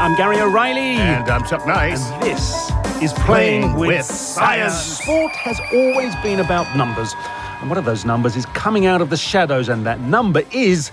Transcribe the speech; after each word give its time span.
I'm 0.00 0.16
Gary 0.16 0.40
O'Reilly. 0.40 0.96
And 0.96 1.28
I'm 1.28 1.44
Chuck 1.44 1.66
Nice. 1.66 2.00
And 2.02 2.22
this 2.22 2.70
is 3.02 3.12
Playing, 3.12 3.74
with, 3.74 4.06
science. 4.06 4.72
Sport 4.72 5.30
has 5.32 5.60
always 5.74 6.16
been 6.22 6.40
about 6.40 6.74
numbers. 6.74 7.12
And 7.60 7.68
one 7.68 7.76
of 7.76 7.84
those 7.84 8.06
numbers 8.06 8.34
is 8.34 8.46
coming 8.46 8.86
out 8.86 9.02
of 9.02 9.10
the 9.10 9.18
shadows, 9.18 9.68
and 9.68 9.84
that 9.84 10.00
number 10.00 10.42
is 10.52 10.88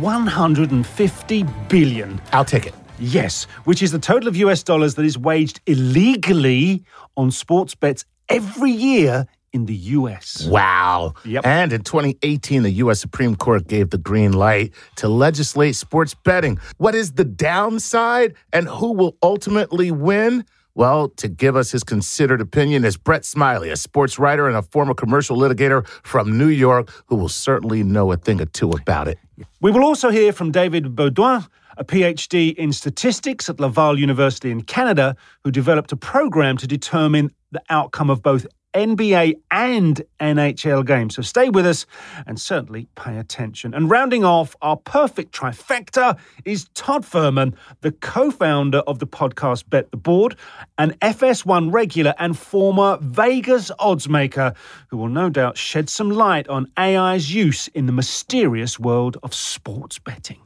150 0.00 1.44
billion. 1.68 2.22
I'll 2.32 2.42
take 2.42 2.66
it. 2.66 2.72
Yes, 2.98 3.44
which 3.64 3.82
is 3.82 3.92
the 3.92 3.98
total 3.98 4.30
of 4.30 4.36
US 4.36 4.62
dollars 4.62 4.94
that 4.94 5.04
is 5.04 5.18
waged 5.18 5.60
illegally 5.66 6.84
on 7.18 7.30
sports 7.30 7.74
bets 7.74 8.06
every 8.30 8.70
year 8.70 9.26
in 9.58 9.66
the 9.66 9.74
US. 9.74 10.46
Wow. 10.46 11.14
Yep. 11.24 11.44
And 11.46 11.72
in 11.72 11.82
2018, 11.82 12.62
the 12.62 12.70
US 12.84 13.00
Supreme 13.00 13.34
Court 13.34 13.66
gave 13.66 13.90
the 13.90 13.98
green 13.98 14.32
light 14.32 14.72
to 14.96 15.08
legislate 15.08 15.76
sports 15.76 16.14
betting. 16.14 16.58
What 16.76 16.94
is 16.94 17.12
the 17.12 17.24
downside 17.24 18.34
and 18.52 18.68
who 18.68 18.92
will 18.92 19.16
ultimately 19.22 19.90
win? 19.90 20.44
Well, 20.74 21.08
to 21.16 21.26
give 21.26 21.56
us 21.56 21.72
his 21.72 21.82
considered 21.82 22.40
opinion 22.40 22.84
is 22.84 22.96
Brett 22.96 23.24
Smiley, 23.24 23.70
a 23.70 23.76
sports 23.76 24.16
writer 24.16 24.46
and 24.46 24.56
a 24.56 24.62
former 24.62 24.94
commercial 24.94 25.36
litigator 25.36 25.84
from 26.04 26.38
New 26.38 26.46
York, 26.46 26.88
who 27.06 27.16
will 27.16 27.28
certainly 27.28 27.82
know 27.82 28.12
a 28.12 28.16
thing 28.16 28.40
or 28.40 28.46
two 28.46 28.70
about 28.70 29.08
it. 29.08 29.18
We 29.60 29.72
will 29.72 29.82
also 29.82 30.10
hear 30.10 30.32
from 30.32 30.52
David 30.52 30.94
Beaudoin, 30.94 31.48
a 31.76 31.84
PhD 31.84 32.54
in 32.54 32.72
statistics 32.72 33.48
at 33.48 33.58
Laval 33.58 33.98
University 33.98 34.52
in 34.52 34.62
Canada, 34.62 35.16
who 35.42 35.50
developed 35.50 35.90
a 35.90 35.96
program 35.96 36.56
to 36.58 36.66
determine 36.68 37.32
the 37.50 37.62
outcome 37.70 38.10
of 38.10 38.22
both 38.22 38.46
NBA 38.74 39.34
and 39.50 40.02
NHL 40.20 40.86
games. 40.86 41.16
So 41.16 41.22
stay 41.22 41.48
with 41.48 41.66
us 41.66 41.86
and 42.26 42.40
certainly 42.40 42.88
pay 42.94 43.18
attention. 43.18 43.74
And 43.74 43.90
rounding 43.90 44.24
off 44.24 44.56
our 44.62 44.76
perfect 44.76 45.32
trifecta 45.32 46.18
is 46.44 46.68
Todd 46.74 47.04
Fuhrman, 47.04 47.54
the 47.80 47.92
co 47.92 48.30
founder 48.30 48.78
of 48.78 48.98
the 48.98 49.06
podcast 49.06 49.68
Bet 49.68 49.90
the 49.90 49.96
Board, 49.96 50.36
an 50.78 50.92
FS1 51.02 51.72
regular 51.72 52.14
and 52.18 52.38
former 52.38 52.98
Vegas 53.00 53.70
oddsmaker 53.80 54.54
who 54.88 54.96
will 54.96 55.08
no 55.08 55.30
doubt 55.30 55.56
shed 55.56 55.88
some 55.88 56.10
light 56.10 56.48
on 56.48 56.70
AI's 56.76 57.32
use 57.32 57.68
in 57.68 57.86
the 57.86 57.92
mysterious 57.92 58.78
world 58.78 59.16
of 59.22 59.34
sports 59.34 59.98
betting. 59.98 60.40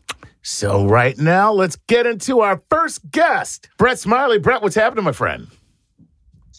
So, 0.44 0.86
right 0.86 1.16
now, 1.18 1.52
let's 1.52 1.76
get 1.86 2.04
into 2.04 2.40
our 2.40 2.60
first 2.68 3.08
guest. 3.12 3.68
Brett 3.78 4.00
Smiley. 4.00 4.38
Brett, 4.40 4.60
what's 4.60 4.74
happening, 4.74 5.04
my 5.04 5.12
friend? 5.12 5.46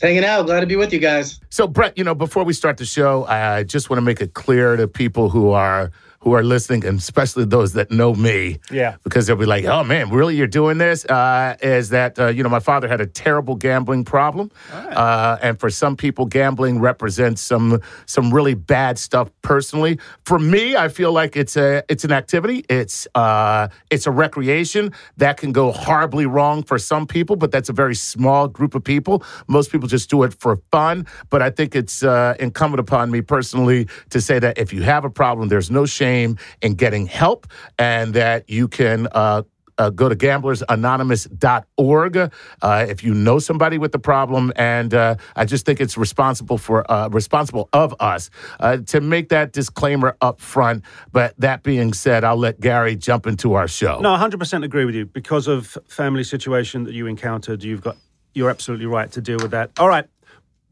Hanging 0.04 0.26
out. 0.26 0.46
Glad 0.46 0.60
to 0.60 0.68
be 0.68 0.76
with 0.76 0.94
you 0.94 1.00
guys. 1.00 1.40
So, 1.50 1.66
Brett, 1.66 1.98
you 1.98 2.04
know, 2.04 2.14
before 2.14 2.44
we 2.44 2.54
start 2.54 2.78
the 2.78 2.86
show, 2.86 3.26
I 3.26 3.64
just 3.64 3.90
want 3.90 3.98
to 3.98 4.02
make 4.02 4.22
it 4.22 4.34
clear 4.34 4.76
to 4.76 4.88
people 4.88 5.30
who 5.30 5.52
are 5.52 5.92
who 6.24 6.32
are 6.34 6.44
listening, 6.44 6.86
and 6.86 7.00
especially 7.00 7.44
those 7.44 7.74
that 7.74 7.92
know 7.92 8.14
me, 8.14 8.60
yeah, 8.72 8.96
because 9.04 9.28
they'll 9.28 9.36
be 9.36 9.46
like, 9.46 9.66
"Oh 9.66 9.84
man, 9.84 10.10
really? 10.10 10.38
You're 10.38 10.48
doing 10.48 10.78
this?" 10.78 11.04
Uh, 11.06 11.58
is 11.62 11.90
that 11.90 12.18
uh, 12.18 12.28
you 12.28 12.44
know 12.44 12.50
my 12.50 12.62
father 12.62 12.88
had 12.88 13.02
a 13.02 13.06
terrible 13.06 13.56
gambling 13.56 14.06
problem, 14.06 14.50
right. 14.74 14.94
uh, 14.94 15.38
and 15.42 15.60
for 15.60 15.70
some 15.70 15.98
people, 15.98 16.26
gambling 16.26 16.80
represents 16.80 17.42
some 17.42 17.82
some 18.06 18.34
really 18.34 18.54
bad 18.54 18.98
stuff 18.98 19.30
personally. 19.42 20.00
For 20.24 20.40
me, 20.40 20.78
I 20.78 20.88
feel 20.88 21.12
like 21.12 21.36
it's 21.36 21.58
a 21.58 21.84
it's 21.90 22.06
an 22.06 22.14
activity. 22.14 22.64
It's 22.70 23.06
uh, 23.16 23.68
it's 23.92 24.08
a 24.08 24.12
recreation 24.12 24.94
that 25.18 25.36
can 25.36 25.52
go 25.52 25.74
horribly 25.74 26.26
wrong 26.26 26.64
for 26.64 26.80
some 26.80 27.06
people, 27.06 27.36
but 27.36 27.52
that's 27.52 27.68
a 27.68 27.74
very 27.74 27.96
small 27.96 28.48
group 28.48 28.76
of 28.76 28.84
people. 28.84 29.24
Most 29.48 29.74
people 29.74 29.90
just 29.90 30.10
do 30.10 30.24
it 30.24 30.34
for 30.34 30.56
fun. 30.72 31.06
But 31.30 31.42
I 31.42 31.50
think 31.50 31.76
it's 31.76 32.02
uh, 32.02 32.36
incumbent 32.40 32.80
upon 32.80 33.12
me 33.12 33.20
personally 33.20 33.90
to 34.12 34.22
say 34.22 34.40
that 34.40 34.58
if 34.58 34.72
you 34.72 34.84
have 34.84 35.04
a 35.04 35.10
problem, 35.10 35.50
there's 35.50 35.70
no 35.70 35.86
shame 35.86 36.13
in 36.14 36.38
getting 36.76 37.08
help 37.08 37.48
and 37.78 38.14
that 38.14 38.50
you 38.50 38.68
can 38.68 39.08
uh, 39.12 39.44
uh, 39.78 39.90
go 39.90 40.10
to 40.10 40.16
gamblersanonymous.org 40.16 42.32
uh, 42.62 42.86
if 42.88 43.04
you 43.04 43.14
know 43.14 43.40
somebody 43.40 43.78
with 43.78 43.92
the 43.92 44.00
problem. 44.00 44.54
And 44.56 44.94
uh, 44.94 45.16
I 45.36 45.44
just 45.46 45.66
think 45.66 45.82
it's 45.82 45.98
responsible 45.98 46.58
for 46.58 46.90
uh, 46.92 47.10
responsible 47.10 47.70
of 47.74 47.94
us 48.00 48.30
uh, 48.60 48.78
to 48.78 49.02
make 49.02 49.30
that 49.30 49.52
disclaimer 49.52 50.16
up 50.22 50.40
front. 50.40 50.84
But 51.12 51.36
that 51.40 51.64
being 51.64 51.94
said, 51.94 52.24
I'll 52.24 52.38
let 52.38 52.60
Gary 52.60 52.96
jump 52.96 53.26
into 53.28 53.56
our 53.56 53.68
show. 53.68 54.00
No, 54.00 54.16
100% 54.16 54.64
agree 54.64 54.86
with 54.86 54.96
you. 54.96 55.06
Because 55.06 55.48
of 55.48 55.78
family 55.88 56.24
situation 56.24 56.86
that 56.86 56.94
you 56.94 57.08
encountered, 57.08 57.64
you've 57.64 57.82
got 57.82 57.98
you're 58.36 58.50
absolutely 58.50 58.88
right 58.88 59.12
to 59.12 59.22
deal 59.22 59.38
with 59.38 59.52
that. 59.52 59.70
All 59.78 59.88
right. 59.88 60.06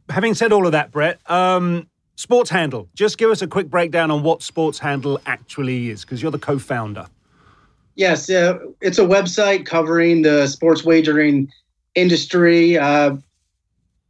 Having 0.10 0.34
said 0.34 0.52
all 0.52 0.66
of 0.66 0.72
that, 0.72 0.90
Brett, 0.92 1.20
um, 1.30 1.88
Sports 2.22 2.52
Handle. 2.52 2.88
Just 2.94 3.18
give 3.18 3.32
us 3.32 3.42
a 3.42 3.48
quick 3.48 3.68
breakdown 3.68 4.12
on 4.12 4.22
what 4.22 4.44
Sports 4.44 4.78
Handle 4.78 5.20
actually 5.26 5.90
is, 5.90 6.02
because 6.06 6.22
you're 6.22 6.30
the 6.30 6.38
co-founder. 6.38 7.08
Yes, 7.96 8.30
uh, 8.30 8.60
it's 8.80 9.00
a 9.00 9.04
website 9.04 9.66
covering 9.66 10.22
the 10.22 10.46
sports 10.46 10.84
wagering 10.84 11.52
industry. 11.96 12.78
Uh, 12.78 13.18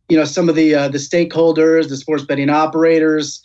you 0.09 0.17
know, 0.17 0.25
some 0.25 0.50
of 0.50 0.55
the 0.55 0.75
uh, 0.75 0.89
the 0.89 0.97
stakeholders, 0.97 1.88
the 1.88 1.95
sports 1.95 2.25
betting 2.25 2.50
operators. 2.50 3.41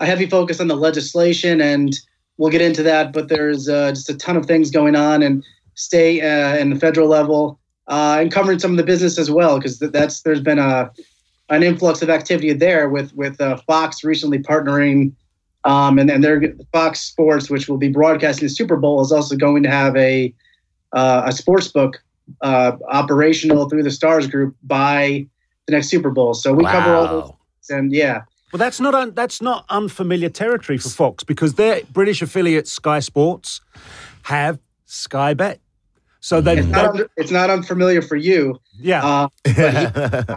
A 0.00 0.06
heavy 0.06 0.26
focus 0.26 0.60
on 0.60 0.68
the 0.68 0.76
legislation, 0.76 1.62
and 1.62 1.98
we'll 2.36 2.50
get 2.50 2.60
into 2.60 2.82
that. 2.82 3.14
But 3.14 3.30
there's 3.30 3.70
uh, 3.70 3.92
just 3.92 4.10
a 4.10 4.14
ton 4.14 4.36
of 4.36 4.44
things 4.44 4.70
going 4.70 4.96
on 4.96 5.22
in 5.22 5.42
state 5.76 6.20
uh, 6.22 6.60
and 6.60 6.72
the 6.72 6.78
federal 6.78 7.08
level, 7.08 7.58
uh, 7.88 8.18
and 8.20 8.30
covering 8.30 8.58
some 8.58 8.72
of 8.72 8.76
the 8.76 8.84
business 8.84 9.18
as 9.18 9.30
well, 9.30 9.56
because 9.56 9.78
that's 9.78 10.20
there's 10.20 10.42
been 10.42 10.58
a 10.58 10.90
an 11.50 11.62
influx 11.62 12.00
of 12.00 12.08
activity 12.08 12.52
there 12.52 12.88
with 12.88 13.14
with 13.14 13.40
uh, 13.40 13.56
Fox 13.66 14.02
recently 14.02 14.38
partnering, 14.38 15.12
um, 15.64 15.98
and 15.98 16.08
then 16.08 16.20
their 16.20 16.54
Fox 16.72 17.00
Sports, 17.00 17.50
which 17.50 17.68
will 17.68 17.76
be 17.76 17.88
broadcasting 17.88 18.46
the 18.46 18.54
Super 18.54 18.76
Bowl, 18.76 19.02
is 19.02 19.12
also 19.12 19.36
going 19.36 19.62
to 19.64 19.70
have 19.70 19.94
a 19.96 20.32
uh, 20.92 21.22
a 21.26 21.32
sports 21.32 21.68
book 21.68 22.02
uh, 22.40 22.72
operational 22.88 23.68
through 23.68 23.82
the 23.82 23.90
Stars 23.90 24.26
Group 24.26 24.56
by 24.62 25.26
the 25.66 25.72
next 25.72 25.88
Super 25.88 26.10
Bowl. 26.10 26.34
So 26.34 26.52
we 26.52 26.64
wow. 26.64 26.72
cover 26.72 26.94
all 26.94 27.06
those, 27.08 27.70
and 27.70 27.92
yeah. 27.92 28.22
Well, 28.52 28.58
that's 28.58 28.80
not 28.80 28.94
un- 28.94 29.12
that's 29.14 29.42
not 29.42 29.64
unfamiliar 29.68 30.28
territory 30.28 30.78
for 30.78 30.88
Fox 30.88 31.24
because 31.24 31.54
their 31.54 31.82
British 31.92 32.22
affiliate 32.22 32.66
Sky 32.66 33.00
Sports 33.00 33.60
have 34.22 34.58
Sky 34.86 35.34
Bet. 35.34 35.60
So 36.20 36.42
they, 36.42 36.58
it's, 36.58 36.68
not, 36.68 37.00
it's 37.16 37.30
not 37.30 37.48
unfamiliar 37.48 38.02
for 38.02 38.16
you. 38.16 38.60
Yeah. 38.78 39.04
Uh, 39.04 39.28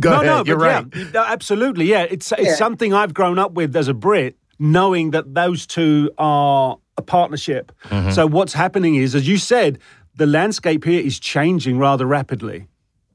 Go 0.00 0.10
no, 0.10 0.12
ahead. 0.12 0.26
no, 0.26 0.44
You're 0.46 0.56
right. 0.56 0.86
Yeah, 0.94 1.24
absolutely. 1.26 1.86
Yeah, 1.86 2.02
it's 2.08 2.30
it's 2.32 2.42
yeah. 2.42 2.54
something 2.54 2.94
I've 2.94 3.12
grown 3.12 3.38
up 3.38 3.52
with 3.52 3.74
as 3.74 3.88
a 3.88 3.94
Brit, 3.94 4.36
knowing 4.58 5.10
that 5.10 5.34
those 5.34 5.66
two 5.66 6.12
are 6.16 6.78
a 6.96 7.02
partnership. 7.02 7.72
Mm-hmm. 7.84 8.10
So 8.12 8.26
what's 8.26 8.52
happening 8.52 8.94
is, 8.94 9.14
as 9.14 9.26
you 9.26 9.36
said, 9.36 9.80
the 10.14 10.26
landscape 10.26 10.84
here 10.84 11.00
is 11.00 11.18
changing 11.18 11.78
rather 11.78 12.06
rapidly. 12.06 12.68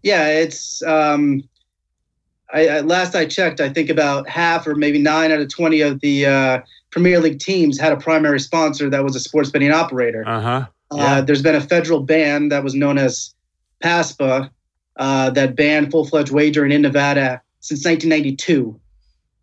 Yeah, 0.03 0.27
it's. 0.27 0.83
Um, 0.83 1.43
I, 2.53 2.67
I, 2.67 2.79
last 2.81 3.15
I 3.15 3.25
checked, 3.25 3.59
I 3.61 3.69
think 3.69 3.89
about 3.89 4.29
half 4.29 4.67
or 4.67 4.75
maybe 4.75 4.99
nine 4.99 5.31
out 5.31 5.39
of 5.39 5.49
twenty 5.49 5.79
of 5.81 6.01
the 6.01 6.25
uh, 6.25 6.61
Premier 6.91 7.19
League 7.19 7.39
teams 7.39 7.79
had 7.79 7.93
a 7.93 7.97
primary 7.97 8.39
sponsor 8.39 8.89
that 8.89 9.03
was 9.03 9.15
a 9.15 9.19
sports 9.19 9.49
betting 9.49 9.71
operator. 9.71 10.23
Uh 10.27 10.41
huh. 10.41 10.65
Yeah. 10.95 11.17
Uh, 11.17 11.21
there's 11.21 11.41
been 11.41 11.55
a 11.55 11.61
federal 11.61 12.01
ban 12.01 12.49
that 12.49 12.63
was 12.63 12.75
known 12.75 12.97
as 12.97 13.33
PASPA 13.83 14.49
uh, 14.97 15.29
that 15.31 15.55
banned 15.55 15.91
full 15.91 16.05
fledged 16.05 16.31
wagering 16.31 16.71
in 16.71 16.81
Nevada 16.81 17.41
since 17.59 17.85
1992. 17.85 18.79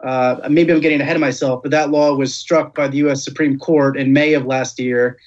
Uh, 0.01 0.49
maybe 0.49 0.73
I'm 0.73 0.81
getting 0.81 1.01
ahead 1.01 1.17
of 1.17 1.21
myself, 1.21 1.63
but 1.63 1.71
that 1.73 1.91
law 1.91 2.15
was 2.15 2.35
struck 2.35 2.75
by 2.75 2.89
the 2.89 2.99
U.S. 2.99 3.23
Supreme 3.23 3.59
Court 3.59 3.99
in 3.99 4.13
May 4.13 4.35
of 4.35 4.47
last 4.47 4.79
year. 4.79 5.19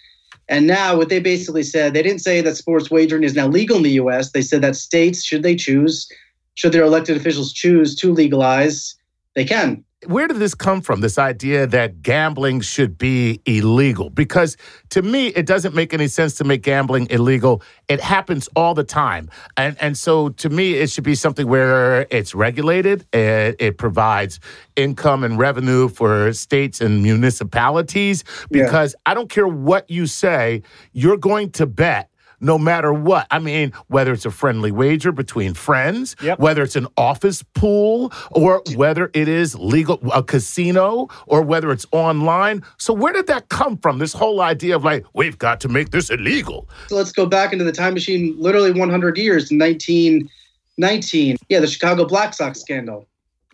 And 0.50 0.68
now, 0.68 0.98
what 0.98 1.10
they 1.10 1.20
basically 1.20 1.64
said, 1.64 1.94
they 1.94 2.02
didn't 2.02 2.22
say 2.22 2.42
that 2.42 2.58
sports 2.58 2.90
wagering 2.92 3.24
is 3.24 3.36
now 3.36 3.48
legal 3.48 3.78
in 3.78 3.84
the 3.84 3.92
U.S. 3.92 4.32
They 4.32 4.42
said 4.42 4.62
that 4.62 4.76
states, 4.76 5.24
should 5.24 5.44
they 5.44 5.56
choose, 5.56 6.10
should 6.56 6.72
their 6.72 6.84
elected 6.84 7.16
officials 7.18 7.54
choose 7.54 7.96
to 7.98 8.12
legalize, 8.12 8.96
they 9.36 9.46
can 9.46 9.84
where 10.08 10.28
did 10.28 10.38
this 10.38 10.54
come 10.56 10.82
from? 10.82 11.02
This 11.02 11.18
idea 11.18 11.68
that 11.68 12.02
gambling 12.02 12.62
should 12.62 12.98
be 12.98 13.42
illegal? 13.46 14.10
Because 14.10 14.58
to 14.90 15.02
me, 15.02 15.28
it 15.28 15.46
doesn't 15.46 15.76
make 15.76 15.94
any 15.94 16.08
sense 16.08 16.36
to 16.36 16.44
make 16.44 16.64
gambling 16.64 17.08
illegal. 17.10 17.62
It 17.88 18.00
happens 18.00 18.48
all 18.56 18.74
the 18.74 18.84
time, 18.84 19.30
and 19.58 19.78
and 19.80 19.98
so 19.98 20.30
to 20.30 20.50
me, 20.50 20.76
it 20.76 20.90
should 20.90 21.04
be 21.04 21.16
something 21.16 21.48
where 21.48 22.08
it's 22.10 22.36
regulated. 22.36 23.06
It, 23.14 23.56
it 23.60 23.78
provides 23.78 24.40
income 24.76 25.24
and 25.24 25.38
revenue 25.38 25.90
for 25.90 26.34
states 26.34 26.82
and 26.82 27.04
municipalities. 27.04 28.24
Because 28.50 28.94
yeah. 28.94 29.12
I 29.12 29.14
don't 29.14 29.30
care 29.30 29.48
what 29.48 29.90
you 29.90 30.08
say, 30.08 30.64
you're 30.94 31.18
going 31.18 31.52
to 31.52 31.66
bet 31.66 32.10
no 32.44 32.58
matter 32.58 32.94
what. 32.94 33.26
I 33.32 33.40
mean, 33.40 33.72
whether 33.88 34.14
it's 34.14 34.26
a 34.26 34.32
friendly 34.32 34.72
wager 34.72 35.12
between 35.12 35.54
friends, 35.54 36.16
yep. 36.22 36.38
whether 36.40 36.62
it's 36.62 36.76
an 36.76 36.88
office 36.98 37.44
pool, 37.54 38.12
or 38.32 38.62
whether 38.76 39.10
it 39.14 39.28
is 39.28 39.56
legal, 39.56 40.00
a 40.14 40.22
casino, 40.22 41.08
or 41.26 41.42
whether 41.42 41.72
it's 41.72 41.86
online. 41.92 42.64
So, 42.78 42.94
where 42.94 43.14
did 43.14 43.28
that 43.28 43.50
come 43.50 43.78
from? 43.78 44.00
This 44.00 44.14
whole 44.14 44.42
idea 44.42 44.76
of 44.76 44.84
like, 44.84 45.06
we've 45.14 45.38
got 45.38 45.62
to 45.62 45.70
make 45.70 45.92
this 45.92 46.10
illegal. 46.10 46.70
So, 46.88 46.96
let's 46.96 47.12
go 47.12 47.26
back 47.26 47.54
into 47.54 47.64
the 47.64 47.72
time 47.72 47.94
machine 47.94 48.36
literally 48.38 48.72
100 48.72 49.18
years, 49.18 49.44
1919. 49.52 51.38
Yeah, 51.50 51.60
the 51.60 51.68
Chicago 51.68 52.06
Black 52.06 52.34
Sox 52.34 52.60
scandal. 52.60 53.08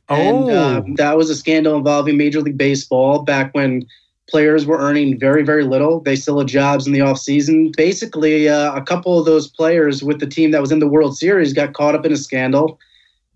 Oh. 0.10 0.16
And, 0.16 0.50
uh, 0.50 0.82
that 0.96 1.18
was 1.18 1.30
a 1.30 1.36
scandal 1.36 1.78
involving 1.78 2.18
Major 2.18 2.42
League 2.42 2.58
Baseball 2.58 3.22
back 3.22 3.54
when 3.54 3.86
players 4.30 4.66
were 4.66 4.78
earning 4.78 5.20
very, 5.20 5.44
very 5.44 5.64
little. 5.64 6.00
They 6.00 6.16
still 6.16 6.40
had 6.40 6.48
jobs 6.48 6.88
in 6.88 6.94
the 6.94 7.00
offseason. 7.00 7.76
Basically, 7.76 8.48
uh, 8.48 8.76
a 8.76 8.82
couple 8.82 9.20
of 9.20 9.26
those 9.26 9.48
players 9.48 10.04
with 10.04 10.20
the 10.20 10.28
team 10.28 10.52
that 10.52 10.62
was 10.62 10.72
in 10.72 10.80
the 10.80 10.88
World 10.88 11.18
Series 11.18 11.54
got 11.54 11.74
caught 11.74 11.96
up 11.96 12.06
in 12.06 12.12
a 12.12 12.18
scandal 12.18 12.80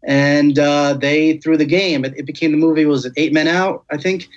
and 0.04 0.60
uh, 0.60 0.94
they 0.94 1.38
threw 1.38 1.58
the 1.58 1.66
game. 1.66 2.04
It, 2.04 2.14
it, 2.18 2.26
became 2.26 2.52
the 2.52 2.58
movie, 2.58 2.86
was 2.86 3.06
it 3.06 3.14
Eight 3.16 3.34
Men 3.34 3.48
Out, 3.48 3.86
I 3.90 3.98
think? 3.98 4.28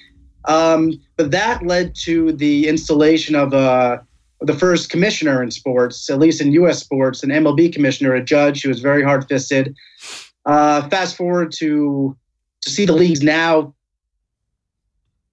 Um, 0.44 0.92
but 1.16 1.32
that 1.32 1.66
led 1.66 1.94
to 2.04 2.32
the 2.32 2.68
installation 2.68 3.34
of 3.34 3.52
uh, 3.52 3.98
the 4.40 4.54
first 4.54 4.90
commissioner 4.90 5.42
in 5.42 5.50
sports, 5.50 6.08
at 6.08 6.18
least 6.18 6.40
in 6.40 6.52
U.S. 6.52 6.78
sports, 6.78 7.22
an 7.22 7.30
MLB 7.30 7.72
commissioner, 7.72 8.14
a 8.14 8.22
judge 8.22 8.62
who 8.62 8.68
was 8.68 8.80
very 8.80 9.02
hard 9.02 9.26
fisted. 9.28 9.74
Uh, 10.44 10.88
fast 10.88 11.16
forward 11.16 11.52
to 11.58 12.16
to 12.62 12.70
see 12.70 12.84
the 12.84 12.92
leagues 12.92 13.22
now 13.22 13.72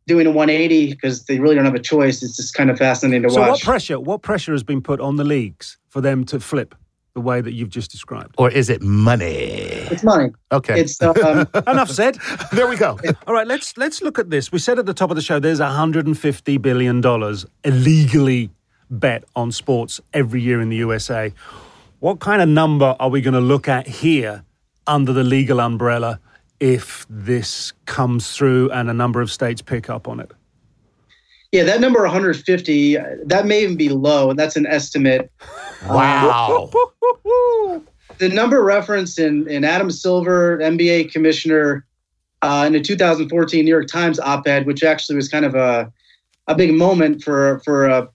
doing 0.08 0.28
a 0.28 0.32
180 0.32 0.94
because 0.94 1.26
they 1.26 1.40
really 1.40 1.56
don't 1.56 1.66
have 1.66 1.76
a 1.76 1.80
choice. 1.80 2.24
It's 2.24 2.36
just 2.36 2.54
kind 2.54 2.70
of 2.70 2.78
fascinating 2.78 3.24
to 3.24 3.30
so 3.30 3.40
watch. 3.40 3.48
So, 3.48 3.52
what 3.52 3.62
pressure? 3.62 4.00
What 4.00 4.22
pressure 4.22 4.52
has 4.52 4.64
been 4.64 4.82
put 4.82 5.00
on 5.00 5.16
the 5.16 5.24
leagues 5.24 5.78
for 5.90 6.02
them 6.02 6.26
to 6.26 6.40
flip 6.40 6.76
the 7.14 7.22
way 7.22 7.42
that 7.42 7.54
you've 7.54 7.70
just 7.70 7.92
described? 7.92 8.36
Or 8.38 8.50
is 8.50 8.70
it 8.70 8.82
money? 8.82 9.34
It's 9.92 10.04
money. 10.04 10.32
Okay. 10.52 10.80
It's 10.80 11.02
um, 11.02 11.48
enough 11.68 11.90
said. 11.90 12.18
there 12.52 12.68
we 12.68 12.76
go. 12.76 13.00
All 13.28 13.34
right, 13.34 13.48
let's 13.48 13.78
let's 13.78 14.02
look 14.02 14.20
at 14.20 14.30
this. 14.30 14.52
We 14.52 14.60
said 14.60 14.80
at 14.80 14.86
the 14.86 14.94
top 14.94 15.10
of 15.10 15.16
the 15.16 15.22
show, 15.22 15.40
there's 15.40 15.60
150 15.60 16.58
billion 16.58 17.02
dollars 17.02 17.46
illegally 17.64 18.50
bet 18.90 19.24
on 19.36 19.52
sports 19.52 20.02
every 20.14 20.42
year 20.42 20.62
in 20.62 20.70
the 20.70 20.78
USA. 20.78 21.34
What 22.00 22.20
kind 22.20 22.42
of 22.42 22.50
number 22.50 22.96
are 23.00 23.10
we 23.10 23.22
going 23.22 23.34
to 23.34 23.40
look 23.40 23.68
at 23.68 23.88
here 23.88 24.44
under 24.86 25.14
the 25.14 25.24
legal 25.24 25.62
umbrella? 25.62 26.20
If 26.64 27.06
this 27.10 27.74
comes 27.86 28.32
through 28.32 28.72
and 28.72 28.90
a 28.90 28.94
number 28.94 29.20
of 29.20 29.30
states 29.30 29.62
pick 29.62 29.90
up 29.90 30.08
on 30.08 30.22
it? 30.22 30.32
Yeah, 31.52 31.64
that 31.64 31.82
number 31.82 32.02
150, 32.02 32.96
that 33.26 33.46
may 33.46 33.64
even 33.64 33.76
be 33.76 33.90
low, 33.90 34.30
and 34.30 34.40
that's 34.40 34.56
an 34.56 34.66
estimate. 34.66 35.30
Wow. 35.86 36.72
the 38.18 38.30
number 38.30 38.64
referenced 38.64 39.20
in, 39.20 39.50
in 39.50 39.66
Adam 39.66 39.92
Silver, 39.92 40.58
NBA 40.60 41.12
commissioner, 41.12 41.86
uh, 42.42 42.64
in 42.66 42.74
a 42.74 42.80
2014 42.80 43.66
New 43.66 43.70
York 43.70 43.88
Times 43.88 44.18
op-ed, 44.18 44.66
which 44.66 44.82
actually 44.82 45.18
was 45.18 45.28
kind 45.28 45.44
of 45.44 45.56
a 45.56 45.92
a 46.48 46.56
big 46.56 46.74
moment 46.74 47.22
for 47.22 47.60
for 47.66 47.86
a 47.86 48.08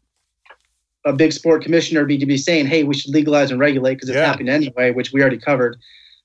a 1.05 1.13
big 1.13 1.35
sport 1.35 1.63
commissioner 1.63 2.01
to 2.01 2.07
be, 2.07 2.17
to 2.17 2.25
be 2.25 2.39
saying, 2.39 2.69
"Hey, 2.69 2.85
we 2.85 2.95
should 2.95 3.13
legalize 3.13 3.51
and 3.51 3.61
regulate 3.61 3.97
because 3.97 4.09
it's 4.09 4.17
yeah. 4.17 4.25
happening 4.25 4.49
anyway," 4.49 4.93
which 4.93 5.13
we 5.13 5.21
already 5.21 5.37
covered. 5.37 5.77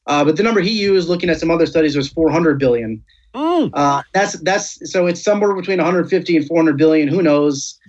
Uh, 0.05 0.23
but 0.25 0.35
the 0.37 0.43
number 0.43 0.61
he 0.61 0.71
used, 0.71 1.07
looking 1.07 1.29
at 1.29 1.39
some 1.39 1.49
other 1.49 1.65
studies, 1.65 1.95
was 1.95 2.09
400 2.09 2.59
billion. 2.59 3.03
Mm. 3.33 3.71
Uh, 3.73 4.03
that's 4.13 4.33
that's 4.41 4.91
so 4.91 5.07
it's 5.07 5.23
somewhere 5.23 5.55
between 5.55 5.77
150 5.77 6.37
and 6.37 6.47
400 6.47 6.77
billion. 6.77 7.07
Who 7.07 7.21
knows? 7.21 7.79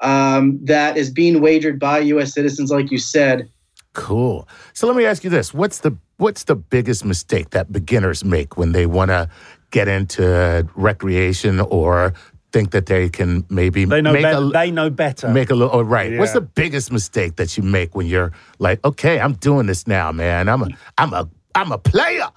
Um, 0.00 0.58
that 0.64 0.96
is 0.96 1.10
being 1.10 1.40
wagered 1.40 1.78
by 1.78 1.98
U.S. 2.00 2.34
citizens, 2.34 2.70
like 2.70 2.90
you 2.90 2.98
said. 2.98 3.48
Cool. 3.94 4.48
So 4.74 4.86
let 4.86 4.96
me 4.96 5.04
ask 5.04 5.24
you 5.24 5.30
this: 5.30 5.52
What's 5.52 5.78
the 5.78 5.96
what's 6.18 6.44
the 6.44 6.54
biggest 6.54 7.04
mistake 7.04 7.50
that 7.50 7.72
beginners 7.72 8.24
make 8.24 8.56
when 8.56 8.72
they 8.72 8.86
want 8.86 9.10
to 9.10 9.28
get 9.70 9.88
into 9.88 10.68
recreation 10.76 11.60
or 11.60 12.12
think 12.52 12.70
that 12.70 12.86
they 12.86 13.08
can 13.08 13.44
maybe 13.48 13.84
they 13.84 14.02
know 14.02 14.12
make 14.12 14.22
be- 14.22 14.28
a, 14.28 14.40
they 14.40 14.70
know 14.70 14.90
better. 14.90 15.28
Make 15.28 15.50
a 15.50 15.54
little 15.54 15.74
oh, 15.74 15.82
right. 15.82 16.12
Yeah. 16.12 16.18
What's 16.18 16.32
the 16.32 16.40
biggest 16.40 16.92
mistake 16.92 17.36
that 17.36 17.56
you 17.56 17.62
make 17.62 17.94
when 17.94 18.06
you're 18.06 18.32
like, 18.58 18.84
okay, 18.84 19.18
I'm 19.18 19.32
doing 19.34 19.66
this 19.66 19.86
now, 19.86 20.12
man. 20.12 20.48
I'm 20.48 20.62
a 20.62 20.68
I'm 20.98 21.12
a 21.12 21.28
I'm 21.54 21.72
a 21.72 21.78
player. 21.78 22.28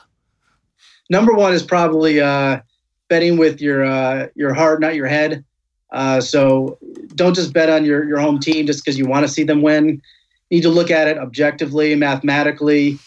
Number 1.10 1.34
one 1.34 1.54
is 1.54 1.64
probably 1.64 2.20
uh, 2.20 2.60
betting 3.10 3.38
with 3.38 3.62
your 3.62 3.86
uh, 3.86 4.28
your 4.36 4.54
heart, 4.54 4.82
not 4.82 4.96
your 4.96 5.08
head. 5.08 5.44
Uh, 5.92 6.20
so 6.20 6.78
don't 7.16 7.36
just 7.36 7.54
bet 7.54 7.70
on 7.70 7.86
your, 7.86 8.04
your 8.06 8.20
home 8.20 8.40
team 8.40 8.66
just 8.66 8.84
because 8.84 8.98
you 8.98 9.06
want 9.06 9.26
to 9.26 9.32
see 9.32 9.44
them 9.44 9.62
win. 9.62 10.02
You 10.50 10.58
need 10.58 10.64
to 10.64 10.70
look 10.70 10.92
at 10.92 11.08
it 11.08 11.18
objectively, 11.18 11.96
mathematically. 11.96 13.00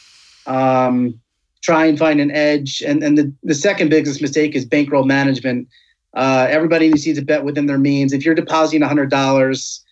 Um, 0.46 1.20
try 1.60 1.84
and 1.86 1.98
find 1.98 2.20
an 2.20 2.30
edge. 2.30 2.82
And 2.86 3.02
and 3.02 3.18
the, 3.18 3.32
the 3.42 3.54
second 3.54 3.90
biggest 3.90 4.22
mistake 4.22 4.54
is 4.54 4.64
bankroll 4.64 5.04
management. 5.04 5.68
Uh, 6.14 6.46
everybody 6.48 6.88
needs 6.88 7.04
to 7.04 7.20
bet 7.20 7.44
within 7.44 7.66
their 7.66 7.78
means. 7.78 8.12
If 8.12 8.24
you're 8.24 8.34
depositing 8.34 8.86
hundred 8.86 9.10
dollars, 9.10 9.84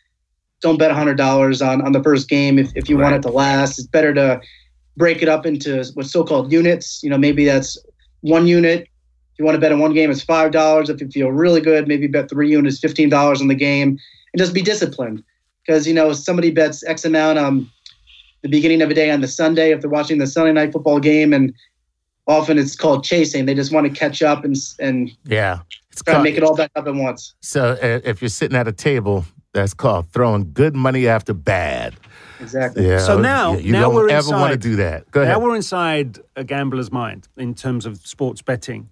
don't 0.61 0.79
bet 0.79 0.91
hundred 0.91 1.19
dollars 1.19 1.61
on 1.61 1.83
on 1.83 1.93
the 1.93 2.03
first 2.03 2.29
game. 2.29 2.59
If 2.59 2.71
if 2.75 2.89
you 2.89 2.97
right. 2.97 3.13
want 3.13 3.17
it 3.17 3.29
to 3.29 3.35
last, 3.35 3.79
it's 3.79 3.89
better 3.89 4.15
to 4.15 4.41
break 4.97 5.23
it 5.23 5.29
up 5.29 5.47
into 5.47 5.85
what's 5.95 6.11
so-called 6.11 6.53
units. 6.53 7.03
You 7.03 7.11
know, 7.11 7.19
maybe 7.19 7.45
that's 7.45 7.79
one 8.21 8.47
unit. 8.47 8.83
If 8.83 9.39
you 9.39 9.45
want 9.45 9.57
to 9.57 9.61
bet 9.61 9.73
on 9.73 9.79
one 9.79 9.93
game, 9.93 10.11
it's 10.11 10.23
five 10.23 10.51
dollars. 10.51 10.89
If 10.89 11.01
you 11.01 11.09
feel 11.09 11.31
really 11.31 11.61
good, 11.61 11.87
maybe 11.87 12.07
bet 12.07 12.31
three 12.31 12.51
units, 12.51 12.79
fifteen 12.79 13.09
dollars 13.09 13.41
on 13.41 13.49
the 13.49 13.55
game, 13.55 13.99
and 14.33 14.39
just 14.39 14.55
be 14.55 14.63
disciplined. 14.63 15.23
Because 15.67 15.87
you 15.87 15.93
know, 15.93 16.13
somebody 16.13 16.51
bets 16.51 16.85
X 16.85 17.05
amount 17.05 17.39
on 17.39 17.71
the 18.43 18.49
beginning 18.49 18.81
of 18.81 18.91
a 18.91 18.95
day 18.95 19.11
on 19.11 19.21
the 19.21 19.29
Sunday 19.29 19.73
if 19.73 19.81
they're 19.81 19.91
watching 19.91 20.19
the 20.19 20.27
Sunday 20.27 20.53
night 20.53 20.73
football 20.73 21.01
game, 21.01 21.35
and 21.35 21.53
often 22.27 22.59
it's 22.59 22.77
called 22.77 23.05
chasing. 23.05 23.45
They 23.45 23.55
just 23.55 23.73
want 23.73 23.87
to 23.87 23.93
catch 23.93 24.23
up 24.23 24.45
and 24.45 24.57
and 24.79 25.11
yeah, 25.25 25.61
it's 25.91 26.03
try 26.03 26.15
called, 26.15 26.25
to 26.25 26.31
make 26.31 26.39
it 26.39 26.43
all 26.43 26.57
back 26.57 26.71
up 26.75 26.87
at 26.87 26.95
once. 26.95 27.35
So 27.41 27.73
uh, 27.73 28.01
if 28.05 28.23
you're 28.23 28.29
sitting 28.29 28.57
at 28.57 28.67
a 28.67 28.73
table, 28.73 29.27
that's 29.53 29.75
called 29.75 30.09
throwing 30.13 30.53
good 30.53 30.75
money 30.75 31.07
after 31.09 31.35
bad. 31.35 31.95
Exactly. 32.41 32.87
Yeah, 32.87 32.99
so 32.99 33.19
now, 33.19 33.57
you 33.57 33.73
now 33.73 33.83
don't 33.83 33.95
we're 33.95 34.09
ever 34.09 34.19
inside, 34.19 34.41
want 34.41 34.53
to 34.53 34.59
do 34.59 34.77
that. 34.77 35.11
Go 35.11 35.23
ahead. 35.23 35.35
Now 35.35 35.41
we're 35.41 35.57
inside 35.57 36.19
a 36.35 36.45
gambler's 36.45 36.93
mind 36.93 37.29
in 37.37 37.55
terms 37.55 37.87
of 37.87 38.07
sports 38.07 38.43
betting. 38.43 38.91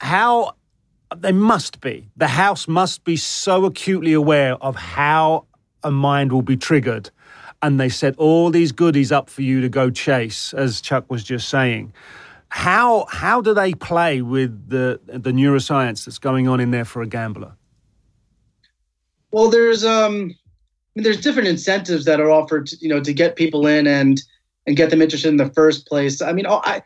How 0.00 0.54
they 1.16 1.32
must 1.32 1.80
be. 1.80 2.10
The 2.16 2.28
house 2.28 2.68
must 2.68 3.04
be 3.04 3.16
so 3.16 3.64
acutely 3.64 4.12
aware 4.12 4.54
of 4.54 4.76
how 4.76 5.46
a 5.82 5.90
mind 5.90 6.32
will 6.32 6.42
be 6.42 6.56
triggered. 6.56 7.10
And 7.62 7.80
they 7.80 7.88
set 7.88 8.16
all 8.18 8.50
these 8.50 8.72
goodies 8.72 9.10
up 9.10 9.30
for 9.30 9.42
you 9.42 9.60
to 9.62 9.68
go 9.68 9.90
chase, 9.90 10.52
as 10.52 10.80
Chuck 10.80 11.10
was 11.10 11.24
just 11.24 11.48
saying. 11.48 11.92
How 12.48 13.06
how 13.08 13.40
do 13.40 13.54
they 13.54 13.74
play 13.74 14.22
with 14.22 14.68
the 14.68 15.00
the 15.06 15.32
neuroscience 15.32 16.04
that's 16.04 16.18
going 16.18 16.46
on 16.46 16.60
in 16.60 16.70
there 16.70 16.84
for 16.84 17.02
a 17.02 17.06
gambler? 17.06 17.56
Well, 19.32 19.48
there's 19.48 19.84
um 19.84 20.34
mean, 20.94 21.04
there's 21.04 21.20
different 21.20 21.48
incentives 21.48 22.04
that 22.04 22.20
are 22.20 22.30
offered, 22.30 22.66
to, 22.68 22.76
you 22.80 22.88
know, 22.88 23.00
to 23.00 23.12
get 23.12 23.36
people 23.36 23.66
in 23.66 23.86
and 23.86 24.22
and 24.66 24.76
get 24.76 24.90
them 24.90 25.02
interested 25.02 25.28
in 25.28 25.36
the 25.36 25.50
first 25.50 25.86
place. 25.86 26.22
I 26.22 26.32
mean, 26.32 26.46
I, 26.46 26.82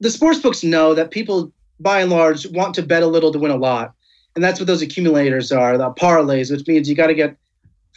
the 0.00 0.10
sports 0.10 0.40
books 0.40 0.64
know 0.64 0.94
that 0.94 1.12
people, 1.12 1.52
by 1.78 2.00
and 2.00 2.10
large, 2.10 2.46
want 2.48 2.74
to 2.74 2.82
bet 2.82 3.02
a 3.02 3.06
little 3.06 3.30
to 3.32 3.38
win 3.38 3.52
a 3.52 3.56
lot, 3.56 3.94
and 4.34 4.42
that's 4.42 4.58
what 4.58 4.66
those 4.66 4.82
accumulators 4.82 5.52
are, 5.52 5.78
the 5.78 5.90
parlays, 5.90 6.50
which 6.50 6.66
means 6.66 6.88
you 6.88 6.96
got 6.96 7.08
to 7.08 7.14
get 7.14 7.36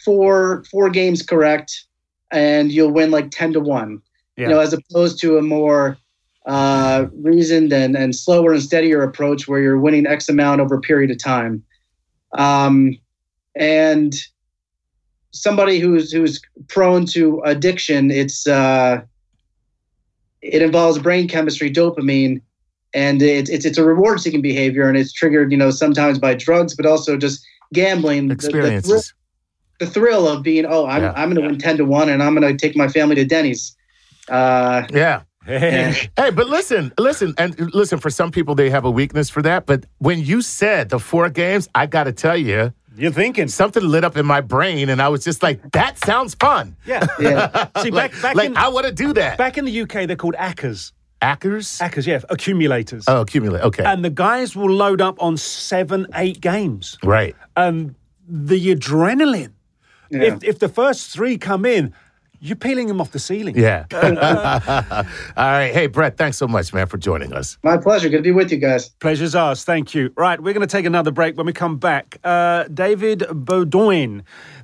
four 0.04 0.64
four 0.70 0.90
games 0.90 1.22
correct, 1.22 1.84
and 2.30 2.70
you'll 2.70 2.92
win 2.92 3.10
like 3.10 3.30
ten 3.30 3.52
to 3.52 3.60
one. 3.60 4.00
Yeah. 4.36 4.44
You 4.44 4.54
know, 4.54 4.60
as 4.60 4.74
opposed 4.74 5.18
to 5.22 5.38
a 5.38 5.42
more 5.42 5.96
uh, 6.44 7.06
reasoned 7.14 7.72
and, 7.72 7.96
and 7.96 8.14
slower 8.14 8.52
and 8.52 8.62
steadier 8.62 9.02
approach 9.02 9.48
where 9.48 9.60
you're 9.60 9.80
winning 9.80 10.06
X 10.06 10.28
amount 10.28 10.60
over 10.60 10.76
a 10.76 10.80
period 10.80 11.10
of 11.10 11.18
time. 11.18 11.64
Um, 12.36 12.98
and 13.56 14.14
somebody 15.40 15.78
who's 15.78 16.12
who's 16.12 16.40
prone 16.68 17.06
to 17.06 17.40
addiction, 17.44 18.10
it's 18.10 18.46
uh, 18.46 19.00
it 20.42 20.62
involves 20.62 20.98
brain 20.98 21.28
chemistry, 21.28 21.70
dopamine, 21.70 22.40
and 22.94 23.22
it's 23.22 23.50
it's 23.50 23.64
it's 23.64 23.78
a 23.78 23.84
reward 23.84 24.20
seeking 24.20 24.42
behavior, 24.42 24.88
and 24.88 24.96
it's 24.96 25.12
triggered 25.12 25.50
you 25.50 25.58
know 25.58 25.70
sometimes 25.70 26.18
by 26.18 26.34
drugs, 26.34 26.74
but 26.74 26.86
also 26.86 27.16
just 27.16 27.44
gambling. 27.72 28.30
Experiences. 28.30 28.82
The, 28.82 28.96
the, 28.96 29.00
thrill, 29.00 29.02
the 29.80 29.86
thrill 29.86 30.28
of 30.28 30.42
being 30.42 30.66
oh 30.66 30.86
I'm 30.86 31.02
Yeah. 31.02 31.12
I'm 31.16 31.30
going 31.30 31.42
to 31.42 31.48
win 31.50 31.58
ten 31.58 31.76
to 31.78 31.84
one, 31.84 32.08
and 32.08 32.22
I'm 32.22 32.34
going 32.34 32.56
to 32.56 32.66
take 32.66 32.76
my 32.76 32.88
family 32.88 33.14
to 33.16 33.24
Denny's. 33.24 33.76
Uh, 34.28 34.86
Yeah. 34.90 35.22
and- 35.46 35.94
Hey, 36.16 36.30
but 36.30 36.48
listen, 36.48 36.92
listen, 36.98 37.34
and 37.38 37.58
listen. 37.74 37.98
For 38.00 38.10
some 38.10 38.30
people, 38.32 38.54
they 38.54 38.68
have 38.70 38.84
a 38.84 38.90
weakness 38.90 39.30
for 39.30 39.42
that. 39.42 39.64
But 39.66 39.84
when 39.98 40.20
you 40.24 40.42
said 40.42 40.88
the 40.88 40.98
four 40.98 41.28
games, 41.30 41.68
I 41.74 41.86
got 41.86 42.04
to 42.04 42.12
tell 42.12 42.36
you, 42.36 42.72
You're 42.96 43.12
thinking. 43.12 43.48
something 43.48 43.82
lit 43.82 44.04
up 44.04 44.16
in 44.16 44.26
my 44.26 44.40
brain, 44.40 44.88
and 44.88 45.00
I 45.02 45.08
was 45.08 45.24
just 45.24 45.42
like, 45.42 45.60
"That 45.72 45.98
sounds 45.98 46.34
fun." 46.34 46.76
Yeah. 46.86 47.06
yeah. 47.20 47.68
See, 47.82 47.90
like, 47.90 48.12
back, 48.12 48.22
back, 48.22 48.36
like 48.36 48.50
in, 48.50 48.56
I 48.56 48.68
want 48.68 48.86
to 48.86 48.92
do 48.92 49.12
that. 49.14 49.38
back 49.38 49.58
in 49.58 49.64
the 49.64 49.80
UK, 49.82 50.06
they're 50.06 50.16
called 50.16 50.34
ACCAs. 50.34 50.92
Ackers. 51.22 51.80
ACCAs, 51.80 52.06
yeah, 52.06 52.20
accumulators. 52.28 53.04
Oh, 53.08 53.22
accumulate. 53.22 53.62
Okay. 53.62 53.84
And 53.84 54.04
the 54.04 54.10
guys 54.10 54.54
will 54.54 54.70
load 54.70 55.00
up 55.00 55.16
on 55.22 55.36
seven, 55.38 56.06
eight 56.14 56.40
games. 56.40 56.98
right. 57.02 57.34
And 57.56 57.94
the 58.28 58.74
adrenaline, 58.74 59.52
Yeah. 60.10 60.22
if, 60.34 60.44
if 60.44 60.58
the 60.58 60.68
first 60.68 61.10
three 61.10 61.38
come 61.38 61.64
in, 61.64 61.94
you're 62.40 62.56
peeling 62.56 62.86
them 62.88 63.00
off 63.00 63.12
the 63.12 63.18
ceiling. 63.18 63.56
Yeah. 63.56 63.86
All 65.36 65.44
right. 65.44 65.72
Hey, 65.72 65.86
Brett, 65.86 66.16
thanks 66.16 66.36
so 66.36 66.46
much, 66.46 66.72
man, 66.72 66.86
for 66.86 66.98
joining 66.98 67.32
us. 67.32 67.58
My 67.62 67.76
pleasure. 67.76 68.08
Good 68.08 68.18
to 68.18 68.22
be 68.22 68.32
with 68.32 68.50
you 68.50 68.58
guys. 68.58 68.90
Pleasure's 69.00 69.34
ours. 69.34 69.64
Thank 69.64 69.94
you. 69.94 70.12
Right, 70.16 70.40
we're 70.40 70.52
going 70.52 70.66
to 70.66 70.72
take 70.72 70.86
another 70.86 71.10
break. 71.10 71.36
When 71.36 71.46
we 71.46 71.52
come 71.52 71.78
back, 71.78 72.18
uh, 72.24 72.64
David 72.64 73.20
Beaudoin. 73.20 74.22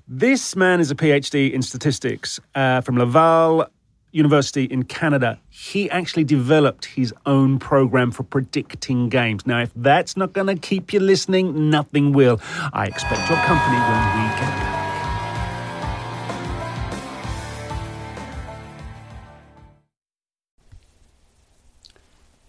This 0.08 0.56
man 0.56 0.80
is 0.80 0.90
a 0.90 0.94
PhD 0.94 1.52
in 1.52 1.62
statistics 1.62 2.40
uh, 2.54 2.80
from 2.80 2.98
Laval 2.98 3.66
University 4.10 4.64
in 4.64 4.84
Canada. 4.84 5.40
He 5.48 5.90
actually 5.90 6.24
developed 6.24 6.84
his 6.84 7.14
own 7.24 7.58
program 7.58 8.10
for 8.10 8.22
predicting 8.22 9.08
games. 9.08 9.46
Now, 9.46 9.60
if 9.62 9.70
that's 9.74 10.16
not 10.16 10.32
going 10.32 10.48
to 10.48 10.56
keep 10.56 10.92
you 10.92 11.00
listening, 11.00 11.70
nothing 11.70 12.12
will. 12.12 12.40
I 12.72 12.86
expect 12.86 13.28
your 13.28 13.38
company 13.38 13.78
when 13.78 14.28
we 14.28 14.28
get 14.38 14.40
back. 14.40 14.71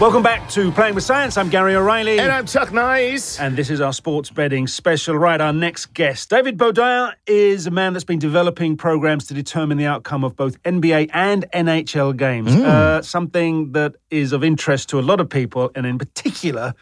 Welcome 0.00 0.22
back 0.22 0.48
to 0.52 0.72
Playing 0.72 0.94
with 0.94 1.04
Science. 1.04 1.36
I'm 1.36 1.50
Gary 1.50 1.74
O'Reilly. 1.76 2.18
And 2.18 2.32
I'm 2.32 2.46
Chuck 2.46 2.72
Nice. 2.72 3.38
And 3.38 3.54
this 3.54 3.68
is 3.68 3.82
our 3.82 3.92
sports 3.92 4.30
betting 4.30 4.66
special. 4.66 5.14
Right, 5.14 5.38
our 5.38 5.52
next 5.52 5.92
guest, 5.92 6.30
David 6.30 6.56
Beaudoin, 6.56 7.12
is 7.26 7.66
a 7.66 7.70
man 7.70 7.92
that's 7.92 8.04
been 8.06 8.18
developing 8.18 8.78
programs 8.78 9.26
to 9.26 9.34
determine 9.34 9.76
the 9.76 9.84
outcome 9.84 10.24
of 10.24 10.36
both 10.36 10.60
NBA 10.62 11.10
and 11.12 11.44
NHL 11.52 12.16
games. 12.16 12.50
Uh, 12.50 13.02
something 13.02 13.72
that 13.72 13.96
is 14.10 14.32
of 14.32 14.42
interest 14.42 14.88
to 14.88 14.98
a 14.98 15.02
lot 15.02 15.20
of 15.20 15.28
people, 15.28 15.70
and 15.74 15.84
in 15.84 15.98
particular, 15.98 16.72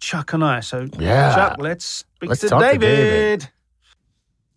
Chuck 0.00 0.32
and 0.32 0.42
I. 0.44 0.58
So, 0.58 0.88
Yeah. 0.98 1.32
Chuck, 1.32 1.58
let's 1.60 1.84
speak 1.84 2.30
Let's 2.30 2.40
to, 2.40 2.48
talk 2.48 2.60
to 2.60 2.66
David. 2.72 2.80
David. 2.80 3.50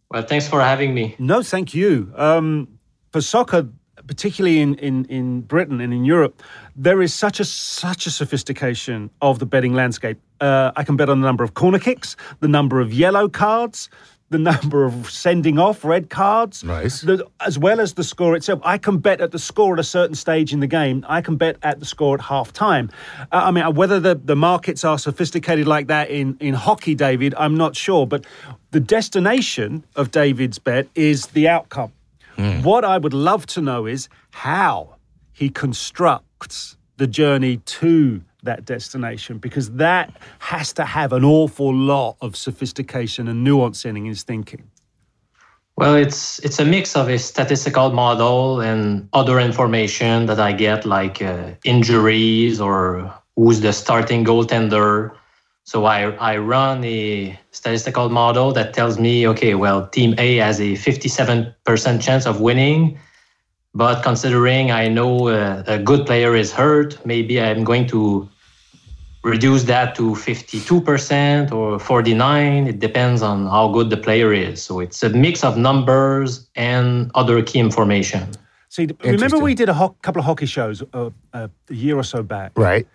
Well, 0.10 0.24
thanks 0.24 0.48
for 0.48 0.60
having 0.60 0.96
me. 0.96 1.16
No, 1.20 1.44
thank 1.44 1.76
you. 1.76 2.12
Um, 2.16 2.80
for 3.12 3.22
soccer, 3.22 3.70
particularly 4.08 4.60
in, 4.60 4.76
in, 4.76 5.06
in 5.06 5.42
Britain 5.42 5.82
and 5.82 5.94
in 5.94 6.06
Europe, 6.06 6.42
there 6.76 7.02
is 7.02 7.14
such 7.14 7.40
a 7.40 7.46
such 7.46 8.06
a 8.06 8.12
sophistication 8.12 9.10
of 9.22 9.40
the 9.40 9.46
betting 9.46 9.74
landscape. 9.74 10.18
Uh, 10.42 10.72
I 10.76 10.84
can 10.84 10.96
bet 10.98 11.10
on 11.10 11.22
the 11.22 11.28
number 11.28 11.44
of 11.44 11.54
corner 11.54 11.80
kicks, 11.80 12.16
the 12.40 12.48
number 12.48 12.80
of 12.80 12.94
yellow 12.94 13.28
cards, 13.28 13.90
the 14.30 14.38
number 14.38 14.84
of 14.84 15.10
sending 15.10 15.58
off 15.58 15.86
red 15.86 16.10
cards, 16.10 16.64
Nice. 16.64 17.02
the, 17.02 17.26
as 17.46 17.58
well 17.58 17.80
as 17.80 17.94
the 17.94 18.04
score 18.04 18.36
itself. 18.36 18.60
I 18.64 18.78
can 18.78 18.98
bet 18.98 19.22
at 19.22 19.32
the 19.32 19.40
score 19.40 19.74
at 19.74 19.80
a 19.80 19.84
certain 19.84 20.16
stage 20.16 20.52
in 20.54 20.60
the 20.60 20.68
game. 20.68 21.06
I 21.08 21.22
can 21.22 21.38
bet 21.38 21.58
at 21.64 21.80
the 21.80 21.86
score 21.86 22.16
at 22.16 22.22
half 22.22 22.52
time. 22.52 22.90
Uh, 23.32 23.44
I 23.46 23.52
mean, 23.52 23.74
whether 23.76 24.00
the, 24.00 24.16
the 24.16 24.36
markets 24.36 24.84
are 24.84 25.00
sophisticated 25.00 25.66
like 25.68 25.88
that 25.88 26.10
in, 26.10 26.38
in 26.40 26.54
hockey, 26.54 26.94
David, 26.94 27.36
I'm 27.38 27.56
not 27.56 27.76
sure. 27.76 28.06
But 28.06 28.26
the 28.72 28.82
destination 28.82 29.86
of 29.96 30.12
David's 30.12 30.60
bet 30.60 30.88
is 30.94 31.28
the 31.28 31.48
outcome. 31.48 31.92
What 32.38 32.86
I 32.86 32.98
would 32.98 33.14
love 33.14 33.46
to 33.48 33.62
know 33.62 33.86
is 33.86 34.10
how 34.32 34.98
he 35.34 35.50
constructs 35.50 36.78
the 36.98 37.08
journey 37.08 37.58
to 37.58 38.22
that 38.44 38.66
destination 38.66 39.38
because 39.38 39.72
that 39.74 40.16
has 40.40 40.74
to 40.74 40.86
have 40.86 41.14
an 41.14 41.24
awful 41.24 41.74
lot 41.74 42.18
of 42.22 42.36
sophistication 42.36 43.28
and 43.28 43.44
nuance 43.44 43.86
in 43.86 43.96
his 44.06 44.24
thinking. 44.24 44.70
Well, 45.76 45.96
it's 45.96 46.40
it's 46.40 46.60
a 46.60 46.66
mix 46.66 46.96
of 46.96 47.08
a 47.08 47.20
statistical 47.20 47.92
model 47.92 48.62
and 48.62 49.08
other 49.14 49.40
information 49.40 50.26
that 50.26 50.40
I 50.40 50.52
get, 50.52 50.86
like 50.86 51.22
uh, 51.22 51.52
injuries 51.64 52.60
or 52.60 53.14
who's 53.36 53.62
the 53.62 53.72
starting 53.74 54.26
goaltender. 54.26 55.12
So 55.68 55.84
I 55.84 56.12
I 56.32 56.38
run 56.38 56.82
a 56.86 57.38
statistical 57.52 58.08
model 58.08 58.54
that 58.54 58.74
tells 58.74 58.98
me, 58.98 59.28
okay, 59.28 59.54
well, 59.54 59.86
Team 59.86 60.16
A 60.18 60.38
has 60.38 60.62
a 60.62 60.76
57% 60.76 62.02
chance 62.02 62.26
of 62.26 62.40
winning, 62.40 62.98
but 63.74 64.02
considering 64.02 64.72
I 64.72 64.88
know 64.88 65.28
uh, 65.28 65.64
a 65.68 65.78
good 65.78 66.06
player 66.06 66.36
is 66.36 66.54
hurt, 66.54 67.06
maybe 67.06 67.42
I'm 67.42 67.66
going 67.66 67.86
to 67.88 68.30
reduce 69.24 69.64
that 69.66 69.94
to 69.96 70.16
52% 70.16 71.52
or 71.52 71.80
49 71.80 72.68
it 72.68 72.80
depends 72.80 73.22
on 73.22 73.48
how 73.48 73.68
good 73.68 73.90
the 73.90 73.98
player 73.98 74.32
is 74.32 74.64
so 74.64 74.80
it's 74.80 75.04
a 75.04 75.10
mix 75.10 75.44
of 75.44 75.58
numbers 75.58 76.48
and 76.56 77.12
other 77.14 77.44
key 77.44 77.60
information 77.60 78.24
See, 78.70 78.88
remember 79.04 79.40
we 79.40 79.54
did 79.54 79.70
a 79.70 79.74
ho- 79.74 79.96
couple 80.02 80.20
of 80.20 80.26
hockey 80.26 80.46
shows 80.46 80.84
uh, 80.94 81.10
uh, 81.34 81.48
a 81.70 81.74
year 81.74 81.98
or 81.98 82.04
so 82.04 82.22
back. 82.22 82.52
Right. 82.56 82.86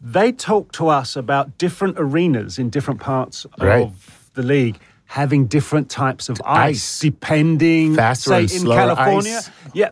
They 0.00 0.32
talk 0.32 0.72
to 0.72 0.88
us 0.88 1.16
about 1.16 1.58
different 1.58 1.96
arenas 1.98 2.58
in 2.58 2.70
different 2.70 3.00
parts 3.00 3.46
Right. 3.58 3.82
of 3.86 4.30
the 4.34 4.42
league 4.42 4.78
having 5.06 5.46
different 5.46 5.88
types 5.88 6.28
of 6.28 6.40
ice, 6.44 6.76
Ice. 6.76 6.98
depending. 7.00 7.94
Faster 7.94 8.30
say 8.30 8.42
and 8.42 8.50
in 8.52 8.58
slower 8.58 8.76
California, 8.94 9.36
ice. 9.38 9.50
yeah, 9.72 9.90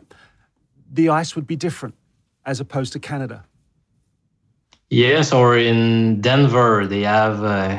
the 0.92 1.08
ice 1.08 1.34
would 1.36 1.46
be 1.46 1.56
different 1.56 1.94
as 2.44 2.60
opposed 2.60 2.92
to 2.94 2.98
Canada. 2.98 3.44
Yes, 4.90 5.32
or 5.32 5.56
in 5.56 6.20
Denver, 6.20 6.86
they 6.86 7.02
have 7.02 7.42
uh, 7.42 7.78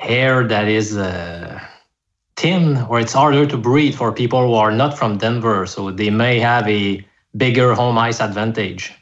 air 0.00 0.46
that 0.48 0.68
is 0.68 0.96
uh, 0.96 1.60
thin, 2.36 2.78
or 2.88 2.98
it's 3.00 3.12
harder 3.12 3.46
to 3.46 3.56
breathe 3.56 3.94
for 3.94 4.12
people 4.12 4.46
who 4.46 4.54
are 4.54 4.72
not 4.72 4.96
from 4.96 5.18
Denver. 5.18 5.66
So 5.66 5.90
they 5.90 6.10
may 6.10 6.38
have 6.40 6.66
a 6.68 7.04
bigger 7.36 7.74
home 7.74 7.98
ice 7.98 8.20
advantage. 8.20 8.92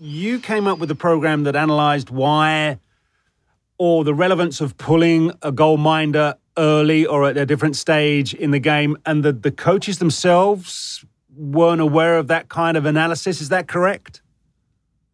You 0.00 0.38
came 0.38 0.68
up 0.68 0.78
with 0.78 0.90
a 0.92 0.94
program 0.94 1.42
that 1.42 1.56
analyzed 1.56 2.08
why 2.08 2.78
or 3.78 4.04
the 4.04 4.14
relevance 4.14 4.60
of 4.60 4.76
pulling 4.76 5.32
a 5.42 5.50
goal 5.50 5.76
minder 5.76 6.36
early 6.56 7.04
or 7.04 7.28
at 7.28 7.36
a 7.36 7.44
different 7.44 7.76
stage 7.76 8.32
in 8.34 8.52
the 8.52 8.58
game, 8.60 8.96
and 9.06 9.24
the, 9.24 9.32
the 9.32 9.50
coaches 9.50 9.98
themselves 9.98 11.04
weren't 11.36 11.80
aware 11.80 12.16
of 12.16 12.28
that 12.28 12.48
kind 12.48 12.76
of 12.76 12.86
analysis. 12.86 13.40
Is 13.40 13.48
that 13.48 13.66
correct? 13.66 14.22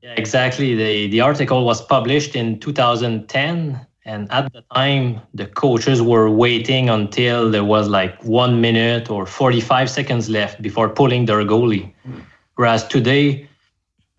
Yeah, 0.03 0.15
exactly. 0.19 0.75
The, 0.75 1.09
the 1.09 1.21
article 1.23 1.65
was 1.65 1.81
published 1.81 2.37
in 2.37 2.61
2010. 2.61 3.87
And 4.07 4.31
at 4.31 4.53
the 4.53 4.63
time, 4.75 5.23
the 5.33 5.47
coaches 5.47 6.03
were 6.03 6.29
waiting 6.29 6.91
until 6.91 7.51
there 7.51 7.65
was 7.65 7.89
like 7.89 8.23
one 8.23 8.61
minute 8.61 9.09
or 9.09 9.25
45 9.25 9.89
seconds 9.89 10.29
left 10.29 10.61
before 10.61 10.91
pulling 10.91 11.25
their 11.25 11.43
goalie. 11.43 11.95
Hmm. 12.03 12.21
Whereas 12.57 12.87
today, 12.87 13.49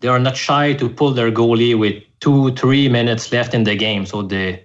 they 0.00 0.08
are 0.08 0.18
not 0.18 0.36
shy 0.36 0.74
to 0.74 0.88
pull 0.88 1.12
their 1.12 1.30
goalie 1.30 1.78
with 1.78 2.02
two, 2.20 2.52
three 2.54 2.88
minutes 2.88 3.32
left 3.32 3.54
in 3.54 3.64
the 3.64 3.76
game. 3.76 4.06
So 4.06 4.22
the 4.22 4.60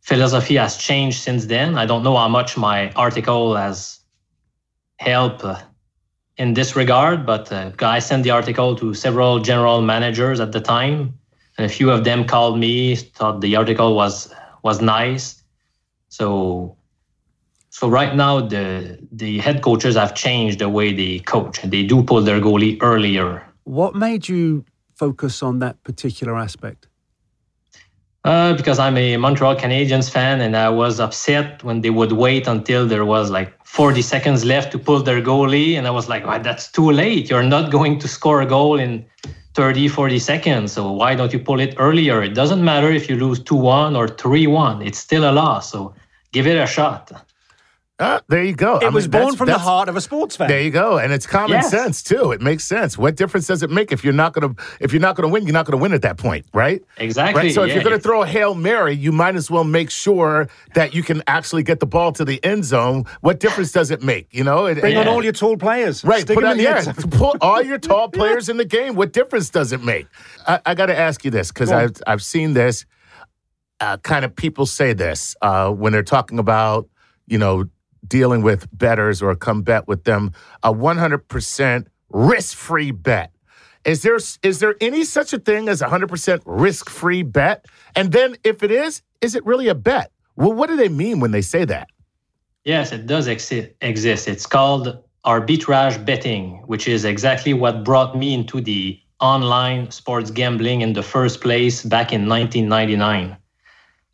philosophy 0.00 0.56
has 0.56 0.76
changed 0.76 1.18
since 1.18 1.46
then. 1.46 1.78
I 1.78 1.86
don't 1.86 2.02
know 2.02 2.16
how 2.16 2.28
much 2.28 2.56
my 2.56 2.90
article 2.92 3.56
has 3.56 4.00
helped 4.98 5.44
in 6.36 6.54
this 6.54 6.76
regard, 6.76 7.24
but 7.26 7.50
uh, 7.50 7.72
I 7.80 7.98
sent 7.98 8.22
the 8.22 8.30
article 8.30 8.76
to 8.76 8.94
several 8.94 9.40
general 9.40 9.82
managers 9.82 10.40
at 10.40 10.52
the 10.52 10.60
time, 10.60 11.18
and 11.56 11.66
a 11.66 11.68
few 11.68 11.90
of 11.90 12.04
them 12.04 12.26
called 12.26 12.58
me, 12.58 12.96
thought 12.96 13.40
the 13.40 13.56
article 13.56 13.94
was 13.94 14.32
was 14.62 14.80
nice. 14.80 15.42
So, 16.08 16.76
so 17.70 17.88
right 17.88 18.14
now 18.14 18.40
the 18.40 18.98
the 19.12 19.38
head 19.38 19.62
coaches 19.62 19.96
have 19.96 20.14
changed 20.14 20.58
the 20.58 20.68
way 20.68 20.92
they 20.92 21.20
coach. 21.20 21.62
They 21.62 21.82
do 21.82 22.02
pull 22.02 22.22
their 22.22 22.40
goalie 22.40 22.78
earlier. 22.80 23.45
What 23.66 23.96
made 23.96 24.28
you 24.28 24.64
focus 24.94 25.42
on 25.42 25.58
that 25.58 25.82
particular 25.82 26.36
aspect? 26.36 26.86
Uh, 28.24 28.56
because 28.56 28.78
I'm 28.78 28.96
a 28.96 29.16
Montreal 29.16 29.56
Canadiens 29.56 30.08
fan, 30.08 30.40
and 30.40 30.56
I 30.56 30.68
was 30.68 31.00
upset 31.00 31.64
when 31.64 31.80
they 31.80 31.90
would 31.90 32.12
wait 32.12 32.46
until 32.46 32.86
there 32.86 33.04
was 33.04 33.28
like 33.28 33.52
40 33.66 34.02
seconds 34.02 34.44
left 34.44 34.70
to 34.70 34.78
pull 34.78 35.02
their 35.02 35.20
goalie, 35.20 35.74
and 35.76 35.88
I 35.88 35.90
was 35.90 36.08
like, 36.08 36.24
"Why? 36.24 36.38
That's 36.38 36.70
too 36.70 36.92
late. 36.92 37.28
You're 37.28 37.42
not 37.42 37.72
going 37.72 37.98
to 37.98 38.06
score 38.06 38.40
a 38.40 38.46
goal 38.46 38.78
in 38.78 39.04
30, 39.54 39.88
40 39.88 40.20
seconds. 40.20 40.70
So 40.70 40.92
why 40.92 41.16
don't 41.16 41.32
you 41.32 41.40
pull 41.40 41.58
it 41.58 41.74
earlier? 41.76 42.22
It 42.22 42.34
doesn't 42.34 42.64
matter 42.64 42.92
if 42.92 43.10
you 43.10 43.16
lose 43.16 43.40
2-1 43.40 43.96
or 43.96 44.06
3-1. 44.06 44.86
It's 44.86 44.98
still 44.98 45.28
a 45.28 45.32
loss. 45.32 45.72
So 45.72 45.92
give 46.30 46.46
it 46.46 46.56
a 46.56 46.68
shot." 46.68 47.25
Ah, 47.98 48.20
there 48.28 48.42
you 48.44 48.52
go. 48.54 48.76
It 48.76 48.84
I 48.84 48.88
was 48.90 49.08
mean, 49.08 49.22
born 49.22 49.36
from 49.36 49.46
the 49.46 49.56
heart 49.58 49.88
of 49.88 49.96
a 49.96 50.02
sports 50.02 50.36
fan. 50.36 50.48
There 50.48 50.60
you 50.60 50.70
go, 50.70 50.98
and 50.98 51.14
it's 51.14 51.26
common 51.26 51.52
Yes. 51.52 51.70
sense 51.70 52.02
too. 52.02 52.30
It 52.32 52.42
makes 52.42 52.62
sense. 52.64 52.98
What 52.98 53.16
difference 53.16 53.46
does 53.46 53.62
it 53.62 53.70
make 53.70 53.90
if 53.90 54.04
you're 54.04 54.12
not 54.12 54.34
gonna 54.34 54.54
if 54.80 54.92
you're 54.92 55.00
not 55.00 55.16
gonna 55.16 55.28
win? 55.28 55.44
You're 55.44 55.54
not 55.54 55.64
gonna 55.64 55.80
win 55.80 55.94
at 55.94 56.02
that 56.02 56.18
point, 56.18 56.44
right? 56.52 56.82
Exactly. 56.98 57.44
Right. 57.44 57.54
So 57.54 57.62
if 57.62 57.72
you're 57.72 57.82
gonna 57.82 57.98
throw 57.98 58.22
a 58.22 58.26
hail 58.26 58.54
mary, 58.54 58.94
you 58.94 59.12
might 59.12 59.34
as 59.34 59.50
well 59.50 59.64
make 59.64 59.88
sure 59.90 60.46
that 60.74 60.92
you 60.94 61.02
can 61.02 61.22
actually 61.26 61.62
get 61.62 61.80
the 61.80 61.86
ball 61.86 62.12
to 62.12 62.24
the 62.26 62.38
end 62.44 62.66
zone. 62.66 63.04
What 63.22 63.40
difference 63.40 63.72
does 63.72 63.90
it 63.90 64.02
make? 64.02 64.28
You 64.30 64.44
know, 64.44 64.66
It- 64.66 64.78
Bring 64.82 64.98
on 64.98 65.06
Yeah. 65.06 65.10
all 65.12 65.24
your 65.24 65.32
tall 65.32 65.56
players. 65.56 66.04
Right, 66.04 66.20
Stick 66.20 66.34
put 66.34 66.42
them 66.44 66.58
the 66.58 66.64
yeah, 66.64 66.92
put 67.12 67.38
all 67.40 67.62
your 67.62 67.78
tall 67.90 68.10
players 68.10 68.50
in 68.50 68.58
the 68.58 68.66
game. 68.66 68.94
What 68.94 69.14
difference 69.14 69.48
does 69.48 69.72
it 69.72 69.82
make? 69.82 70.06
I, 70.46 70.60
I 70.66 70.74
got 70.74 70.86
to 70.86 70.98
ask 70.98 71.24
you 71.24 71.30
this 71.30 71.50
because 71.50 71.72
I've 71.72 71.92
I've 72.06 72.22
seen 72.22 72.52
this. 72.52 72.84
Uh, 73.80 73.96
kind 73.98 74.24
of 74.26 74.36
people 74.36 74.66
say 74.66 74.92
this 74.92 75.34
uh, 75.40 75.70
when 75.70 75.92
they're 75.94 76.02
talking 76.02 76.38
about 76.38 76.88
you 77.26 77.38
know 77.38 77.64
dealing 78.08 78.42
with 78.42 78.68
bettors 78.76 79.22
or 79.22 79.34
come 79.34 79.62
bet 79.62 79.88
with 79.88 80.04
them. 80.04 80.32
A 80.62 80.72
100% 80.72 81.86
risk 82.10 82.56
free 82.56 82.90
bet. 82.90 83.32
Is 83.84 84.02
there 84.02 84.18
is 84.42 84.58
there 84.58 84.74
any 84.80 85.04
such 85.04 85.32
a 85.32 85.38
thing 85.38 85.68
as 85.68 85.80
a 85.80 85.86
100% 85.86 86.42
risk 86.44 86.90
free 86.90 87.22
bet? 87.22 87.66
And 87.94 88.10
then 88.10 88.36
if 88.42 88.64
it 88.64 88.72
is, 88.72 89.02
is 89.20 89.36
it 89.36 89.46
really 89.46 89.68
a 89.68 89.76
bet? 89.76 90.10
Well, 90.34 90.52
what 90.52 90.68
do 90.68 90.76
they 90.76 90.88
mean 90.88 91.20
when 91.20 91.30
they 91.30 91.40
say 91.40 91.64
that? 91.66 91.88
Yes, 92.64 92.90
it 92.90 93.06
does 93.06 93.28
exi- 93.28 93.72
exist. 93.80 94.26
It's 94.26 94.44
called 94.44 94.98
arbitrage 95.24 96.04
betting, 96.04 96.62
which 96.66 96.88
is 96.88 97.04
exactly 97.04 97.54
what 97.54 97.84
brought 97.84 98.16
me 98.18 98.34
into 98.34 98.60
the 98.60 99.00
online 99.20 99.90
sports 99.90 100.30
gambling 100.30 100.80
in 100.80 100.92
the 100.92 101.02
first 101.02 101.40
place 101.40 101.84
back 101.84 102.12
in 102.12 102.28
1999. 102.28 103.36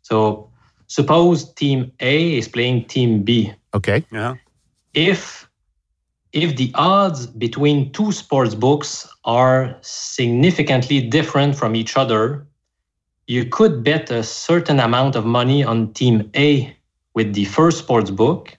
So, 0.03 0.49
suppose 0.87 1.51
team 1.53 1.91
A 1.99 2.37
is 2.37 2.47
playing 2.47 2.85
team 2.85 3.23
B. 3.23 3.53
Okay. 3.73 4.05
Yeah. 4.11 4.35
If 4.93 5.49
if 6.33 6.55
the 6.55 6.71
odds 6.73 7.27
between 7.27 7.91
two 7.91 8.11
sports 8.11 8.55
books 8.55 9.07
are 9.23 9.77
significantly 9.81 10.99
different 10.99 11.55
from 11.55 11.75
each 11.75 11.95
other, 11.95 12.47
you 13.27 13.45
could 13.45 13.83
bet 13.83 14.09
a 14.09 14.23
certain 14.23 14.79
amount 14.79 15.15
of 15.15 15.25
money 15.25 15.63
on 15.63 15.93
team 15.93 16.29
A 16.35 16.75
with 17.13 17.33
the 17.33 17.45
first 17.45 17.77
sports 17.77 18.09
book, 18.09 18.57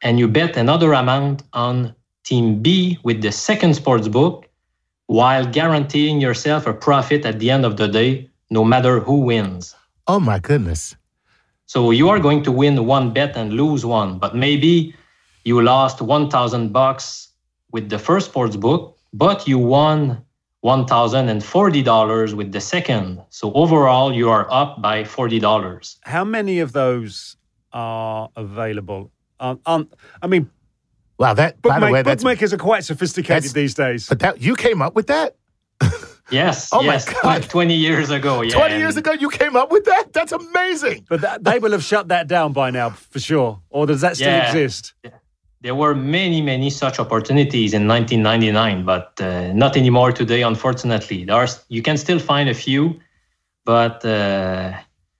and 0.00 0.18
you 0.18 0.26
bet 0.26 0.56
another 0.56 0.94
amount 0.94 1.42
on 1.52 1.94
team 2.24 2.62
B 2.62 2.98
with 3.04 3.20
the 3.20 3.30
second 3.30 3.74
sports 3.74 4.08
book, 4.08 4.48
while 5.06 5.44
guaranteeing 5.44 6.20
yourself 6.20 6.66
a 6.66 6.72
profit 6.72 7.26
at 7.26 7.38
the 7.38 7.50
end 7.50 7.66
of 7.66 7.76
the 7.76 7.88
day, 7.88 8.30
no 8.50 8.64
matter 8.64 9.00
who 9.00 9.20
wins. 9.20 9.74
Oh 10.06 10.18
my 10.18 10.38
goodness. 10.38 10.96
So 11.72 11.90
you 11.90 12.10
are 12.10 12.20
going 12.20 12.42
to 12.42 12.52
win 12.52 12.84
one 12.84 13.14
bet 13.14 13.34
and 13.34 13.54
lose 13.54 13.82
one, 13.86 14.18
but 14.18 14.36
maybe 14.36 14.94
you 15.44 15.62
lost 15.62 16.02
1000 16.02 16.70
bucks 16.70 17.28
with 17.70 17.88
the 17.88 17.98
first 17.98 18.26
sports 18.26 18.56
book, 18.56 18.98
but 19.14 19.48
you 19.48 19.56
won 19.56 20.22
$1040 20.62 22.34
with 22.34 22.52
the 22.52 22.60
second. 22.60 23.22
So 23.30 23.54
overall 23.54 24.12
you 24.12 24.28
are 24.28 24.46
up 24.52 24.82
by 24.82 25.04
$40. 25.04 25.96
How 26.02 26.24
many 26.24 26.58
of 26.58 26.72
those 26.72 27.38
are 27.72 28.28
available? 28.36 29.10
Um, 29.40 29.58
um, 29.64 29.88
I 30.20 30.26
mean, 30.26 30.50
Wow. 31.18 31.32
That 31.32 31.62
by 31.62 31.80
the 31.80 31.86
bookma- 31.86 31.92
way, 31.92 32.02
that's 32.02 32.22
bookmakers 32.22 32.52
are 32.52 32.58
quite 32.58 32.84
sophisticated 32.84 33.52
these 33.52 33.72
days. 33.72 34.08
but 34.08 34.18
that 34.18 34.42
you 34.42 34.56
came 34.56 34.82
up 34.82 34.94
with 34.94 35.06
that. 35.06 35.36
Yes, 36.32 36.68
Oh 36.72 36.82
my 36.82 36.98
God. 37.22 37.42
tw- 37.42 37.48
20 37.50 37.74
years 37.74 38.10
ago. 38.10 38.42
Yeah. 38.42 38.54
20 38.54 38.76
years 38.78 38.96
ago, 38.96 39.12
you 39.12 39.28
came 39.28 39.54
up 39.56 39.70
with 39.70 39.84
that? 39.84 40.12
That's 40.12 40.32
amazing. 40.32 41.04
But 41.08 41.20
that, 41.20 41.44
they 41.44 41.58
will 41.58 41.72
have 41.72 41.84
shut 41.84 42.08
that 42.08 42.26
down 42.26 42.52
by 42.52 42.70
now, 42.70 42.90
for 42.90 43.20
sure. 43.20 43.60
Or 43.70 43.86
does 43.86 44.00
that 44.00 44.16
still 44.16 44.28
Yeah. 44.28 44.46
exist? 44.48 44.94
There 45.60 45.74
were 45.76 45.94
many, 45.94 46.40
many 46.42 46.70
such 46.70 46.98
opportunities 46.98 47.72
in 47.74 47.86
1999, 47.86 48.84
but 48.84 49.12
uh, 49.20 49.52
not 49.52 49.76
anymore 49.76 50.10
today, 50.10 50.42
unfortunately. 50.42 51.24
There 51.24 51.36
are, 51.36 51.46
you 51.68 51.82
can 51.82 51.96
still 51.96 52.18
find 52.18 52.48
a 52.48 52.54
few, 52.54 52.98
but 53.64 54.04
uh, 54.04 54.72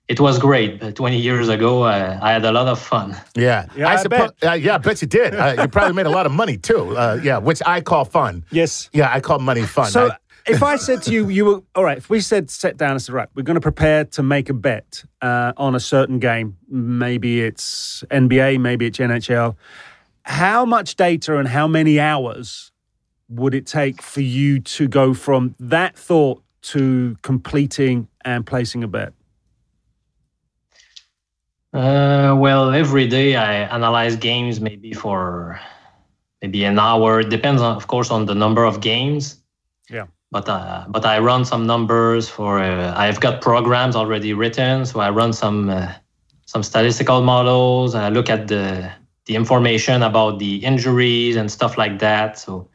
it 0.09 0.19
was 0.19 0.37
great. 0.39 0.95
20 0.95 1.17
years 1.17 1.47
ago, 1.47 1.83
uh, 1.83 2.19
I 2.21 2.31
had 2.33 2.43
a 2.43 2.51
lot 2.51 2.67
of 2.67 2.77
fun. 2.77 3.15
Yeah. 3.35 3.67
Yeah, 3.77 3.87
I 3.87 3.95
suppo- 4.03 4.31
Uh, 4.45 4.51
yeah, 4.51 4.75
I 4.75 4.77
bet 4.79 5.01
you 5.01 5.07
did. 5.07 5.33
Uh, 5.33 5.55
you 5.61 5.67
probably 5.69 5.93
made 5.93 6.07
a 6.07 6.15
lot 6.19 6.25
of 6.25 6.33
money 6.33 6.57
too. 6.57 6.97
Uh, 6.97 7.19
yeah, 7.23 7.37
which 7.37 7.61
I 7.65 7.79
call 7.79 8.03
fun. 8.03 8.43
Yes. 8.51 8.89
Yeah, 8.91 9.09
I 9.13 9.21
call 9.21 9.39
money 9.39 9.61
fun. 9.63 9.91
So 9.91 10.09
I- 10.09 10.17
if 10.45 10.63
I 10.63 10.75
said 10.75 11.01
to 11.03 11.11
you, 11.11 11.29
you 11.29 11.45
were 11.45 11.61
all 11.75 11.83
right. 11.83 11.97
If 11.97 12.09
we 12.09 12.19
said 12.19 12.49
sit 12.49 12.77
down 12.77 12.91
and 12.91 13.01
said, 13.01 13.13
right, 13.13 13.29
we're 13.35 13.43
going 13.43 13.55
to 13.55 13.61
prepare 13.61 14.05
to 14.05 14.23
make 14.23 14.49
a 14.49 14.53
bet 14.53 15.03
uh, 15.21 15.53
on 15.57 15.75
a 15.75 15.79
certain 15.79 16.19
game. 16.19 16.57
Maybe 16.67 17.41
it's 17.41 18.03
NBA, 18.11 18.59
maybe 18.59 18.85
it's 18.87 18.97
NHL. 18.97 19.55
How 20.23 20.65
much 20.65 20.95
data 20.95 21.37
and 21.37 21.47
how 21.47 21.67
many 21.67 21.99
hours 21.99 22.71
would 23.29 23.53
it 23.53 23.65
take 23.65 24.01
for 24.01 24.21
you 24.21 24.59
to 24.59 24.87
go 24.87 25.13
from 25.13 25.55
that 25.59 25.97
thought 25.97 26.43
to 26.61 27.17
completing 27.21 28.07
and 28.23 28.45
placing 28.45 28.83
a 28.83 28.87
bet? 28.87 29.13
Uh, 31.73 32.35
well, 32.37 32.71
every 32.71 33.07
day 33.07 33.35
I 33.35 33.63
analyze 33.63 34.15
games 34.15 34.59
maybe 34.59 34.93
for 34.93 35.59
maybe 36.41 36.63
an 36.65 36.77
hour. 36.77 37.21
It 37.21 37.29
depends, 37.29 37.61
on, 37.61 37.75
of 37.75 37.87
course, 37.87 38.11
on 38.11 38.25
the 38.25 38.35
number 38.35 38.63
of 38.63 38.79
games. 38.79 39.41
Yeah. 39.89 40.05
But 40.33 40.49
uh, 40.49 40.85
but 40.87 41.05
I 41.05 41.19
run 41.19 41.45
some 41.45 41.67
numbers 41.67 42.27
for. 42.27 42.59
Uh, 42.59 42.91
I've 42.97 43.19
got 43.19 43.39
programs 43.39 43.95
already 43.95 44.33
written, 44.33 44.83
so 44.83 44.99
I 44.99 45.11
run 45.11 45.31
some 45.31 45.69
uh, 45.69 45.93
some 46.45 46.63
statistical 46.63 47.21
models. 47.21 47.93
I 47.93 48.09
look 48.09 48.31
at 48.31 48.47
the 48.47 48.91
the 49.27 49.35
information 49.35 50.01
about 50.01 50.39
the 50.39 50.55
injuries 50.65 51.35
and 51.35 51.51
stuff 51.51 51.77
like 51.77 51.99
that. 51.99 52.39
So 52.39 52.67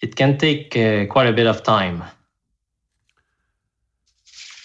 it 0.00 0.14
can 0.14 0.36
take 0.36 0.76
uh, 0.76 1.06
quite 1.06 1.26
a 1.26 1.32
bit 1.32 1.46
of 1.46 1.62
time. 1.62 2.04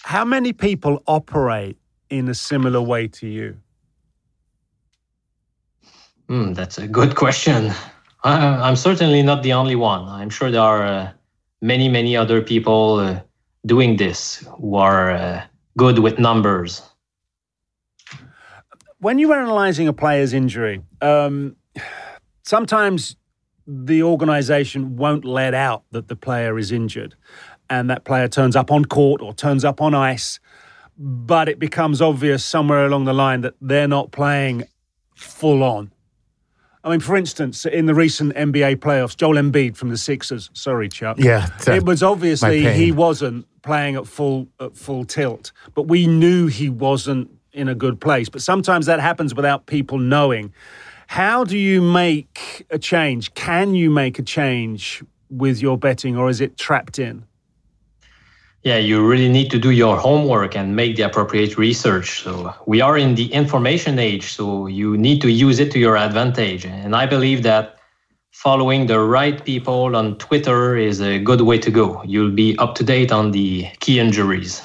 How 0.04 0.26
many 0.26 0.52
people 0.52 1.02
operate 1.08 1.78
in 2.10 2.28
a 2.28 2.34
similar 2.34 2.82
way 2.82 3.08
to 3.08 3.28
you? 3.28 3.56
Hmm, 6.28 6.52
that's 6.54 6.78
a 6.78 6.88
good 6.88 7.16
question. 7.16 7.72
I, 8.26 8.48
I'm 8.68 8.76
certainly 8.76 9.24
not 9.24 9.42
the 9.42 9.54
only 9.54 9.78
one. 9.78 10.04
I'm 10.04 10.30
sure 10.30 10.52
there 10.52 10.62
are 10.62 10.84
uh, 10.84 11.12
many, 11.62 11.90
many 11.90 12.16
other 12.16 12.42
people 12.42 13.00
uh, 13.00 13.22
doing 13.66 13.98
this 13.98 14.46
who 14.58 14.76
are 14.76 15.12
uh, 15.12 15.44
good 15.78 16.00
with 16.00 16.20
numbers. 16.20 16.82
When 19.00 19.20
you're 19.20 19.34
analyzing 19.34 19.88
a 19.88 19.94
player's 19.94 20.34
injury, 20.34 20.82
um, 21.02 21.56
sometimes 22.44 23.16
the 23.66 24.04
organization 24.04 24.98
won't 24.98 25.24
let 25.24 25.54
out 25.54 25.84
that 25.92 26.08
the 26.08 26.16
player 26.16 26.58
is 26.58 26.72
injured 26.72 27.16
and 27.70 27.90
that 27.90 28.04
player 28.04 28.28
turns 28.28 28.56
up 28.56 28.72
on 28.72 28.86
court 28.86 29.22
or 29.22 29.34
turns 29.34 29.64
up 29.64 29.80
on 29.80 29.94
ice, 29.94 30.40
but 30.98 31.48
it 31.48 31.60
becomes 31.60 32.02
obvious 32.02 32.44
somewhere 32.44 32.86
along 32.86 33.06
the 33.06 33.14
line 33.14 33.42
that 33.42 33.54
they're 33.62 33.88
not 33.88 34.12
playing 34.12 34.64
full 35.16 35.64
on. 35.64 35.92
I 36.84 36.90
mean, 36.90 37.02
for 37.02 37.18
instance, 37.18 37.66
in 37.66 37.88
the 37.88 37.94
recent 37.94 38.34
NBA 38.36 38.78
playoffs, 38.78 39.16
Joel 39.16 39.36
Embiid 39.36 39.76
from 39.76 39.90
the 39.90 39.98
Sixers. 39.98 40.50
Sorry, 40.54 40.88
Chuck. 40.88 41.18
Yeah, 41.20 41.50
uh, 41.68 41.74
it 41.74 41.84
was 41.84 42.02
obviously 42.02 42.72
he 42.74 42.92
wasn't 42.92 43.46
playing 43.62 43.96
at 43.96 44.08
full 44.08 44.48
at 44.60 44.78
full 44.78 45.04
tilt, 45.04 45.52
but 45.76 45.84
we 45.84 46.08
knew 46.08 46.48
he 46.48 46.70
wasn't 46.70 47.30
in 47.52 47.68
a 47.68 47.76
good 47.76 48.00
place. 48.00 48.30
But 48.30 48.42
sometimes 48.42 48.86
that 48.86 49.02
happens 49.02 49.36
without 49.36 49.66
people 49.66 49.98
knowing. 49.98 50.54
How 51.08 51.44
do 51.44 51.58
you 51.58 51.82
make 51.82 52.66
a 52.70 52.78
change? 52.80 53.34
Can 53.34 53.74
you 53.74 53.90
make 53.90 54.20
a 54.20 54.24
change 54.24 55.04
with 55.30 55.62
your 55.62 55.78
betting, 55.78 56.16
or 56.16 56.30
is 56.30 56.40
it 56.40 56.58
trapped 56.58 56.98
in? 56.98 57.26
Yeah, 58.70 58.78
you 58.78 59.04
really 59.04 59.30
need 59.30 59.50
to 59.50 59.58
do 59.58 59.72
your 59.72 59.98
homework 59.98 60.56
and 60.56 60.76
make 60.76 60.96
the 60.96 61.02
appropriate 61.02 61.58
research. 61.58 62.22
So 62.22 62.54
we 62.68 62.82
are 62.82 63.00
in 63.00 63.16
the 63.16 63.26
information 63.34 63.98
age, 63.98 64.34
so 64.34 64.68
you 64.68 64.96
need 64.96 65.24
to 65.24 65.32
use 65.32 65.58
it 65.58 65.72
to 65.72 65.80
your 65.80 65.98
advantage. 65.98 66.68
And 66.68 66.96
I 66.96 67.08
believe 67.08 67.42
that 67.42 67.80
following 68.30 68.86
the 68.86 69.00
right 69.00 69.44
people 69.44 69.96
on 69.96 70.20
Twitter 70.20 70.78
is 70.78 71.02
a 71.02 71.18
good 71.18 71.42
way 71.42 71.58
to 71.58 71.72
go. 71.72 72.04
You'll 72.04 72.30
be 72.30 72.56
up 72.60 72.76
to 72.76 72.84
date 72.84 73.12
on 73.12 73.32
the 73.32 73.66
key 73.80 74.00
injuries. 74.00 74.62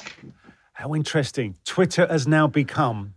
How 0.73 0.93
interesting. 0.93 1.55
Twitter 1.65 2.05
has 2.05 2.27
now 2.27 2.45
become 2.45 3.14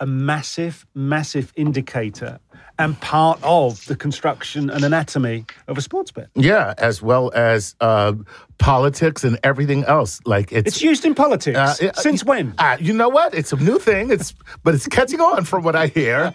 a 0.00 0.06
massive, 0.06 0.86
massive 0.94 1.52
indicator 1.56 2.38
and 2.78 3.00
part 3.00 3.38
of 3.42 3.82
the 3.86 3.96
construction 3.96 4.68
and 4.68 4.84
anatomy 4.84 5.46
of 5.66 5.78
a 5.78 5.80
sports 5.80 6.12
bet. 6.12 6.28
Yeah, 6.34 6.74
as 6.76 7.00
well 7.00 7.32
as 7.34 7.74
uh, 7.80 8.12
politics 8.58 9.24
and 9.24 9.38
everything 9.42 9.84
else. 9.84 10.20
Like 10.26 10.52
it's, 10.52 10.68
It's 10.68 10.82
used 10.82 11.06
in 11.06 11.14
politics. 11.14 11.56
Uh, 11.58 11.74
it- 11.80 11.96
Since 11.96 12.22
when? 12.24 12.52
Uh, 12.58 12.76
you 12.78 12.92
know 12.92 13.08
what? 13.08 13.32
It's 13.34 13.50
a 13.54 13.56
new 13.56 13.78
thing. 13.78 14.10
It's 14.10 14.34
but 14.62 14.74
it's 14.74 14.86
catching 14.86 15.20
on 15.22 15.44
from 15.46 15.62
what 15.64 15.74
I 15.74 15.86
hear. 15.86 16.34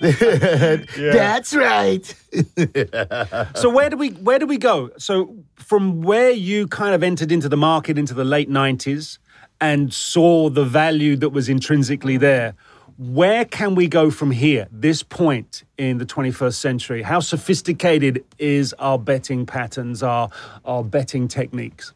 That's 0.00 1.54
right. 1.54 2.14
So 3.56 3.70
where 3.70 3.88
do 3.90 3.96
we 3.96 4.10
where 4.10 4.38
do 4.38 4.46
we 4.46 4.58
go? 4.58 4.90
So 4.98 5.36
from 5.54 6.02
where 6.02 6.30
you 6.30 6.66
kind 6.66 6.94
of 6.94 7.02
entered 7.02 7.32
into 7.32 7.48
the 7.48 7.56
market 7.56 7.96
into 7.98 8.14
the 8.14 8.24
late 8.24 8.48
nineties 8.48 9.18
and 9.60 9.92
saw 9.92 10.50
the 10.50 10.64
value 10.64 11.16
that 11.16 11.30
was 11.30 11.48
intrinsically 11.48 12.16
there, 12.18 12.54
where 12.98 13.44
can 13.44 13.74
we 13.74 13.88
go 13.88 14.10
from 14.10 14.30
here? 14.30 14.68
This 14.70 15.02
point 15.02 15.64
in 15.76 15.98
the 15.98 16.06
twenty 16.06 16.30
first 16.30 16.60
century, 16.60 17.02
how 17.02 17.20
sophisticated 17.20 18.24
is 18.38 18.72
our 18.78 18.98
betting 18.98 19.46
patterns, 19.46 20.02
our 20.02 20.30
our 20.64 20.82
betting 20.82 21.28
techniques? 21.28 21.92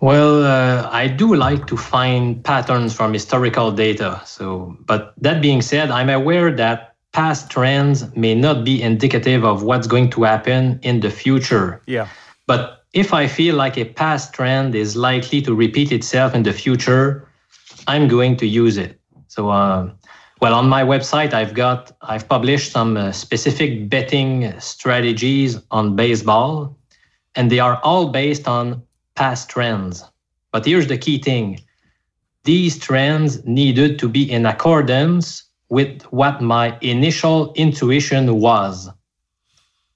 Well, 0.00 0.44
uh, 0.44 0.88
I 0.92 1.08
do 1.08 1.34
like 1.34 1.66
to 1.68 1.76
find 1.76 2.44
patterns 2.44 2.92
from 2.92 3.14
historical 3.14 3.72
data. 3.72 4.20
So, 4.26 4.76
but 4.84 5.14
that 5.18 5.40
being 5.40 5.62
said, 5.62 5.90
I'm 5.90 6.10
aware 6.10 6.50
that 6.52 6.94
past 7.12 7.48
trends 7.48 8.14
may 8.14 8.34
not 8.34 8.64
be 8.64 8.82
indicative 8.82 9.44
of 9.44 9.62
what's 9.62 9.86
going 9.86 10.10
to 10.10 10.24
happen 10.24 10.78
in 10.82 11.00
the 11.00 11.10
future. 11.10 11.80
Yeah. 11.86 12.08
But 12.46 12.84
if 12.92 13.14
I 13.14 13.26
feel 13.26 13.54
like 13.56 13.78
a 13.78 13.84
past 13.84 14.34
trend 14.34 14.74
is 14.74 14.94
likely 14.94 15.40
to 15.42 15.54
repeat 15.54 15.90
itself 15.90 16.34
in 16.34 16.42
the 16.42 16.52
future, 16.52 17.26
I'm 17.86 18.08
going 18.08 18.36
to 18.38 18.46
use 18.46 18.76
it. 18.76 19.00
So, 19.34 19.50
uh, 19.50 19.90
well, 20.40 20.54
on 20.54 20.68
my 20.68 20.84
website, 20.84 21.34
I've 21.34 21.54
got 21.54 21.90
I've 22.02 22.28
published 22.28 22.70
some 22.70 22.96
uh, 22.96 23.10
specific 23.10 23.88
betting 23.88 24.54
strategies 24.60 25.58
on 25.72 25.96
baseball, 25.96 26.78
and 27.34 27.50
they 27.50 27.58
are 27.58 27.80
all 27.82 28.10
based 28.10 28.46
on 28.46 28.84
past 29.16 29.48
trends. 29.48 30.04
But 30.52 30.64
here's 30.64 30.86
the 30.86 30.96
key 30.96 31.18
thing: 31.18 31.58
these 32.44 32.78
trends 32.78 33.44
needed 33.44 33.98
to 33.98 34.08
be 34.08 34.22
in 34.22 34.46
accordance 34.46 35.42
with 35.68 36.02
what 36.12 36.40
my 36.40 36.78
initial 36.80 37.52
intuition 37.54 38.38
was. 38.38 38.88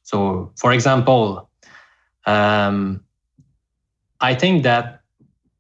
So, 0.03 0.51
for 0.57 0.73
example, 0.73 1.49
um, 2.27 3.05
I 4.21 4.35
think 4.35 4.65
that 4.65 5.03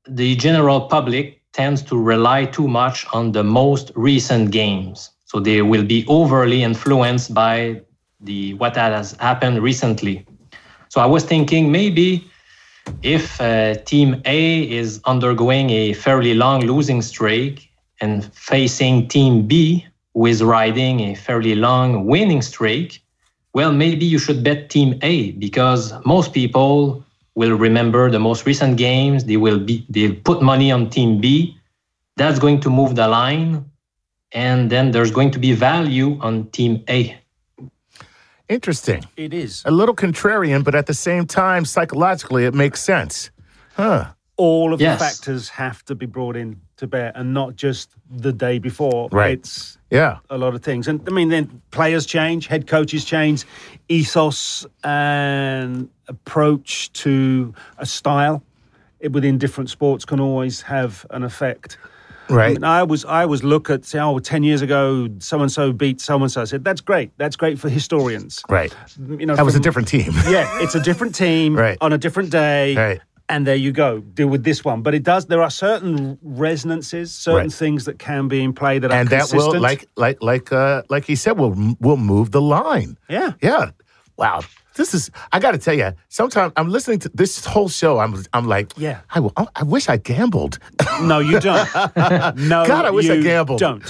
the 0.08 0.34
general 0.34 0.88
public 0.88 1.37
tends 1.52 1.82
to 1.82 2.00
rely 2.00 2.44
too 2.44 2.68
much 2.68 3.06
on 3.12 3.32
the 3.32 3.44
most 3.44 3.90
recent 3.94 4.50
games. 4.50 5.10
So 5.24 5.40
they 5.40 5.62
will 5.62 5.84
be 5.84 6.04
overly 6.08 6.62
influenced 6.62 7.34
by 7.34 7.82
the 8.20 8.54
what 8.54 8.76
has 8.76 9.12
happened 9.20 9.62
recently. 9.62 10.26
So 10.88 11.00
I 11.00 11.06
was 11.06 11.24
thinking 11.24 11.70
maybe 11.70 12.28
if 13.02 13.40
uh, 13.40 13.74
Team 13.84 14.20
A 14.24 14.70
is 14.70 15.00
undergoing 15.04 15.70
a 15.70 15.92
fairly 15.92 16.34
long 16.34 16.62
losing 16.62 17.02
streak 17.02 17.70
and 18.00 18.24
facing 18.34 19.08
Team 19.08 19.46
B, 19.46 19.86
who 20.14 20.26
is 20.26 20.42
riding 20.42 21.00
a 21.00 21.14
fairly 21.14 21.54
long 21.54 22.06
winning 22.06 22.42
streak, 22.42 23.02
well, 23.54 23.72
maybe 23.72 24.04
you 24.04 24.18
should 24.18 24.42
bet 24.42 24.70
Team 24.70 24.98
A 25.02 25.32
because 25.32 25.92
most 26.04 26.32
people 26.32 27.04
will 27.38 27.56
remember 27.56 28.10
the 28.10 28.18
most 28.18 28.46
recent 28.46 28.76
games. 28.76 29.24
They 29.24 29.36
will 29.36 29.60
be 29.68 29.86
they'll 29.88 30.18
put 30.30 30.42
money 30.42 30.72
on 30.72 30.90
Team 30.90 31.20
B. 31.20 31.56
That's 32.16 32.38
going 32.40 32.58
to 32.60 32.70
move 32.70 32.96
the 32.96 33.06
line, 33.06 33.64
and 34.32 34.70
then 34.70 34.90
there's 34.90 35.12
going 35.12 35.30
to 35.36 35.38
be 35.38 35.52
value 35.52 36.18
on 36.20 36.50
Team 36.50 36.82
A. 36.88 37.16
Interesting. 38.48 39.04
It 39.16 39.32
is. 39.32 39.62
A 39.66 39.70
little 39.70 39.94
contrarian, 39.94 40.64
but 40.64 40.74
at 40.74 40.86
the 40.86 40.94
same 40.94 41.26
time, 41.26 41.64
psychologically, 41.64 42.44
it 42.44 42.54
makes 42.54 42.80
sense. 42.82 43.30
Huh. 43.76 44.12
All 44.36 44.72
of 44.72 44.80
Yes. 44.80 44.98
the 44.98 45.04
factors 45.04 45.48
have 45.50 45.84
to 45.84 45.94
be 45.94 46.06
brought 46.06 46.36
in 46.36 46.56
to 46.78 46.86
bear 46.86 47.12
and 47.14 47.32
not 47.34 47.54
just 47.56 47.94
the 48.10 48.32
day 48.32 48.58
before. 48.58 49.08
Right. 49.12 49.38
It's 49.38 49.77
Yeah. 49.90 50.18
a 50.30 50.36
lot 50.38 50.54
of 50.54 50.62
things. 50.62 50.86
And 50.88 51.00
I 51.08 51.10
mean, 51.12 51.28
then 51.30 51.62
players 51.70 52.04
change, 52.06 52.46
head 52.46 52.66
coaches 52.66 53.04
change, 53.04 53.44
ethos 53.88 54.66
and 54.84 55.88
approach 56.08 56.92
to 57.04 57.54
a 57.78 57.86
style 57.86 58.42
it- 59.00 59.12
within 59.12 59.38
different 59.38 59.70
sports 59.70 60.04
can 60.04 60.20
always 60.20 60.60
have 60.62 61.06
an 61.10 61.22
effect. 61.22 61.78
I, 62.30 62.34
Right. 62.34 62.52
mean, 62.54 62.64
I 62.64 62.82
was 62.82 63.06
I 63.06 63.24
was 63.24 63.42
look 63.42 63.70
at 63.70 63.86
say, 63.86 63.98
oh, 63.98 64.18
10 64.18 64.42
years 64.42 64.60
ago, 64.60 65.08
so 65.18 65.40
and 65.40 65.50
so 65.50 65.72
beat 65.72 65.98
so 66.02 66.20
and 66.20 66.30
so. 66.30 66.42
I 66.42 66.44
said, 66.44 66.62
that's 66.62 66.82
great. 66.82 67.10
That's 67.16 67.36
great 67.36 67.58
for 67.58 67.70
historians. 67.70 68.42
Right. 68.50 68.74
You 68.98 69.24
know, 69.24 69.34
That 69.36 69.46
was 69.46 69.54
a 69.54 69.60
different 69.60 69.88
team. 69.88 70.12
yeah, 70.28 70.46
it's 70.62 70.74
a 70.74 70.80
different 70.80 71.14
team 71.24 71.56
Right. 71.56 71.78
on 71.80 71.94
a 71.94 71.98
different 71.98 72.28
day. 72.30 72.76
Right. 72.76 73.00
And 73.30 73.46
there 73.46 73.56
you 73.56 73.72
go. 73.72 74.00
Deal 74.00 74.28
with 74.28 74.42
this 74.44 74.64
one. 74.64 74.80
But 74.82 74.94
it 74.94 75.02
does. 75.02 75.26
There 75.26 75.42
are 75.42 75.50
certain 75.50 76.18
resonances, 76.22 77.12
certain 77.12 77.40
Right. 77.48 77.52
things 77.52 77.84
that 77.84 77.98
can 77.98 78.26
be 78.28 78.42
in 78.42 78.52
play 78.54 78.78
that 78.78 78.90
are 78.90 78.94
and 79.00 79.08
that 79.10 79.20
consistent. 79.28 79.52
will, 79.54 79.60
like, 79.60 79.86
like, 79.96 80.22
like, 80.22 80.50
uh, 80.52 80.82
like 80.88 81.04
he 81.04 81.14
said, 81.14 81.32
will 81.38 81.54
will 81.80 81.98
move 81.98 82.30
the 82.30 82.40
line. 82.40 82.96
yeah. 83.08 83.32
Yeah. 83.42 83.70
Wow. 84.16 84.40
This 84.76 84.94
is. 84.94 85.10
I 85.32 85.40
got 85.40 85.52
to 85.52 85.58
tell 85.58 85.74
you. 85.74 85.92
Sometimes 86.08 86.52
I'm 86.56 86.70
listening 86.70 87.00
to 87.00 87.10
this 87.12 87.44
whole 87.44 87.68
show. 87.68 87.98
I'm. 87.98 88.24
I'm 88.32 88.46
like. 88.46 88.72
Yeah. 88.78 89.00
I, 89.14 89.20
will- 89.20 89.32
I 89.56 89.62
wish 89.64 89.88
I 89.88 89.96
gambled. 89.98 90.58
No, 91.02 91.18
you 91.18 91.38
don't. 91.40 91.68
No, 92.36 92.64
God, 92.66 92.84
I 92.86 92.90
wish 92.90 93.10
I 93.10 93.20
gambled. 93.20 93.58
Don't, 93.60 93.82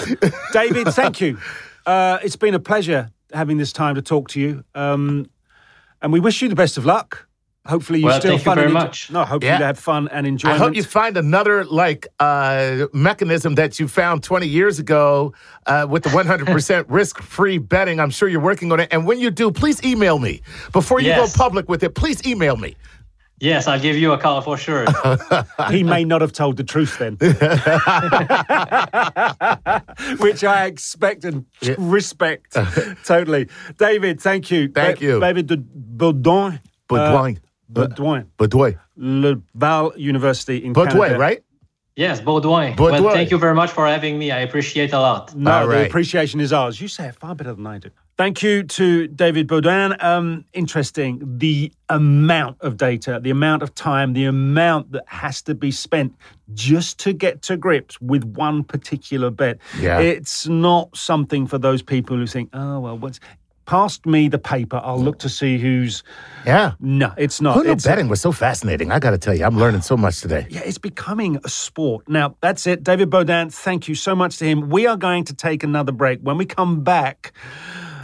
David. 0.52 0.88
Thank 0.88 1.20
you. 1.20 1.38
Uh, 1.86 2.18
it's 2.24 2.36
been 2.36 2.54
a 2.54 2.58
pleasure 2.60 3.10
having 3.32 3.58
this 3.58 3.72
time 3.72 3.94
to 3.94 4.02
talk 4.02 4.28
to 4.30 4.40
you, 4.40 4.64
um, 4.74 5.26
and 6.02 6.12
we 6.12 6.20
wish 6.20 6.42
you 6.42 6.48
the 6.48 6.56
best 6.56 6.76
of 6.78 6.84
luck. 6.86 7.27
Hopefully, 7.68 7.98
you 8.00 8.06
Well, 8.06 8.18
still 8.18 8.38
thank 8.38 8.46
you 8.46 8.54
very 8.62 8.72
much. 8.72 9.10
No, 9.10 9.20
hopefully 9.24 9.48
Yeah. 9.52 9.58
you 9.58 9.64
have 9.64 9.78
fun 9.78 10.08
and 10.10 10.26
enjoy. 10.26 10.48
I 10.48 10.56
hope 10.56 10.74
you 10.74 10.82
find 10.82 11.16
another 11.18 11.64
like 11.66 12.06
uh, 12.18 12.86
mechanism 12.94 13.56
that 13.56 13.78
you 13.78 13.88
found 13.88 14.22
20 14.22 14.48
years 14.48 14.78
ago 14.78 15.34
uh, 15.66 15.86
with 15.88 16.04
the 16.04 16.08
100% 16.08 16.86
risk-free 16.88 17.58
betting. 17.58 18.00
I'm 18.00 18.08
sure 18.10 18.26
you're 18.28 18.40
working 18.40 18.72
on 18.72 18.80
it. 18.80 18.88
And 18.90 19.06
when 19.06 19.20
you 19.20 19.30
do, 19.30 19.50
please 19.50 19.82
email 19.84 20.18
me 20.18 20.40
before 20.72 21.00
you 21.00 21.08
Yes. 21.08 21.36
go 21.36 21.42
public 21.44 21.68
with 21.68 21.82
it. 21.82 21.94
Please 21.94 22.26
email 22.26 22.56
me. 22.56 22.74
Yes, 23.40 23.68
I'll 23.68 23.78
give 23.78 23.96
you 23.96 24.12
a 24.12 24.18
call 24.18 24.40
for 24.40 24.56
sure. 24.56 24.84
he 25.70 25.84
may 25.84 26.04
not 26.04 26.22
have 26.22 26.32
told 26.32 26.56
the 26.56 26.64
truth 26.64 26.98
then. 26.98 27.16
Which 30.18 30.42
I 30.42 30.66
expect 30.66 31.24
and 31.24 31.44
respect 31.78 32.56
totally. 33.04 33.48
David, 33.78 34.20
thank 34.20 34.50
you. 34.50 34.68
Thank 34.68 35.00
you. 35.00 35.20
David 35.20 35.46
Beaudoin. 35.48 36.60
Beaudoin. 36.88 37.36
Uh, 37.36 37.40
Beaudoin. 37.72 38.26
Beaudoin. 38.38 38.78
Laval 38.96 39.92
University 39.96 40.64
in 40.64 40.72
Beaudoin, 40.72 40.90
Canada. 40.90 41.18
right? 41.18 41.42
Yes, 41.96 42.20
Beaudoin. 42.20 42.76
Beaudoin. 42.76 43.02
Well, 43.02 43.12
thank 43.12 43.30
you 43.30 43.38
very 43.38 43.54
much 43.54 43.70
for 43.70 43.86
having 43.86 44.18
me. 44.18 44.30
I 44.30 44.40
appreciate 44.40 44.92
a 44.92 45.00
lot. 45.00 45.34
No, 45.34 45.50
All 45.50 45.66
the 45.66 45.84
appreciation 45.86 46.40
is 46.40 46.52
ours. 46.52 46.80
You 46.80 46.86
say 46.86 47.08
it 47.08 47.16
far 47.16 47.34
better 47.34 47.54
than 47.54 47.66
I 47.66 47.78
do. 47.78 47.90
Thank 48.16 48.42
you 48.42 48.64
to 48.64 49.06
David 49.06 49.46
Beaudoin. 49.46 50.02
Um, 50.02 50.44
interesting. 50.52 51.22
The 51.38 51.72
amount 51.88 52.56
of 52.62 52.76
data, 52.76 53.20
the 53.22 53.30
amount 53.30 53.62
of 53.62 53.74
time, 53.74 54.12
the 54.12 54.24
amount 54.24 54.90
that 54.90 55.04
has 55.06 55.40
to 55.42 55.54
be 55.54 55.70
spent 55.70 56.14
just 56.54 56.98
to 57.00 57.12
get 57.12 57.42
to 57.42 57.56
grips 57.56 58.00
with 58.00 58.24
one 58.24 58.64
particular 58.64 59.30
bet. 59.30 59.58
Yeah. 59.78 60.00
It's 60.00 60.48
not 60.48 60.96
something 60.96 61.46
for 61.46 61.58
those 61.58 61.80
people 61.80 62.16
who 62.16 62.26
think, 62.26 62.50
oh, 62.52 62.80
well, 62.80 62.98
what's. 62.98 63.20
Past 63.68 64.06
me 64.06 64.28
the 64.28 64.38
paper. 64.38 64.80
I'll 64.82 64.98
look 64.98 65.18
to 65.18 65.28
see 65.28 65.58
who's. 65.58 66.02
Yeah. 66.46 66.72
No, 66.80 67.12
it's 67.18 67.38
not. 67.42 67.54
Who 67.54 67.64
knew 67.64 67.72
It's- 67.72 67.84
betting 67.84 68.08
was 68.08 68.18
so 68.22 68.32
fascinating? 68.32 68.90
I 68.90 68.98
got 68.98 69.10
to 69.10 69.18
tell 69.18 69.34
you, 69.36 69.44
I'm 69.44 69.58
learning 69.58 69.82
so 69.82 69.94
much 69.94 70.22
today. 70.22 70.46
yeah, 70.48 70.62
it's 70.64 70.78
becoming 70.78 71.38
a 71.44 71.48
sport. 71.50 72.08
Now, 72.08 72.34
that's 72.40 72.66
it. 72.66 72.82
David 72.82 73.10
Beaudoin, 73.10 73.52
thank 73.52 73.86
you 73.86 73.94
so 73.94 74.16
much 74.16 74.38
to 74.38 74.46
him. 74.46 74.70
We 74.70 74.86
are 74.86 74.96
going 74.96 75.24
to 75.24 75.34
take 75.34 75.62
another 75.64 75.92
break. 75.92 76.20
When 76.22 76.38
we 76.38 76.46
come 76.46 76.82
back, 76.82 77.32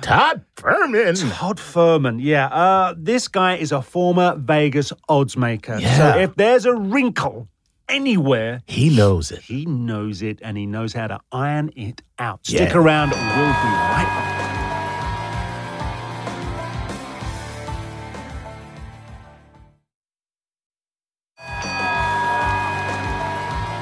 Todd 0.03 0.45
Fuhrman. 0.57 1.33
Todd 1.33 1.57
Fuhrman, 1.57 2.19
yeah, 2.21 2.49
uh, 2.49 2.95
this 2.99 3.27
guy 3.29 3.57
is 3.57 3.73
a 3.73 3.81
former 3.81 4.37
Vegas 4.37 4.93
odds 5.09 5.35
maker. 5.35 5.79
Yeah. 5.81 5.97
So 5.97 6.19
if 6.21 6.35
there's 6.37 6.67
a 6.67 6.75
wrinkle 6.75 7.49
anywhere, 7.89 8.61
He 8.67 8.95
knows 8.95 9.31
it. 9.31 9.41
he 9.41 9.65
knows 9.65 10.21
it 10.21 10.41
and 10.43 10.59
he 10.59 10.67
knows 10.67 10.93
how 10.93 11.07
to 11.07 11.21
iron 11.33 11.71
it 11.75 12.03
out. 12.19 12.45
Stick 12.47 12.73
Yeah. 12.75 12.79
around. 12.79 13.11
We'll 13.13 13.19
be 13.19 13.25
right 13.25 14.05
back. 14.13 14.24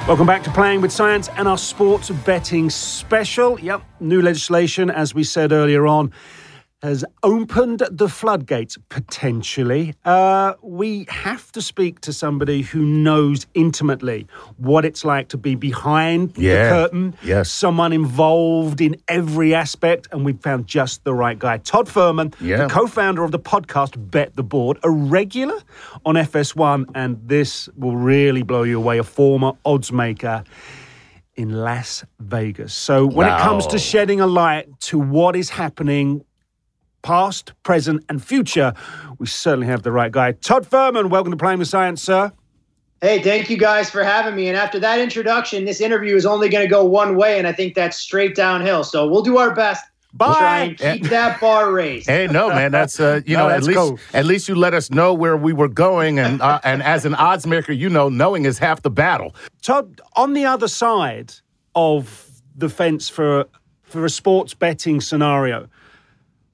Welcome 0.05 0.27
back 0.27 0.43
to 0.43 0.51
Playing 0.51 0.81
with 0.81 0.91
Science 0.91 1.29
and 1.37 1.47
our 1.47 1.57
sports 1.57 2.09
betting 2.09 2.69
special. 2.69 3.57
Yep, 3.57 3.83
new 4.01 4.21
legislation, 4.21 4.89
as 4.89 5.15
we 5.15 5.23
said 5.23 5.53
earlier 5.53 5.87
on, 5.87 6.11
has 6.83 7.05
opened 7.23 7.81
the 7.91 8.09
floodgates 8.09 8.77
potentially. 8.89 9.93
Uh, 10.03 10.53
we 10.61 11.05
have 11.07 11.49
to 11.53 11.61
speak 11.61 12.01
to 12.01 12.11
somebody 12.11 12.61
who 12.61 12.81
knows 12.83 13.47
intimately 13.53 14.27
what 14.57 14.83
it's 14.83 15.05
like 15.05 15.29
to 15.29 15.37
be 15.37 15.55
behind 15.55 16.33
Yeah, 16.37 16.63
the 16.63 16.69
curtain. 16.69 17.15
yes. 17.23 17.49
Someone 17.49 17.93
involved 17.93 18.81
in 18.81 18.97
every 19.07 19.55
aspect, 19.55 20.09
and 20.11 20.25
we've 20.25 20.41
found 20.41 20.67
just 20.67 21.05
the 21.05 21.13
right 21.13 21.39
guy. 21.39 21.57
Todd 21.59 21.87
Fuhrman, 21.87 22.33
Yeah. 22.41 22.57
the 22.57 22.67
co 22.67 22.85
founder 22.85 23.23
of 23.23 23.31
the 23.31 23.39
podcast 23.39 23.93
Bet 24.11 24.35
the 24.35 24.43
Board, 24.43 24.77
a 24.83 24.91
regular 24.91 25.59
on 26.05 26.15
FS1, 26.17 26.85
and 26.93 27.17
this 27.25 27.69
will 27.77 27.95
really 27.95 28.43
blow 28.43 28.63
you 28.63 28.77
away. 28.77 28.97
A 28.97 29.03
former 29.03 29.53
odds 29.63 29.93
maker 29.93 30.43
in 31.35 31.49
Las 31.49 32.03
Vegas. 32.19 32.73
So, 32.73 33.05
when 33.07 33.27
it 33.27 33.39
comes 33.39 33.67
to 33.67 33.79
shedding 33.79 34.19
a 34.19 34.27
light 34.27 34.67
to 34.81 34.99
what 34.99 35.37
is 35.37 35.49
happening, 35.49 36.25
past, 37.13 37.53
present, 37.61 38.03
and 38.09 38.23
future, 38.23 38.73
we 39.19 39.27
certainly 39.27 39.67
have 39.67 39.83
the 39.83 39.91
right 39.91 40.11
guy. 40.11 40.31
Todd 40.31 40.65
Fuhrman, 40.67 41.09
welcome 41.11 41.31
to 41.31 41.37
Playing 41.37 41.59
with 41.59 41.67
Science, 41.67 42.01
sir. 42.01 42.31
Hey, 43.01 43.21
thank 43.21 43.49
you 43.49 43.57
guys 43.57 43.89
for 43.89 44.01
having 44.03 44.33
me. 44.35 44.47
And 44.47 44.57
after 44.57 44.79
that 44.79 44.99
introduction, 44.99 45.65
this 45.65 45.81
interview 45.81 46.15
is 46.15 46.25
only 46.25 46.47
going 46.49 46.63
to 46.65 46.69
go 46.69 46.83
one 46.85 47.15
way, 47.17 47.37
and 47.37 47.45
I 47.45 47.51
think 47.51 47.75
that's 47.75 47.97
straight 47.97 48.33
downhill. 48.33 48.83
So 48.85 49.07
we'll 49.07 49.21
do 49.21 49.37
our 49.37 49.53
best 49.53 49.83
to 50.13 50.17
try 50.17 50.59
and 50.59 50.77
Bye. 50.77 50.97
keep 50.99 51.09
that 51.09 51.41
bar 51.41 51.73
raised. 51.73 52.07
Hey, 52.07 52.27
no, 52.27 52.47
man. 52.47 52.71
That's 52.71 52.99
uh, 53.01 53.19
you 53.25 53.35
No, 53.37 53.49
know, 53.49 53.53
at 53.53 53.63
least 53.63 53.77
cool. 53.77 53.99
at 54.13 54.25
least 54.25 54.47
you 54.47 54.55
let 54.55 54.73
us 54.73 54.89
know 54.89 55.13
where 55.13 55.35
we 55.35 55.51
were 55.51 55.67
going, 55.67 56.17
and 56.17 56.41
uh, 56.41 56.61
and 56.63 56.81
as 56.81 57.03
an 57.03 57.13
odds 57.15 57.45
maker, 57.45 57.73
you 57.73 57.89
know, 57.89 58.07
knowing 58.07 58.45
is 58.45 58.57
half 58.57 58.81
the 58.83 58.89
battle. 58.91 59.35
Todd, 59.61 59.99
on 60.15 60.31
the 60.33 60.45
other 60.45 60.69
side 60.69 61.33
of 61.75 62.29
the 62.55 62.69
fence 62.69 63.09
for 63.09 63.47
for 63.81 64.05
a 64.05 64.09
sports 64.09 64.53
betting 64.53 65.01
scenario, 65.01 65.67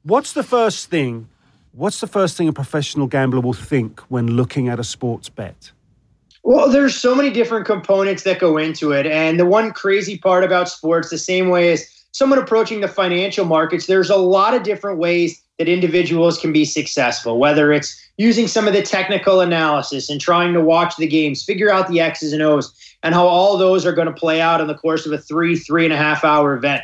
what's 0.03 0.33
the 0.33 0.43
first 0.43 0.89
thing? 0.89 1.29
What's 1.73 1.99
the 1.99 2.07
first 2.07 2.37
thing 2.37 2.47
a 2.47 2.53
professional 2.53 3.07
gambler 3.07 3.41
will 3.41 3.53
think 3.53 3.99
when 4.09 4.27
looking 4.27 4.67
at 4.67 4.79
a 4.79 4.83
sports 4.83 5.29
bet? 5.29 5.71
Well, 6.43 6.69
there's 6.69 6.95
so 6.95 7.13
many 7.13 7.29
different 7.29 7.65
components 7.65 8.23
that 8.23 8.39
go 8.39 8.57
into 8.57 8.91
it. 8.91 9.05
And 9.05 9.39
the 9.39 9.45
one 9.45 9.71
crazy 9.71 10.17
part 10.17 10.43
about 10.43 10.69
sports, 10.69 11.09
the 11.09 11.17
same 11.17 11.49
way 11.49 11.71
as 11.71 11.85
someone 12.11 12.39
approaching 12.39 12.81
the 12.81 12.87
financial 12.87 13.45
markets, 13.45 13.85
there's 13.85 14.09
a 14.09 14.17
lot 14.17 14.53
of 14.53 14.63
different 14.63 14.97
ways 14.97 15.41
that 15.57 15.67
individuals 15.67 16.39
can 16.39 16.53
be 16.53 16.65
successful, 16.65 17.37
whether 17.37 17.71
it's 17.71 18.01
using 18.17 18.47
some 18.47 18.67
of 18.67 18.73
the 18.73 18.81
technical 18.81 19.41
analysis 19.41 20.09
and 20.09 20.19
trying 20.19 20.53
to 20.53 20.61
watch 20.61 20.95
the 20.97 21.07
games, 21.07 21.43
figure 21.43 21.71
out 21.71 21.87
the 21.89 21.99
X's 21.99 22.33
and 22.33 22.41
O's, 22.41 22.73
and 23.03 23.13
how 23.13 23.27
all 23.27 23.57
those 23.57 23.85
are 23.85 23.93
going 23.93 24.07
to 24.07 24.13
play 24.13 24.41
out 24.41 24.61
in 24.61 24.67
the 24.67 24.75
course 24.75 25.05
of 25.05 25.11
a 25.11 25.17
three, 25.17 25.55
three 25.55 25.83
and 25.83 25.93
a 25.93 25.97
half 25.97 26.23
hour 26.23 26.53
event. 26.53 26.81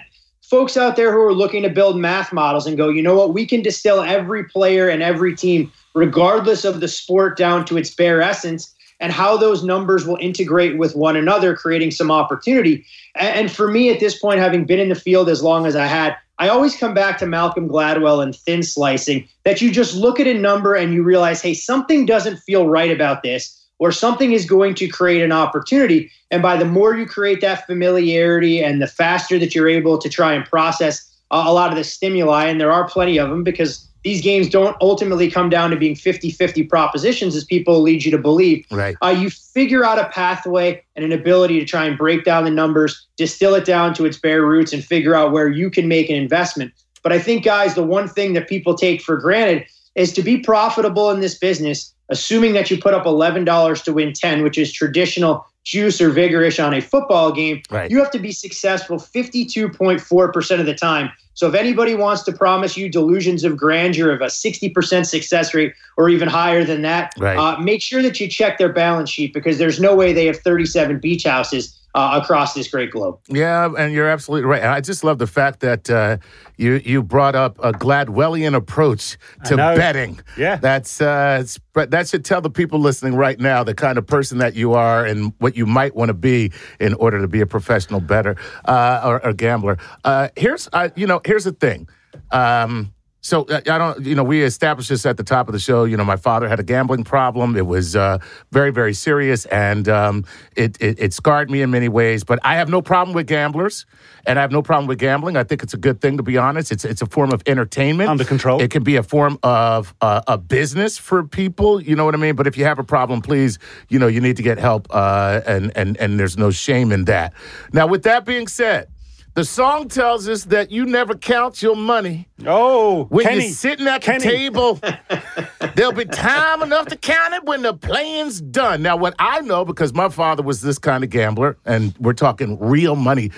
Folks 0.49 0.77
out 0.77 0.95
there 0.95 1.11
who 1.11 1.21
are 1.21 1.33
looking 1.33 1.63
to 1.63 1.69
build 1.69 1.97
math 1.97 2.31
models 2.31 2.67
and 2.67 2.77
go, 2.77 2.89
you 2.89 3.01
know 3.01 3.15
what, 3.15 3.33
we 3.33 3.47
can 3.47 3.61
distill 3.61 4.01
every 4.01 4.43
player 4.43 4.87
and 4.87 5.01
every 5.01 5.35
team, 5.35 5.71
regardless 5.95 6.63
of 6.63 6.81
the 6.81 6.87
sport, 6.87 7.35
down 7.35 7.65
to 7.65 7.77
its 7.77 7.89
bare 7.89 8.21
essence 8.21 8.73
and 8.99 9.11
how 9.11 9.35
those 9.35 9.63
numbers 9.63 10.05
will 10.05 10.17
integrate 10.21 10.77
with 10.77 10.95
one 10.95 11.15
another, 11.15 11.55
creating 11.55 11.91
some 11.91 12.11
opportunity. 12.11 12.85
And 13.15 13.51
for 13.51 13.69
me, 13.69 13.89
at 13.89 13.99
this 13.99 14.17
point, 14.19 14.39
having 14.39 14.65
been 14.65 14.79
in 14.79 14.89
the 14.89 14.95
field 14.95 15.29
as 15.29 15.43
long 15.43 15.65
as 15.65 15.75
I 15.75 15.87
had, 15.87 16.15
I 16.37 16.49
always 16.49 16.77
come 16.77 16.93
back 16.93 17.17
to 17.19 17.25
Malcolm 17.25 17.67
Gladwell 17.67 18.21
and 18.21 18.35
thin 18.35 18.61
slicing 18.61 19.27
that 19.45 19.61
you 19.61 19.71
just 19.71 19.95
look 19.95 20.19
at 20.19 20.27
a 20.27 20.33
number 20.33 20.75
and 20.75 20.93
you 20.93 21.01
realize, 21.01 21.41
hey, 21.41 21.53
something 21.53 22.05
doesn't 22.05 22.37
feel 22.37 22.67
right 22.67 22.91
about 22.91 23.23
this, 23.23 23.64
or 23.79 23.91
something 23.91 24.31
is 24.31 24.45
going 24.45 24.75
to 24.75 24.87
create 24.87 25.21
an 25.21 25.31
opportunity. 25.31 26.11
And 26.31 26.41
by 26.41 26.57
the 26.57 26.65
more 26.65 26.95
you 26.95 27.05
create 27.05 27.41
that 27.41 27.65
familiarity 27.65 28.63
and 28.63 28.81
the 28.81 28.87
faster 28.87 29.37
that 29.39 29.53
you're 29.53 29.69
able 29.69 29.97
to 29.97 30.09
try 30.09 30.33
and 30.33 30.45
process 30.45 31.11
a 31.31 31.51
lot 31.51 31.71
of 31.71 31.77
the 31.77 31.83
stimuli, 31.83 32.45
and 32.45 32.61
there 32.61 32.71
are 32.71 32.87
plenty 32.87 33.17
of 33.17 33.29
them 33.29 33.43
because 33.43 33.87
these 34.05 34.21
games 34.21 34.47
don't 34.47 34.77
ultimately 34.81 35.31
come 35.31 35.49
down 35.49 35.71
to 35.71 35.75
being 35.75 35.95
50 35.95 36.29
50 36.29 36.63
propositions 36.63 37.35
as 37.35 37.43
people 37.43 37.81
lead 37.81 38.05
you 38.05 38.11
to 38.11 38.19
believe. 38.19 38.63
Right. 38.69 38.95
Uh, 39.01 39.09
you 39.09 39.31
figure 39.31 39.83
out 39.83 39.97
a 39.97 40.07
pathway 40.09 40.83
and 40.95 41.03
an 41.03 41.11
ability 41.11 41.59
to 41.59 41.65
try 41.65 41.85
and 41.85 41.97
break 41.97 42.23
down 42.23 42.43
the 42.43 42.51
numbers, 42.51 43.07
distill 43.17 43.55
it 43.55 43.65
down 43.65 43.95
to 43.95 44.05
its 44.05 44.17
bare 44.17 44.45
roots, 44.45 44.71
and 44.73 44.85
figure 44.85 45.15
out 45.15 45.31
where 45.31 45.49
you 45.49 45.71
can 45.71 45.87
make 45.87 46.07
an 46.11 46.15
investment. 46.15 46.71
But 47.01 47.13
I 47.13 47.19
think, 47.19 47.43
guys, 47.43 47.73
the 47.73 47.83
one 47.83 48.07
thing 48.07 48.33
that 48.33 48.47
people 48.47 48.75
take 48.75 49.01
for 49.01 49.17
granted 49.17 49.65
is 49.95 50.13
to 50.13 50.21
be 50.21 50.37
profitable 50.37 51.09
in 51.09 51.19
this 51.19 51.35
business, 51.35 51.91
assuming 52.09 52.53
that 52.53 52.69
you 52.69 52.77
put 52.77 52.93
up 52.93 53.05
$11 53.05 53.83
to 53.83 53.93
win 53.93 54.13
10, 54.13 54.43
which 54.43 54.57
is 54.57 54.71
traditional 54.71 55.45
juice 55.63 55.99
or 55.99 56.11
vigorish 56.11 56.63
on 56.63 56.73
a 56.73 56.81
football 56.81 57.31
game, 57.31 57.61
Right. 57.71 57.89
you 57.89 57.97
have 57.99 58.11
to 58.11 58.19
be 58.19 58.31
successful 58.31 58.97
52.4% 58.99 60.59
of 60.59 60.65
the 60.65 60.75
time. 60.75 61.09
So 61.33 61.47
if 61.49 61.55
anybody 61.55 61.95
wants 61.95 62.23
to 62.23 62.31
promise 62.31 62.77
you 62.77 62.87
delusions 62.87 63.43
of 63.43 63.57
grandeur 63.57 64.11
of 64.11 64.21
a 64.21 64.29
60% 64.29 65.05
success 65.05 65.53
rate 65.53 65.73
or 65.97 66.07
even 66.09 66.27
higher 66.29 66.63
than 66.63 66.81
that, 66.83 67.13
Right. 67.17 67.37
uh, 67.37 67.59
make 67.59 67.81
sure 67.81 68.01
that 68.03 68.19
you 68.19 68.27
check 68.27 68.57
their 68.57 68.71
balance 68.71 69.09
sheet 69.09 69.33
because 69.33 69.57
there's 69.57 69.79
no 69.79 69.95
way 69.95 70.13
they 70.13 70.27
have 70.27 70.37
37 70.37 70.99
beach 70.99 71.25
houses 71.25 71.75
uh, 71.95 72.19
across 72.21 72.53
this 72.53 72.67
great 72.67 72.91
globe. 72.91 73.17
Yeah, 73.29 73.71
and 73.77 73.93
you're 73.93 74.09
absolutely 74.09 74.45
right. 74.45 74.61
And 74.61 74.69
I 74.69 74.81
just 74.81 75.03
love 75.03 75.17
the 75.17 75.27
fact 75.27 75.61
that 75.61 75.89
uh, 75.89 76.17
you 76.57 76.81
you 76.83 77.01
brought 77.01 77.35
up 77.35 77.57
a 77.63 77.71
Gladwellian 77.71 78.53
approach 78.53 79.17
to 79.45 79.55
betting. 79.55 80.19
Yeah. 80.37 80.57
that's 80.57 80.99
uh, 80.99 81.37
it's, 81.41 81.57
but 81.73 81.91
that 81.91 82.09
should 82.09 82.25
tell 82.25 82.41
the 82.41 82.49
people 82.49 82.79
listening 82.79 83.15
right 83.15 83.39
now 83.39 83.63
the 83.63 83.73
kind 83.73 83.97
of 83.97 84.05
person 84.05 84.39
that 84.39 84.55
you 84.55 84.73
are 84.73 85.05
and 85.05 85.33
what 85.37 85.55
you 85.55 85.65
might 85.65 85.95
want 85.95 86.09
to 86.09 86.13
be 86.13 86.51
in 86.81 86.93
order 86.95 87.21
to 87.21 87.27
be 87.29 87.39
a 87.39 87.47
professional 87.47 88.01
bettor 88.01 88.35
uh, 88.65 89.01
or, 89.05 89.25
or 89.25 89.31
gambler. 89.31 89.77
Uh, 90.03 90.27
here's 90.35 90.67
uh, 90.73 90.89
you 90.95 91.07
know 91.07 91.21
here's 91.25 91.45
the 91.45 91.53
thing. 91.53 91.87
Um, 92.31 92.93
so 93.25 93.41
uh, 93.45 93.59
I 93.67 93.79
don't, 93.79 94.05
you 94.05 94.13
know, 94.13 94.23
we 94.23 94.43
established 94.43 94.89
this 94.89 95.03
at 95.03 95.17
the 95.17 95.23
top 95.23 95.47
of 95.47 95.53
the 95.53 95.59
show. 95.59 95.83
You 95.85 95.97
know, 95.97 96.05
my 96.05 96.15
father 96.15 96.47
had 96.47 96.59
a 96.59 96.63
gambling 96.63 97.03
problem. 97.03 97.57
It 97.57 97.65
was 97.65 97.95
uh, 97.95 98.19
very, 98.51 98.69
very 98.69 98.93
serious, 98.93 99.45
and 99.45 99.89
um, 99.89 100.25
it, 100.55 100.77
it 100.79 100.99
it 100.99 101.11
scarred 101.11 101.49
me 101.49 101.63
in 101.63 101.71
many 101.71 101.89
ways. 101.89 102.23
But 102.23 102.37
I 102.43 102.57
have 102.57 102.69
no 102.69 102.83
problem 102.83 103.15
with 103.15 103.25
gamblers, 103.25 103.87
and 104.27 104.37
I 104.37 104.43
have 104.43 104.51
no 104.51 104.61
problem 104.61 104.85
with 104.85 104.99
gambling. 104.99 105.37
I 105.37 105.43
think 105.43 105.63
it's 105.63 105.73
a 105.73 105.77
good 105.77 106.01
thing, 106.01 106.17
to 106.17 106.23
be 106.23 106.37
honest. 106.37 106.71
It's 106.71 106.85
it's 106.85 107.01
a 107.01 107.07
form 107.07 107.31
of 107.31 107.41
entertainment 107.47 108.11
Under 108.11 108.25
control. 108.25 108.61
It 108.61 108.69
can 108.69 108.83
be 108.83 108.95
a 108.95 109.03
form 109.03 109.39
of 109.41 109.95
uh, 110.01 110.21
a 110.27 110.37
business 110.37 110.99
for 110.99 111.23
people. 111.23 111.81
You 111.81 111.95
know 111.95 112.05
what 112.05 112.13
I 112.13 112.19
mean? 112.19 112.35
But 112.35 112.45
if 112.45 112.59
you 112.59 112.65
have 112.65 112.77
a 112.77 112.83
problem, 112.83 113.23
please, 113.23 113.57
you 113.89 113.97
know, 113.97 114.07
you 114.07 114.21
need 114.21 114.37
to 114.37 114.43
get 114.43 114.59
help, 114.59 114.85
uh, 114.91 115.41
and 115.47 115.75
and 115.75 115.97
and 115.97 116.19
there's 116.19 116.37
no 116.37 116.51
shame 116.51 116.91
in 116.91 117.05
that. 117.05 117.33
Now, 117.73 117.87
with 117.87 118.03
that 118.03 118.23
being 118.23 118.47
said. 118.47 118.87
The 119.35 119.43
song 119.43 119.89
tells 119.89 120.29
us 120.29 120.45
that 120.45 120.71
you 120.71 120.85
never 120.85 121.13
count 121.13 121.61
your 121.61 121.75
money. 121.75 122.29
Oh, 122.45 123.03
When 123.09 123.25
Kenny. 123.25 123.43
you're 123.43 123.51
sitting 123.53 123.85
at 123.85 124.01
Kenny. 124.01 124.19
the 124.19 124.29
table, 124.29 124.79
there'll 125.75 125.91
be 125.91 126.05
time 126.05 126.61
enough 126.61 126.87
to 126.87 126.95
count 126.95 127.33
it 127.33 127.43
when 127.43 127.61
the 127.61 127.73
playing's 127.73 128.39
done. 128.39 128.81
Now, 128.81 128.95
what 128.95 129.13
I 129.19 129.41
know, 129.41 129.65
because 129.65 129.93
my 129.93 130.07
father 130.07 130.41
was 130.41 130.61
this 130.61 130.79
kind 130.79 131.03
of 131.03 131.09
gambler, 131.09 131.57
and 131.65 131.93
we're 131.99 132.13
talking 132.13 132.57
real 132.61 132.95
money, 132.95 133.31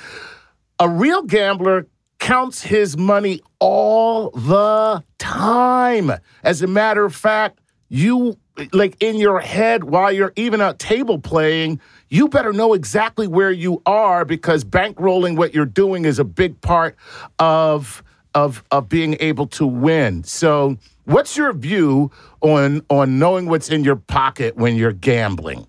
a 0.79 0.87
real 0.87 1.23
gambler 1.23 1.87
counts 2.19 2.61
his 2.61 2.95
money 2.95 3.41
all 3.59 4.29
the 4.31 5.03
time. 5.17 6.11
As 6.43 6.61
a 6.61 6.67
matter 6.67 7.05
of 7.05 7.15
fact, 7.15 7.59
you 7.89 8.37
like 8.71 8.97
in 8.99 9.15
your 9.17 9.39
head 9.39 9.83
while 9.85 10.11
you're 10.11 10.33
even 10.35 10.61
at 10.61 10.77
table 10.77 11.17
playing, 11.19 11.79
you 12.09 12.27
bettor 12.27 12.53
know 12.53 12.73
exactly 12.73 13.27
where 13.27 13.51
you 13.51 13.81
are 13.85 14.25
because 14.25 14.63
bankrolling 14.63 15.35
what 15.35 15.53
you're 15.53 15.65
doing 15.65 16.05
is 16.05 16.19
a 16.19 16.23
big 16.23 16.59
part 16.61 16.95
of 17.39 18.03
of 18.35 18.63
of 18.71 18.87
being 18.87 19.17
able 19.19 19.47
to 19.47 19.65
win. 19.65 20.23
So, 20.23 20.77
what's 21.05 21.35
your 21.35 21.53
view 21.53 22.11
on 22.41 22.81
on 22.89 23.19
knowing 23.19 23.47
what's 23.47 23.69
in 23.69 23.83
your 23.83 23.95
pocket 23.95 24.55
when 24.55 24.75
you're 24.75 24.93
gambling? 24.93 25.65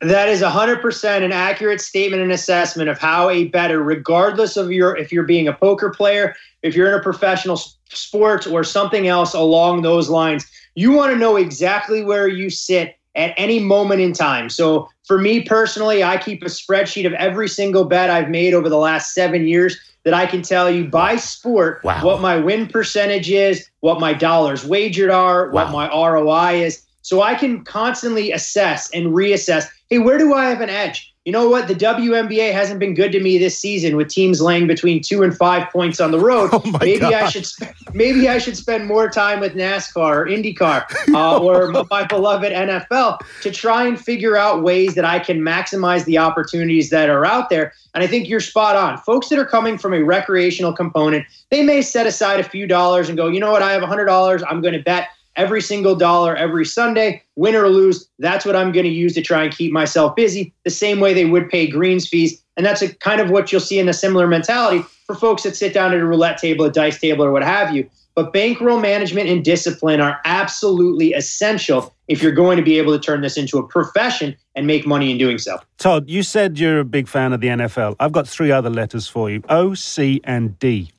That 0.00 0.28
is 0.28 0.42
100% 0.42 1.24
an 1.24 1.32
accurate 1.32 1.80
statement 1.80 2.22
and 2.22 2.30
assessment 2.30 2.88
of 2.88 2.98
how 2.98 3.30
a 3.30 3.46
better, 3.48 3.82
regardless 3.82 4.56
of 4.56 4.70
your 4.70 4.96
if 4.96 5.12
you're 5.12 5.24
being 5.24 5.48
a 5.48 5.52
poker 5.52 5.90
player, 5.90 6.34
if 6.62 6.74
you're 6.74 6.88
in 6.88 6.98
a 6.98 7.02
professional 7.02 7.60
sport 7.88 8.46
or 8.46 8.62
something 8.64 9.08
else 9.08 9.34
along 9.34 9.82
those 9.82 10.08
lines, 10.08 10.46
you 10.76 10.92
want 10.92 11.12
to 11.12 11.18
know 11.18 11.36
exactly 11.36 12.04
where 12.04 12.28
you 12.28 12.48
sit 12.48 12.97
at 13.18 13.34
any 13.36 13.58
moment 13.58 14.00
in 14.00 14.12
time. 14.12 14.48
So 14.48 14.88
for 15.04 15.18
me 15.18 15.42
personally, 15.42 16.02
I 16.04 16.16
keep 16.16 16.42
a 16.42 16.46
spreadsheet 16.46 17.06
of 17.06 17.12
every 17.14 17.48
single 17.48 17.84
bet 17.84 18.08
I've 18.08 18.30
made 18.30 18.54
over 18.54 18.68
the 18.68 18.78
last 18.78 19.12
seven 19.12 19.46
years 19.46 19.76
that 20.04 20.14
I 20.14 20.24
can 20.24 20.40
tell 20.40 20.70
you 20.70 20.84
by 20.84 21.16
sport 21.16 21.82
wow. 21.82 22.02
what 22.04 22.20
my 22.20 22.38
win 22.38 22.68
percentage 22.68 23.30
is, 23.30 23.68
what 23.80 24.00
my 24.00 24.14
dollars 24.14 24.64
wagered 24.64 25.10
are, 25.10 25.50
wow. 25.50 25.64
what 25.64 25.72
my 25.72 25.88
ROI 25.88 26.62
is. 26.62 26.82
So 27.02 27.22
I 27.22 27.34
can 27.34 27.64
constantly 27.64 28.32
assess 28.32 28.90
and 28.92 29.08
reassess 29.08 29.66
hey, 29.90 29.98
where 29.98 30.18
do 30.18 30.34
I 30.34 30.44
have 30.44 30.60
an 30.60 30.68
edge? 30.68 31.14
You 31.28 31.32
know 31.32 31.50
what? 31.50 31.68
The 31.68 31.74
WNBA 31.74 32.54
hasn't 32.54 32.80
been 32.80 32.94
good 32.94 33.12
to 33.12 33.20
me 33.20 33.36
this 33.36 33.58
season 33.58 33.96
with 33.96 34.08
teams 34.08 34.40
laying 34.40 34.66
between 34.66 35.02
two 35.02 35.22
and 35.22 35.36
five 35.36 35.70
points 35.70 36.00
on 36.00 36.10
the 36.10 36.18
road. 36.18 36.48
Oh 36.58 36.62
maybe 36.80 37.00
God. 37.00 37.12
I 37.12 37.28
should 37.28 37.44
sp- 37.44 37.68
maybe 37.92 38.30
I 38.30 38.38
should 38.38 38.56
spend 38.56 38.86
more 38.86 39.10
time 39.10 39.38
with 39.38 39.54
NASCAR 39.54 40.16
or 40.16 40.24
IndyCar 40.24 40.86
uh, 41.14 41.38
or 41.38 41.84
my 41.90 42.04
beloved 42.04 42.50
NFL 42.50 43.18
to 43.42 43.50
try 43.50 43.86
and 43.86 44.00
figure 44.00 44.36
out 44.36 44.62
ways 44.62 44.94
that 44.94 45.04
I 45.04 45.18
can 45.18 45.40
maximize 45.40 46.06
the 46.06 46.16
opportunities 46.16 46.88
that 46.88 47.10
are 47.10 47.26
out 47.26 47.50
there. 47.50 47.74
And 47.94 48.02
I 48.02 48.06
think 48.06 48.28
you're 48.28 48.40
spot 48.40 48.76
on. 48.76 48.96
Folks 48.96 49.28
that 49.28 49.38
are 49.38 49.44
coming 49.44 49.76
from 49.76 49.92
a 49.92 50.02
recreational 50.02 50.72
component, 50.72 51.26
they 51.50 51.62
may 51.62 51.82
set 51.82 52.06
aside 52.06 52.40
a 52.40 52.44
few 52.44 52.66
dollars 52.66 53.10
and 53.10 53.18
go, 53.18 53.28
you 53.28 53.38
know 53.38 53.52
what? 53.52 53.60
I 53.60 53.72
have 53.72 53.82
$100. 53.82 54.42
I'm 54.48 54.62
going 54.62 54.74
to 54.74 54.82
bet 54.82 55.08
every 55.38 55.62
single 55.62 55.94
dollar 55.94 56.36
every 56.36 56.66
Sunday, 56.66 57.22
win 57.36 57.54
or 57.54 57.68
lose. 57.68 58.08
That's 58.18 58.44
what 58.44 58.56
I'm 58.56 58.72
going 58.72 58.84
to 58.84 58.92
use 58.92 59.14
to 59.14 59.22
try 59.22 59.44
and 59.44 59.56
keep 59.56 59.72
myself 59.72 60.14
busy, 60.14 60.52
the 60.64 60.70
same 60.70 61.00
way 61.00 61.14
they 61.14 61.24
would 61.24 61.48
pay 61.48 61.66
greens 61.66 62.06
fees. 62.06 62.42
And 62.58 62.66
that's 62.66 62.82
a 62.82 62.94
kind 62.96 63.20
of 63.20 63.30
what 63.30 63.50
you'll 63.50 63.60
see 63.60 63.78
in 63.78 63.88
a 63.88 63.94
similar 63.94 64.26
mentality 64.26 64.84
for 65.06 65.14
folks 65.14 65.44
that 65.44 65.56
sit 65.56 65.72
down 65.72 65.94
at 65.94 66.00
a 66.00 66.04
roulette 66.04 66.38
table, 66.38 66.66
a 66.66 66.70
dice 66.70 67.00
table, 67.00 67.24
or 67.24 67.32
what 67.32 67.44
have 67.44 67.74
you. 67.74 67.88
But 68.16 68.32
bankroll 68.32 68.80
management 68.80 69.28
and 69.28 69.44
discipline 69.44 70.00
are 70.00 70.20
absolutely 70.24 71.12
essential 71.12 71.94
if 72.08 72.20
you're 72.20 72.32
going 72.32 72.56
to 72.56 72.64
be 72.64 72.76
able 72.76 72.92
to 72.92 72.98
turn 72.98 73.20
this 73.20 73.36
into 73.36 73.58
a 73.58 73.62
profession 73.62 74.36
and 74.56 74.66
make 74.66 74.84
money 74.84 75.12
in 75.12 75.18
doing 75.18 75.38
so. 75.38 75.60
Todd, 75.78 76.10
you 76.10 76.24
said 76.24 76.58
you're 76.58 76.80
a 76.80 76.84
big 76.84 77.06
fan 77.06 77.32
of 77.32 77.40
the 77.40 77.46
NFL. 77.46 77.94
I've 78.00 78.10
got 78.10 78.26
three 78.26 78.50
other 78.50 78.70
letters 78.70 79.06
for 79.06 79.30
you 79.30 79.44
O, 79.48 79.74
C, 79.74 80.20
and 80.24 80.58
D. 80.58 80.90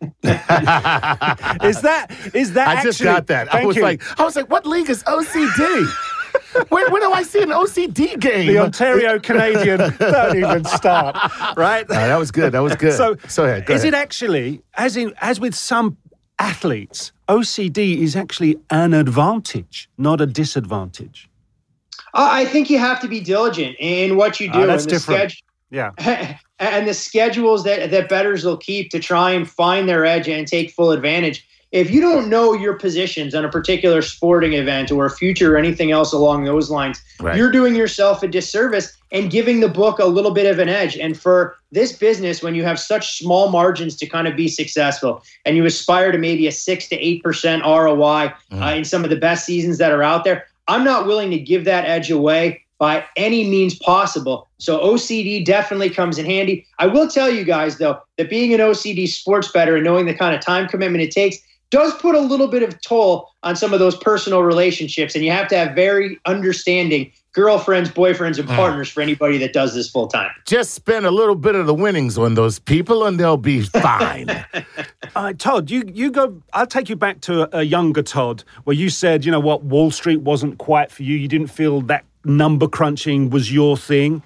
is 0.22 1.82
that 1.82 2.06
is 2.32 2.52
that? 2.54 2.68
I 2.68 2.74
actually, 2.74 2.88
just 2.88 3.02
got 3.02 3.26
that. 3.26 3.52
I 3.54 3.64
was 3.64 3.76
you. 3.76 3.82
like, 3.82 4.02
I 4.18 4.24
was 4.24 4.34
like, 4.34 4.50
what 4.50 4.64
league 4.66 4.88
is 4.88 5.02
OCD? 5.02 5.86
where, 6.68 6.88
where 6.90 7.00
do 7.00 7.12
I 7.12 7.22
see 7.22 7.42
an 7.42 7.50
OCD 7.50 8.18
game? 8.18 8.46
The 8.46 8.58
Ontario 8.58 9.18
Canadian. 9.18 9.78
don't 9.98 10.36
even 10.36 10.64
start. 10.64 11.16
Right. 11.56 11.86
No, 11.88 11.94
that 11.94 12.18
was 12.18 12.30
good. 12.30 12.52
That 12.52 12.60
was 12.60 12.76
good. 12.76 12.94
So, 12.94 13.16
so 13.28 13.44
ahead, 13.44 13.68
is 13.68 13.82
ahead. 13.82 13.94
it 13.94 13.96
actually 13.96 14.62
as 14.74 14.96
in 14.96 15.12
as 15.20 15.38
with 15.38 15.54
some 15.54 15.98
athletes, 16.40 17.12
OCD 17.28 17.98
is 17.98 18.16
actually 18.16 18.56
an 18.70 18.94
advantage, 18.94 19.88
not 19.98 20.20
a 20.20 20.26
disadvantage? 20.26 21.28
I 22.12 22.44
think 22.46 22.70
you 22.70 22.78
have 22.78 23.00
to 23.02 23.08
be 23.08 23.20
diligent 23.20 23.76
in 23.78 24.16
what 24.16 24.40
you 24.40 24.50
do. 24.50 24.62
Uh, 24.62 24.66
that's 24.66 24.84
and 24.84 24.90
the 24.90 24.96
different. 24.96 25.20
Schedule, 25.20 25.49
yeah. 25.70 25.92
and 26.58 26.88
the 26.88 26.94
schedules 26.94 27.64
that, 27.64 27.90
that 27.90 28.08
bettors 28.08 28.44
will 28.44 28.56
keep 28.56 28.90
to 28.90 28.98
try 28.98 29.30
and 29.30 29.48
find 29.48 29.88
their 29.88 30.04
edge 30.04 30.28
and 30.28 30.46
take 30.46 30.70
full 30.70 30.90
advantage. 30.90 31.46
If 31.72 31.92
you 31.92 32.00
don't 32.00 32.28
know 32.28 32.52
your 32.52 32.74
positions 32.74 33.32
on 33.32 33.44
a 33.44 33.48
particular 33.48 34.02
sporting 34.02 34.54
event 34.54 34.90
or 34.90 35.06
a 35.06 35.10
future 35.10 35.54
or 35.54 35.56
anything 35.56 35.92
else 35.92 36.12
along 36.12 36.42
those 36.42 36.68
lines, 36.68 37.00
right. 37.20 37.36
you're 37.36 37.52
doing 37.52 37.76
yourself 37.76 38.24
a 38.24 38.28
disservice 38.28 38.96
and 39.12 39.30
giving 39.30 39.60
the 39.60 39.68
book 39.68 40.00
a 40.00 40.06
little 40.06 40.32
bit 40.32 40.46
of 40.46 40.58
an 40.58 40.68
edge. 40.68 40.96
And 40.96 41.16
for 41.16 41.56
this 41.70 41.92
business, 41.92 42.42
when 42.42 42.56
you 42.56 42.64
have 42.64 42.80
such 42.80 43.18
small 43.18 43.50
margins 43.50 43.94
to 43.98 44.06
kind 44.06 44.26
of 44.26 44.34
be 44.34 44.48
successful 44.48 45.22
and 45.44 45.56
you 45.56 45.64
aspire 45.64 46.10
to 46.10 46.18
maybe 46.18 46.48
a 46.48 46.52
six 46.52 46.88
to 46.88 46.98
8% 47.00 47.62
ROI 47.62 48.34
mm. 48.50 48.60
uh, 48.60 48.74
in 48.74 48.84
some 48.84 49.04
of 49.04 49.10
the 49.10 49.16
best 49.16 49.46
seasons 49.46 49.78
that 49.78 49.92
are 49.92 50.02
out 50.02 50.24
there, 50.24 50.46
I'm 50.66 50.82
not 50.82 51.06
willing 51.06 51.30
to 51.30 51.38
give 51.38 51.64
that 51.66 51.84
edge 51.84 52.10
away 52.10 52.64
by 52.80 53.04
any 53.14 53.48
means 53.48 53.78
possible. 53.78 54.48
So 54.58 54.80
OCD 54.80 55.44
definitely 55.44 55.90
comes 55.90 56.18
in 56.18 56.24
handy. 56.24 56.66
I 56.78 56.86
will 56.86 57.08
tell 57.08 57.30
you 57.30 57.44
guys 57.44 57.78
though 57.78 58.00
that 58.16 58.30
being 58.30 58.52
an 58.52 58.60
OCD 58.60 59.06
sports 59.06 59.52
bettor 59.52 59.76
and 59.76 59.84
knowing 59.84 60.06
the 60.06 60.14
kind 60.14 60.34
of 60.34 60.40
time 60.40 60.66
commitment 60.66 61.04
it 61.04 61.12
takes 61.12 61.36
does 61.70 61.94
put 61.98 62.16
a 62.16 62.20
little 62.20 62.48
bit 62.48 62.64
of 62.64 62.80
toll 62.80 63.28
on 63.44 63.54
some 63.54 63.72
of 63.72 63.78
those 63.78 63.96
personal 63.98 64.42
relationships 64.42 65.14
and 65.14 65.24
you 65.24 65.30
have 65.30 65.46
to 65.48 65.56
have 65.56 65.76
very 65.76 66.18
understanding 66.24 67.12
girlfriends, 67.32 67.88
boyfriends, 67.90 68.38
and 68.38 68.48
partners 68.48 68.90
mm. 68.90 68.92
for 68.92 69.02
anybody 69.02 69.38
that 69.38 69.52
does 69.52 69.74
this 69.74 69.88
full 69.88 70.08
time. 70.08 70.30
Just 70.46 70.74
spend 70.74 71.06
a 71.06 71.10
little 71.10 71.36
bit 71.36 71.54
of 71.54 71.66
the 71.66 71.74
winnings 71.74 72.18
on 72.18 72.34
those 72.34 72.58
people, 72.58 73.04
and 73.06 73.20
they'll 73.20 73.36
be 73.36 73.60
fine. 73.62 74.28
uh, 75.14 75.32
Todd, 75.34 75.70
you 75.70 75.84
you 75.92 76.10
go. 76.10 76.42
I'll 76.52 76.66
take 76.66 76.88
you 76.88 76.96
back 76.96 77.20
to 77.22 77.42
a, 77.56 77.60
a, 77.60 77.62
younger 77.62 78.02
Todd, 78.02 78.42
where 78.64 78.74
you 78.74 78.90
said, 78.90 79.24
you 79.24 79.30
know 79.30 79.40
what, 79.40 79.62
Wall 79.62 79.90
Street 79.90 80.22
wasn't 80.22 80.58
quite 80.58 80.90
for 80.90 81.02
you. 81.02 81.16
You 81.16 81.28
didn't 81.28 81.48
feel 81.48 81.82
that 81.82 82.04
number 82.24 82.68
crunching 82.68 83.30
was 83.30 83.52
your 83.52 83.76
thing, 83.76 84.22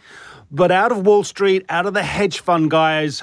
but 0.50 0.70
out 0.70 0.92
of 0.92 1.06
Wall 1.06 1.24
Street, 1.24 1.64
out 1.68 1.86
of 1.86 1.94
the 1.94 2.02
hedge 2.02 2.40
fund 2.40 2.70
guys, 2.70 3.22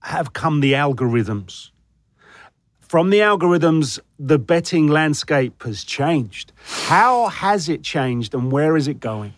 have 0.00 0.32
come 0.32 0.60
the 0.60 0.72
algorithms 0.74 1.70
from 2.88 3.10
the 3.10 3.18
algorithms, 3.18 3.98
the 4.18 4.38
betting 4.38 4.86
landscape 4.86 5.62
has 5.64 5.82
changed. 5.82 6.52
How 6.86 7.26
has 7.26 7.68
it 7.68 7.82
changed 7.82 8.32
and 8.32 8.52
where 8.52 8.76
is 8.76 8.86
it 8.86 9.00
going? 9.00 9.34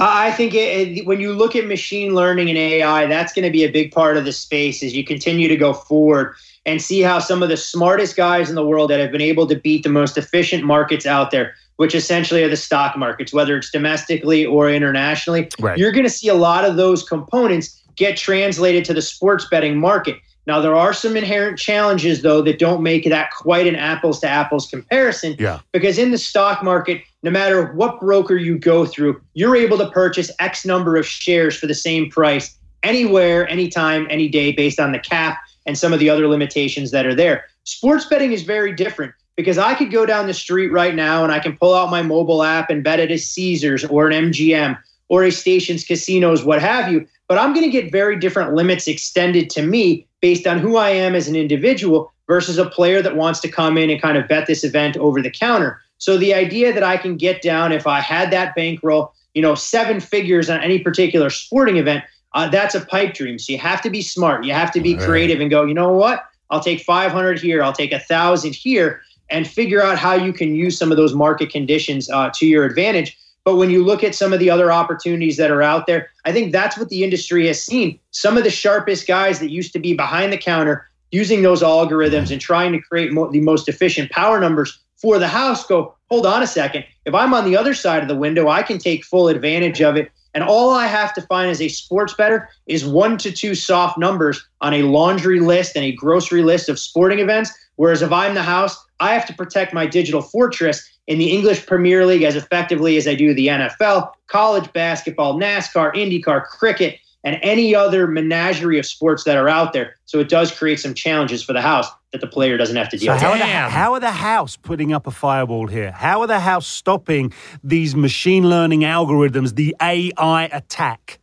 I 0.00 0.32
think 0.32 0.54
it, 0.54 0.98
it, 0.98 1.06
when 1.06 1.20
you 1.20 1.34
look 1.34 1.54
at 1.54 1.66
machine 1.66 2.14
learning 2.14 2.48
and 2.48 2.56
AI, 2.56 3.06
that's 3.06 3.32
going 3.34 3.44
to 3.44 3.50
be 3.50 3.64
a 3.64 3.70
big 3.70 3.92
part 3.92 4.16
of 4.16 4.24
the 4.24 4.32
space 4.32 4.82
as 4.82 4.94
you 4.94 5.04
continue 5.04 5.46
to 5.46 5.56
go 5.56 5.74
forward 5.74 6.34
and 6.64 6.80
see 6.80 7.00
how 7.02 7.18
some 7.18 7.42
of 7.42 7.48
the 7.48 7.56
smartest 7.56 8.16
guys 8.16 8.48
in 8.48 8.54
the 8.54 8.66
world 8.66 8.90
that 8.90 8.98
have 8.98 9.12
been 9.12 9.20
able 9.20 9.46
to 9.46 9.56
beat 9.56 9.82
the 9.82 9.90
most 9.90 10.16
efficient 10.16 10.64
markets 10.64 11.04
out 11.04 11.30
there, 11.30 11.54
which 11.76 11.94
essentially 11.94 12.42
are 12.42 12.48
the 12.48 12.56
stock 12.56 12.96
markets, 12.96 13.32
whether 13.32 13.56
it's 13.56 13.70
domestically 13.70 14.46
or 14.46 14.70
internationally, 14.70 15.48
right. 15.58 15.78
you're 15.78 15.92
going 15.92 16.04
to 16.04 16.10
see 16.10 16.28
a 16.28 16.34
lot 16.34 16.64
of 16.64 16.76
those 16.76 17.02
components 17.02 17.82
get 17.96 18.16
translated 18.16 18.84
to 18.86 18.94
the 18.94 19.02
sports 19.02 19.46
betting 19.50 19.78
market. 19.78 20.16
Now, 20.50 20.60
there 20.60 20.74
are 20.74 20.92
some 20.92 21.16
inherent 21.16 21.60
challenges, 21.60 22.22
though, 22.22 22.42
that 22.42 22.58
don't 22.58 22.82
make 22.82 23.04
that 23.04 23.30
quite 23.30 23.68
an 23.68 23.76
apples 23.76 24.18
to 24.18 24.28
apples 24.28 24.66
comparison. 24.66 25.36
Yeah. 25.38 25.60
Because 25.70 25.96
in 25.96 26.10
the 26.10 26.18
stock 26.18 26.64
market, 26.64 27.02
no 27.22 27.30
matter 27.30 27.72
what 27.74 28.00
broker 28.00 28.34
you 28.34 28.58
go 28.58 28.84
through, 28.84 29.22
you're 29.34 29.54
able 29.54 29.78
to 29.78 29.88
purchase 29.92 30.28
X 30.40 30.66
number 30.66 30.96
of 30.96 31.06
shares 31.06 31.56
for 31.56 31.68
the 31.68 31.74
same 31.74 32.10
price 32.10 32.58
anywhere, 32.82 33.48
anytime, 33.48 34.08
any 34.10 34.28
day, 34.28 34.50
based 34.50 34.80
on 34.80 34.90
the 34.90 34.98
cap 34.98 35.38
and 35.66 35.78
some 35.78 35.92
of 35.92 36.00
the 36.00 36.10
other 36.10 36.26
limitations 36.26 36.90
that 36.90 37.06
are 37.06 37.14
there. 37.14 37.44
Sports 37.62 38.06
betting 38.06 38.32
is 38.32 38.42
very 38.42 38.72
different 38.72 39.12
because 39.36 39.56
I 39.56 39.74
could 39.74 39.92
go 39.92 40.04
down 40.04 40.26
the 40.26 40.34
street 40.34 40.72
right 40.72 40.96
now 40.96 41.22
and 41.22 41.32
I 41.32 41.38
can 41.38 41.56
pull 41.56 41.74
out 41.74 41.92
my 41.92 42.02
mobile 42.02 42.42
app 42.42 42.70
and 42.70 42.82
bet 42.82 42.98
at 42.98 43.12
a 43.12 43.18
Caesars 43.18 43.84
or 43.84 44.10
an 44.10 44.32
MGM 44.32 44.76
or 45.08 45.22
a 45.22 45.30
Stations 45.30 45.84
Casinos, 45.84 46.42
what 46.42 46.60
have 46.60 46.90
you. 46.90 47.06
But 47.28 47.38
I'm 47.38 47.54
going 47.54 47.64
to 47.64 47.70
get 47.70 47.92
very 47.92 48.18
different 48.18 48.54
limits 48.54 48.88
extended 48.88 49.48
to 49.50 49.62
me 49.62 50.08
based 50.20 50.46
on 50.46 50.58
who 50.58 50.76
I 50.76 50.90
am 50.90 51.14
as 51.14 51.28
an 51.28 51.36
individual 51.36 52.12
versus 52.26 52.58
a 52.58 52.66
player 52.66 53.02
that 53.02 53.16
wants 53.16 53.40
to 53.40 53.48
come 53.48 53.76
in 53.76 53.90
and 53.90 54.00
kind 54.00 54.16
of 54.16 54.28
bet 54.28 54.46
this 54.46 54.64
event 54.64 54.96
over 54.96 55.20
the 55.20 55.30
counter. 55.30 55.80
So 55.98 56.16
the 56.16 56.32
idea 56.32 56.72
that 56.72 56.82
I 56.82 56.96
can 56.96 57.16
get 57.16 57.42
down 57.42 57.72
if 57.72 57.86
I 57.86 58.00
had 58.00 58.30
that 58.30 58.54
bankroll, 58.54 59.12
you 59.34 59.42
know, 59.42 59.54
seven 59.54 60.00
figures 60.00 60.48
on 60.48 60.60
any 60.60 60.78
particular 60.78 61.30
sporting 61.30 61.76
event, 61.76 62.04
uh, 62.32 62.48
that's 62.48 62.74
a 62.74 62.80
pipe 62.80 63.14
dream. 63.14 63.38
So 63.38 63.52
you 63.52 63.58
have 63.58 63.82
to 63.82 63.90
be 63.90 64.02
smart. 64.02 64.44
You 64.44 64.52
have 64.52 64.70
to 64.72 64.80
be 64.80 64.96
creative 64.96 65.40
and 65.40 65.50
go, 65.50 65.64
you 65.64 65.74
know 65.74 65.92
what? 65.92 66.24
I'll 66.50 66.60
take 66.60 66.80
500 66.82 67.40
here. 67.40 67.62
I'll 67.62 67.72
take 67.72 67.92
a 67.92 67.98
thousand 67.98 68.54
here 68.54 69.02
and 69.30 69.46
figure 69.46 69.82
out 69.82 69.98
how 69.98 70.14
you 70.14 70.32
can 70.32 70.54
use 70.54 70.78
some 70.78 70.90
of 70.90 70.96
those 70.96 71.14
market 71.14 71.50
conditions 71.50 72.10
uh, 72.10 72.30
to 72.34 72.46
your 72.46 72.64
advantage. 72.64 73.16
But 73.44 73.56
when 73.56 73.70
you 73.70 73.84
look 73.84 74.04
at 74.04 74.14
some 74.14 74.32
of 74.32 74.38
the 74.38 74.50
other 74.50 74.70
opportunities 74.70 75.36
that 75.38 75.50
are 75.50 75.62
out 75.62 75.86
there, 75.86 76.10
I 76.24 76.32
think 76.32 76.52
that's 76.52 76.76
what 76.76 76.88
the 76.88 77.02
industry 77.02 77.46
has 77.46 77.62
seen. 77.62 77.98
Some 78.10 78.36
of 78.36 78.44
the 78.44 78.50
sharpest 78.50 79.06
guys 79.06 79.40
that 79.40 79.50
used 79.50 79.72
to 79.72 79.78
be 79.78 79.94
behind 79.94 80.32
the 80.32 80.38
counter 80.38 80.86
using 81.10 81.42
those 81.42 81.62
algorithms 81.62 82.30
and 82.30 82.40
trying 82.40 82.72
to 82.72 82.80
create 82.80 83.12
mo- 83.12 83.30
the 83.30 83.40
most 83.40 83.68
efficient 83.68 84.10
power 84.10 84.40
numbers 84.40 84.78
for 84.96 85.18
the 85.18 85.28
house 85.28 85.66
go, 85.66 85.94
hold 86.10 86.26
on 86.26 86.42
a 86.42 86.46
second. 86.46 86.84
If 87.06 87.14
I'm 87.14 87.32
on 87.32 87.44
the 87.44 87.56
other 87.56 87.74
side 87.74 88.02
of 88.02 88.08
the 88.08 88.16
window, 88.16 88.48
I 88.48 88.62
can 88.62 88.78
take 88.78 89.04
full 89.04 89.28
advantage 89.28 89.80
of 89.80 89.96
it. 89.96 90.10
And 90.34 90.44
all 90.44 90.70
I 90.70 90.86
have 90.86 91.12
to 91.14 91.22
find 91.22 91.50
as 91.50 91.60
a 91.60 91.68
sports 91.68 92.14
bettor 92.14 92.48
is 92.66 92.84
one 92.84 93.18
to 93.18 93.32
two 93.32 93.54
soft 93.54 93.98
numbers 93.98 94.46
on 94.60 94.74
a 94.74 94.82
laundry 94.82 95.40
list 95.40 95.74
and 95.74 95.84
a 95.84 95.92
grocery 95.92 96.42
list 96.42 96.68
of 96.68 96.78
sporting 96.78 97.18
events. 97.18 97.50
Whereas 97.76 98.02
if 98.02 98.12
I'm 98.12 98.34
the 98.34 98.42
house, 98.42 98.76
I 99.00 99.14
have 99.14 99.26
to 99.26 99.34
protect 99.34 99.74
my 99.74 99.86
digital 99.86 100.22
fortress 100.22 100.86
in 101.10 101.18
the 101.18 101.32
English 101.32 101.66
Premier 101.66 102.06
League 102.06 102.22
as 102.22 102.36
effectively 102.36 102.96
as 102.96 103.08
I 103.08 103.16
do 103.16 103.34
the 103.34 103.48
NFL, 103.48 104.12
college 104.28 104.72
basketball, 104.72 105.34
NASCAR, 105.40 105.92
IndyCar, 105.92 106.44
cricket, 106.44 107.00
and 107.24 107.36
any 107.42 107.74
other 107.74 108.06
menagerie 108.06 108.78
of 108.78 108.86
sports 108.86 109.24
that 109.24 109.36
are 109.36 109.48
out 109.48 109.72
there. 109.72 109.96
So 110.04 110.20
it 110.20 110.28
does 110.28 110.56
create 110.56 110.78
some 110.78 110.94
challenges 110.94 111.42
for 111.42 111.52
the 111.52 111.60
house 111.60 111.88
that 112.12 112.20
the 112.20 112.28
player 112.28 112.56
doesn't 112.56 112.76
have 112.76 112.88
to 112.90 112.96
deal 112.96 113.08
So 113.08 113.12
with. 113.14 113.22
how 113.22 113.32
are, 113.32 113.38
the, 113.38 113.44
how 113.44 113.94
are 113.94 114.00
the 114.00 114.12
house 114.12 114.56
putting 114.56 114.92
up 114.92 115.08
a 115.08 115.10
firewall 115.10 115.66
here? 115.66 115.90
How 115.90 116.20
are 116.20 116.28
the 116.28 116.38
house 116.38 116.68
stopping 116.68 117.32
these 117.64 117.96
machine 117.96 118.48
learning 118.48 118.82
algorithms, 118.82 119.56
the 119.56 119.74
AI 119.82 120.44
attack? 120.52 121.18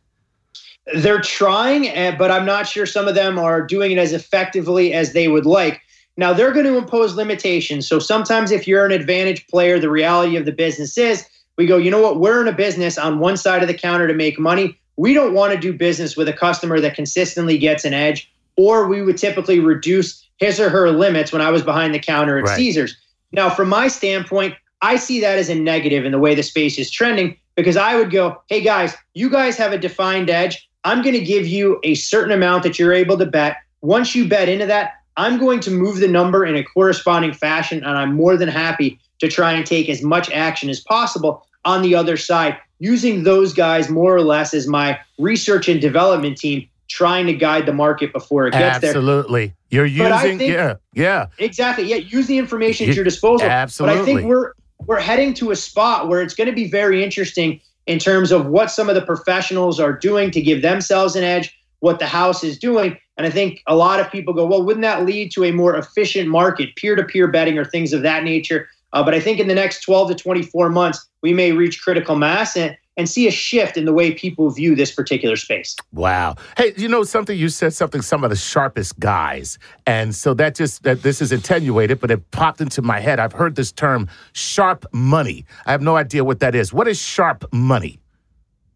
They're 0.94 1.22
trying, 1.22 1.88
eh, 1.88 2.14
but 2.14 2.30
I'm 2.30 2.44
not 2.44 2.66
sure 2.66 2.84
some 2.84 3.08
of 3.08 3.14
them 3.14 3.38
are 3.38 3.62
doing 3.62 3.92
it 3.92 3.98
as 3.98 4.12
effectively 4.12 4.92
as 4.92 5.14
they 5.14 5.28
would 5.28 5.46
like. 5.46 5.80
Now, 6.18 6.32
they're 6.32 6.52
going 6.52 6.66
to 6.66 6.76
impose 6.76 7.14
limitations. 7.14 7.86
So 7.86 8.00
sometimes, 8.00 8.50
if 8.50 8.66
you're 8.66 8.84
an 8.84 8.90
advantage 8.90 9.46
player, 9.46 9.78
the 9.78 9.88
reality 9.88 10.36
of 10.36 10.44
the 10.46 10.52
business 10.52 10.98
is 10.98 11.24
we 11.56 11.64
go, 11.64 11.76
you 11.76 11.92
know 11.92 12.02
what, 12.02 12.18
we're 12.18 12.42
in 12.42 12.48
a 12.48 12.52
business 12.52 12.98
on 12.98 13.20
one 13.20 13.36
side 13.36 13.62
of 13.62 13.68
the 13.68 13.74
counter 13.74 14.08
to 14.08 14.14
make 14.14 14.36
money. 14.36 14.76
We 14.96 15.14
don't 15.14 15.32
want 15.32 15.52
to 15.52 15.58
do 15.58 15.72
business 15.72 16.16
with 16.16 16.28
a 16.28 16.32
customer 16.32 16.80
that 16.80 16.96
consistently 16.96 17.56
gets 17.56 17.84
an 17.84 17.94
edge, 17.94 18.28
or 18.56 18.88
we 18.88 19.00
would 19.00 19.16
typically 19.16 19.60
reduce 19.60 20.28
his 20.38 20.58
or 20.58 20.68
her 20.70 20.90
limits 20.90 21.32
when 21.32 21.40
I 21.40 21.50
was 21.50 21.62
behind 21.62 21.94
the 21.94 22.00
counter 22.00 22.36
at 22.36 22.44
Right. 22.44 22.56
Caesars. 22.56 22.96
Now, 23.30 23.48
from 23.48 23.68
my 23.68 23.86
standpoint, 23.86 24.54
I 24.82 24.96
see 24.96 25.20
that 25.20 25.38
as 25.38 25.48
a 25.48 25.54
negative 25.54 26.04
in 26.04 26.10
the 26.10 26.18
way 26.18 26.34
the 26.34 26.42
space 26.42 26.78
is 26.80 26.90
trending 26.90 27.36
because 27.54 27.76
I 27.76 27.94
would 27.94 28.10
go, 28.10 28.42
hey 28.48 28.60
guys, 28.60 28.96
you 29.14 29.30
guys 29.30 29.56
have 29.56 29.72
a 29.72 29.78
defined 29.78 30.30
edge. 30.30 30.68
I'm 30.82 31.02
going 31.02 31.14
to 31.14 31.24
give 31.24 31.46
you 31.46 31.78
a 31.84 31.94
certain 31.94 32.32
amount 32.32 32.64
that 32.64 32.78
you're 32.78 32.92
able 32.92 33.18
to 33.18 33.26
bet. 33.26 33.58
Once 33.82 34.16
you 34.16 34.28
bet 34.28 34.48
into 34.48 34.66
that, 34.66 34.94
I'm 35.18 35.36
going 35.36 35.58
to 35.60 35.70
move 35.70 35.98
the 35.98 36.08
number 36.08 36.46
in 36.46 36.54
a 36.56 36.62
corresponding 36.62 37.34
fashion, 37.34 37.78
and 37.84 37.98
I'm 37.98 38.14
more 38.14 38.36
than 38.36 38.48
happy 38.48 39.00
to 39.18 39.28
try 39.28 39.52
and 39.52 39.66
take 39.66 39.88
as 39.88 40.00
much 40.00 40.30
action 40.30 40.70
as 40.70 40.78
possible 40.80 41.44
on 41.64 41.82
the 41.82 41.96
other 41.96 42.16
side, 42.16 42.56
using 42.78 43.24
those 43.24 43.52
guys 43.52 43.90
more 43.90 44.14
or 44.14 44.22
less 44.22 44.54
as 44.54 44.68
my 44.68 44.98
research 45.18 45.68
and 45.68 45.80
development 45.80 46.38
team, 46.38 46.68
trying 46.88 47.26
to 47.26 47.34
guide 47.34 47.66
the 47.66 47.72
market 47.72 48.12
before 48.12 48.46
it 48.46 48.52
gets 48.52 48.78
there. 48.78 48.90
Absolutely. 48.90 49.54
You're 49.70 49.86
using, 49.86 50.38
think- 50.38 50.52
yeah, 50.52 50.74
yeah. 50.94 51.26
Exactly. 51.38 51.84
Yeah, 51.84 51.96
use 51.96 52.28
the 52.28 52.38
information 52.38 52.86
You- 52.86 52.92
at 52.92 52.96
your 52.96 53.04
disposal. 53.04 53.46
Absolutely. 53.46 53.96
But 53.96 54.02
I 54.02 54.04
think 54.04 54.28
we're 54.28 54.52
we're 54.86 55.00
heading 55.00 55.34
to 55.34 55.50
a 55.50 55.56
spot 55.56 56.08
where 56.08 56.22
it's 56.22 56.34
going 56.34 56.48
to 56.48 56.54
be 56.54 56.70
very 56.70 57.02
interesting 57.02 57.60
in 57.86 57.98
terms 57.98 58.30
of 58.30 58.46
what 58.46 58.70
some 58.70 58.88
of 58.88 58.94
the 58.94 59.02
professionals 59.02 59.80
are 59.80 59.92
doing 59.92 60.30
to 60.30 60.40
give 60.40 60.62
themselves 60.62 61.16
an 61.16 61.24
edge, 61.24 61.58
what 61.80 61.98
the 61.98 62.06
house 62.06 62.44
is 62.44 62.56
doing. 62.58 62.96
And 63.18 63.26
I 63.26 63.30
think 63.30 63.62
a 63.66 63.74
lot 63.74 63.98
of 63.98 64.10
people 64.10 64.32
go, 64.32 64.46
well, 64.46 64.62
wouldn't 64.62 64.82
that 64.82 65.04
lead 65.04 65.32
to 65.32 65.44
a 65.44 65.50
more 65.50 65.76
efficient 65.76 66.28
market, 66.28 66.76
peer-to-peer 66.76 67.26
betting 67.26 67.58
or 67.58 67.64
things 67.64 67.92
of 67.92 68.02
that 68.02 68.22
nature? 68.22 68.68
Uh, 68.92 69.02
but 69.02 69.12
I 69.12 69.20
think 69.20 69.40
in 69.40 69.48
the 69.48 69.54
next 69.54 69.82
12 69.82 70.10
to 70.10 70.14
24 70.14 70.70
months, 70.70 71.04
we 71.20 71.34
may 71.34 71.50
reach 71.50 71.82
critical 71.82 72.14
mass 72.14 72.56
and, 72.56 72.76
and 72.96 73.08
see 73.08 73.26
a 73.26 73.30
shift 73.30 73.76
in 73.76 73.84
the 73.86 73.92
way 73.92 74.12
people 74.12 74.48
view 74.50 74.76
this 74.76 74.94
particular 74.94 75.34
space. 75.34 75.76
Wow. 75.92 76.36
Hey, 76.56 76.72
you 76.76 76.88
know 76.88 77.02
something? 77.02 77.36
You 77.36 77.48
said 77.48 77.74
something, 77.74 78.02
some 78.02 78.22
of 78.22 78.30
the 78.30 78.36
sharpest 78.36 78.98
guys. 79.00 79.58
And 79.84 80.14
so 80.14 80.32
that 80.34 80.54
just, 80.54 80.84
that 80.84 81.02
this 81.02 81.20
is 81.20 81.32
attenuated, 81.32 82.00
but 82.00 82.12
it 82.12 82.30
popped 82.30 82.60
into 82.60 82.82
my 82.82 83.00
head. 83.00 83.18
I've 83.18 83.32
heard 83.32 83.56
this 83.56 83.72
term, 83.72 84.08
sharp 84.32 84.86
money. 84.92 85.44
I 85.66 85.72
have 85.72 85.82
no 85.82 85.96
idea 85.96 86.22
what 86.22 86.38
that 86.38 86.54
is. 86.54 86.72
What 86.72 86.86
is 86.86 86.98
sharp 87.00 87.44
money? 87.52 87.98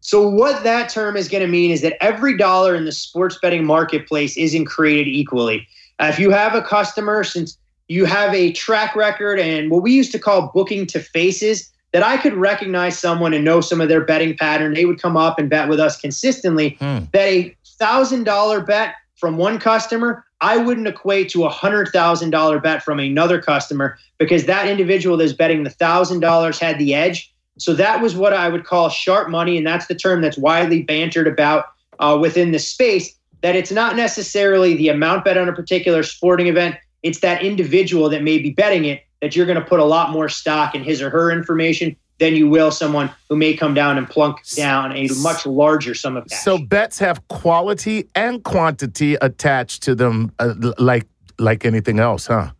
So 0.03 0.27
what 0.27 0.63
that 0.63 0.89
term 0.89 1.15
is 1.15 1.29
going 1.29 1.43
to 1.43 1.47
mean 1.47 1.71
is 1.71 1.81
that 1.81 1.95
every 2.03 2.37
dollar 2.37 2.75
in 2.75 2.83
the 2.83 2.91
sports 2.91 3.39
betting 3.41 3.65
marketplace 3.65 4.35
isn't 4.35 4.65
created 4.65 5.07
equally. 5.07 5.65
Uh, 5.97 6.07
if 6.11 6.19
you 6.19 6.29
have 6.29 6.53
a 6.55 6.61
customer, 6.61 7.23
since 7.23 7.57
you 7.87 8.03
have 8.03 8.33
a 8.35 8.51
track 8.51 8.97
record 8.97 9.39
and 9.39 9.71
what 9.71 9.81
we 9.81 9.93
used 9.93 10.11
to 10.11 10.19
call 10.19 10.51
booking 10.53 10.85
to 10.87 10.99
faces, 10.99 11.71
that 11.93 12.03
I 12.03 12.17
could 12.17 12.33
recognize 12.33 12.99
someone 12.99 13.33
and 13.33 13.45
know 13.45 13.61
some 13.61 13.79
of 13.79 13.87
their 13.87 14.03
betting 14.03 14.35
pattern, 14.35 14.73
they 14.73 14.83
would 14.83 15.01
come 15.01 15.15
up 15.15 15.39
and 15.39 15.49
bet 15.49 15.69
with 15.69 15.79
us 15.79 15.95
consistently. 15.95 16.75
Hmm. 16.79 17.05
That 17.13 17.27
a 17.27 17.55
thousand 17.65 18.25
dollar 18.25 18.59
bet 18.59 18.95
from 19.15 19.37
one 19.37 19.57
customer, 19.57 20.25
I 20.41 20.57
wouldn't 20.57 20.87
equate 20.87 21.29
to 21.29 21.45
a 21.45 21.49
hundred 21.49 21.89
thousand 21.89 22.31
dollar 22.31 22.59
bet 22.59 22.83
from 22.83 22.99
another 22.99 23.41
customer 23.41 23.97
because 24.17 24.47
that 24.47 24.67
individual 24.67 25.15
that's 25.15 25.31
betting 25.31 25.63
the 25.63 25.69
thousand 25.69 26.19
dollars 26.19 26.59
had 26.59 26.77
the 26.77 26.93
edge. 26.93 27.32
So 27.57 27.73
that 27.75 28.01
was 28.01 28.15
what 28.15 28.33
I 28.33 28.49
would 28.49 28.65
call 28.65 28.89
sharp 28.89 29.29
money, 29.29 29.57
and 29.57 29.65
that's 29.65 29.87
the 29.87 29.95
term 29.95 30.21
that's 30.21 30.37
widely 30.37 30.81
bantered 30.81 31.27
about 31.27 31.65
uh, 31.99 32.17
within 32.19 32.51
the 32.51 32.59
space. 32.59 33.15
That 33.41 33.55
it's 33.55 33.71
not 33.71 33.95
necessarily 33.95 34.75
the 34.75 34.89
amount 34.89 35.25
bet 35.25 35.37
on 35.37 35.49
a 35.49 35.53
particular 35.53 36.03
sporting 36.03 36.47
event; 36.47 36.75
it's 37.03 37.19
that 37.19 37.43
individual 37.43 38.09
that 38.09 38.23
may 38.23 38.39
be 38.39 38.51
betting 38.51 38.85
it 38.85 39.03
that 39.21 39.35
you're 39.35 39.45
going 39.45 39.59
to 39.59 39.65
put 39.65 39.79
a 39.79 39.85
lot 39.85 40.11
more 40.11 40.27
stock 40.27 40.75
in 40.75 40.83
his 40.83 41.01
or 41.01 41.09
her 41.09 41.31
information 41.31 41.95
than 42.19 42.35
you 42.35 42.47
will 42.47 42.71
someone 42.71 43.11
who 43.29 43.35
may 43.35 43.53
come 43.53 43.73
down 43.73 43.97
and 43.97 44.09
plunk 44.09 44.37
down 44.55 44.91
a 44.95 45.07
much 45.21 45.45
larger 45.45 45.93
sum 45.93 46.17
of 46.17 46.27
cash. 46.27 46.41
So 46.41 46.57
bets 46.57 46.99
have 46.99 47.27
quality 47.27 48.07
and 48.15 48.43
quantity 48.43 49.15
attached 49.15 49.83
to 49.83 49.95
them, 49.95 50.31
uh, 50.39 50.53
like 50.77 51.07
like 51.39 51.65
anything 51.65 51.99
else, 51.99 52.27
huh? 52.27 52.51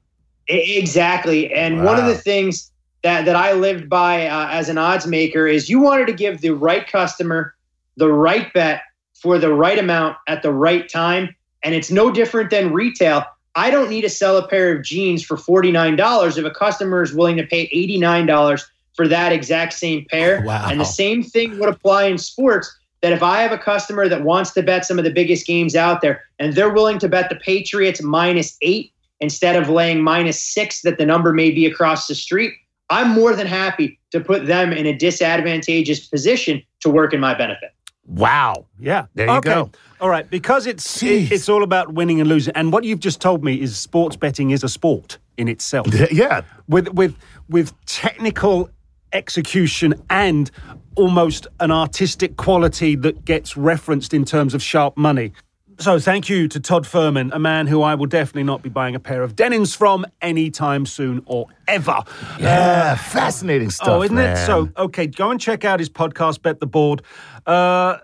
Exactly. 0.48 1.54
And 1.54 1.86
one 1.86 1.98
of 1.98 2.06
the 2.06 2.16
things 2.18 2.72
that, 3.04 3.26
that 3.26 3.36
I 3.36 3.54
lived 3.54 3.90
by 3.90 4.28
uh, 4.28 4.50
as 4.50 4.70
an 4.70 4.78
odds 4.78 5.06
maker 5.06 5.46
is 5.46 5.70
you 5.70 5.80
wanted 5.80 6.08
to 6.08 6.14
give 6.14 6.42
the 6.42 6.52
right 6.52 6.88
customer 6.88 7.54
the 7.98 8.12
right 8.12 8.52
bet 8.54 8.82
for 9.14 9.38
the 9.38 9.54
right 9.54 9.78
amount 9.78 10.18
at 10.28 10.42
the 10.42 10.52
right 10.52 10.90
time. 10.90 11.36
And 11.64 11.76
it's 11.76 11.92
no 11.92 12.12
different 12.12 12.50
than 12.50 12.74
retail. 12.74 13.24
I 13.56 13.70
don't 13.70 13.90
need 13.90 14.02
to 14.02 14.10
sell 14.10 14.38
a 14.38 14.48
pair 14.48 14.76
of 14.76 14.84
jeans 14.84 15.24
for 15.24 15.38
$49 15.38 16.38
if 16.38 16.46
a 16.46 16.52
customer 16.52 17.04
is 17.04 17.14
willing 17.14 17.38
to 17.38 17.46
pay 17.46 17.70
$89 17.70 18.64
for 18.96 19.08
that 19.08 19.32
exact 19.32 19.74
same 19.74 20.06
pair. 20.10 20.42
Wow. 20.42 20.68
And 20.70 20.80
the 20.80 20.86
same 20.86 21.24
thing 21.24 21.60
would 21.60 21.70
apply 21.70 22.06
in 22.06 22.18
sports 22.18 22.76
that 23.02 23.12
if 23.12 23.22
I 23.22 23.42
have 23.42 23.52
a 23.52 23.58
customer 23.58 24.08
that 24.08 24.24
wants 24.24 24.52
to 24.52 24.64
bet 24.64 24.86
some 24.86 24.98
of 24.98 25.04
the 25.04 25.12
biggest 25.12 25.46
games 25.46 25.76
out 25.76 26.02
there 26.02 26.24
and 26.40 26.54
they're 26.54 26.72
willing 26.72 27.00
to 27.00 27.10
bet 27.10 27.30
the 27.30 27.36
Patriots 27.36 28.02
minus 28.02 28.58
eight 28.62 28.94
instead 29.20 29.56
of 29.56 29.70
laying 29.70 30.02
minus 30.02 30.42
six 30.42 30.82
that 30.82 30.98
the 30.98 31.06
number 31.06 31.34
may 31.34 31.52
be 31.52 31.66
across 31.66 32.08
the 32.08 32.16
street, 32.16 32.54
I'm 32.94 33.10
more 33.10 33.34
than 33.36 33.48
happy 33.48 34.00
to 34.12 34.20
put 34.20 34.46
them 34.46 34.72
in 34.72 34.86
a 34.86 34.94
disadvantageous 34.96 36.08
position 36.08 36.62
to 36.82 36.90
work 36.90 37.12
in 37.14 37.20
my 37.20 37.34
benefit. 37.34 37.72
Wow. 38.06 38.66
Yeah. 38.80 39.06
There 39.16 39.28
you 39.28 39.34
okay. 39.38 39.50
go. 39.54 39.72
All 40.02 40.10
right, 40.10 40.30
because 40.30 40.68
it's 40.68 40.86
Jeez. 41.02 41.26
it- 41.28 41.32
it's 41.32 41.50
all 41.50 41.64
about 41.64 41.94
winning 41.94 42.20
and 42.20 42.28
losing. 42.30 42.54
And 42.56 42.72
what 42.74 42.84
you've 42.84 43.00
just 43.00 43.20
told 43.22 43.44
me 43.44 43.54
is 43.62 43.78
sports 43.78 44.16
betting 44.18 44.52
is 44.52 44.64
a 44.64 44.70
sport 44.70 45.18
in 45.38 45.48
itself. 45.48 45.88
Yeah. 46.12 46.42
with 46.68 46.90
with 46.90 47.16
with 47.50 47.74
technical 47.86 48.70
execution 49.14 49.94
and 50.10 50.52
almost 50.96 51.48
an 51.60 51.72
artistic 51.72 52.36
quality 52.38 52.96
that 52.98 53.26
gets 53.26 53.56
referenced 53.58 54.14
in 54.14 54.26
terms 54.26 54.54
of 54.54 54.62
sharp 54.62 54.98
money. 54.98 55.32
So 55.80 56.00
thank 56.00 56.30
you 56.30 56.48
to 56.50 56.60
Todd 56.60 56.86
Fuhrman, 56.86 57.32
a 57.34 57.40
man 57.40 57.68
who 57.68 57.82
I 57.82 57.96
will 57.96 58.06
definitely 58.06 58.44
not 58.44 58.62
be 58.62 58.70
buying 58.70 58.96
a 58.96 59.00
pair 59.00 59.22
of 59.24 59.36
denims 59.36 59.76
from 59.76 60.06
anytime 60.22 60.86
soon 60.86 61.22
or 61.26 61.48
ever. 61.68 62.00
Yeah. 62.40 62.96
Fascinating 62.96 63.70
stuff. 63.70 63.88
Oh, 63.90 64.02
isn't 64.04 64.16
man. 64.16 64.38
it? 64.38 64.46
So, 64.46 64.70
okay, 64.78 65.08
go 65.08 65.32
and 65.32 65.40
check 65.40 65.66
out 65.66 65.80
his 65.80 65.90
podcast, 65.90 66.42
Bet 66.42 66.60
the 66.60 66.68
Board. 66.68 67.02
Uh, 67.46 67.98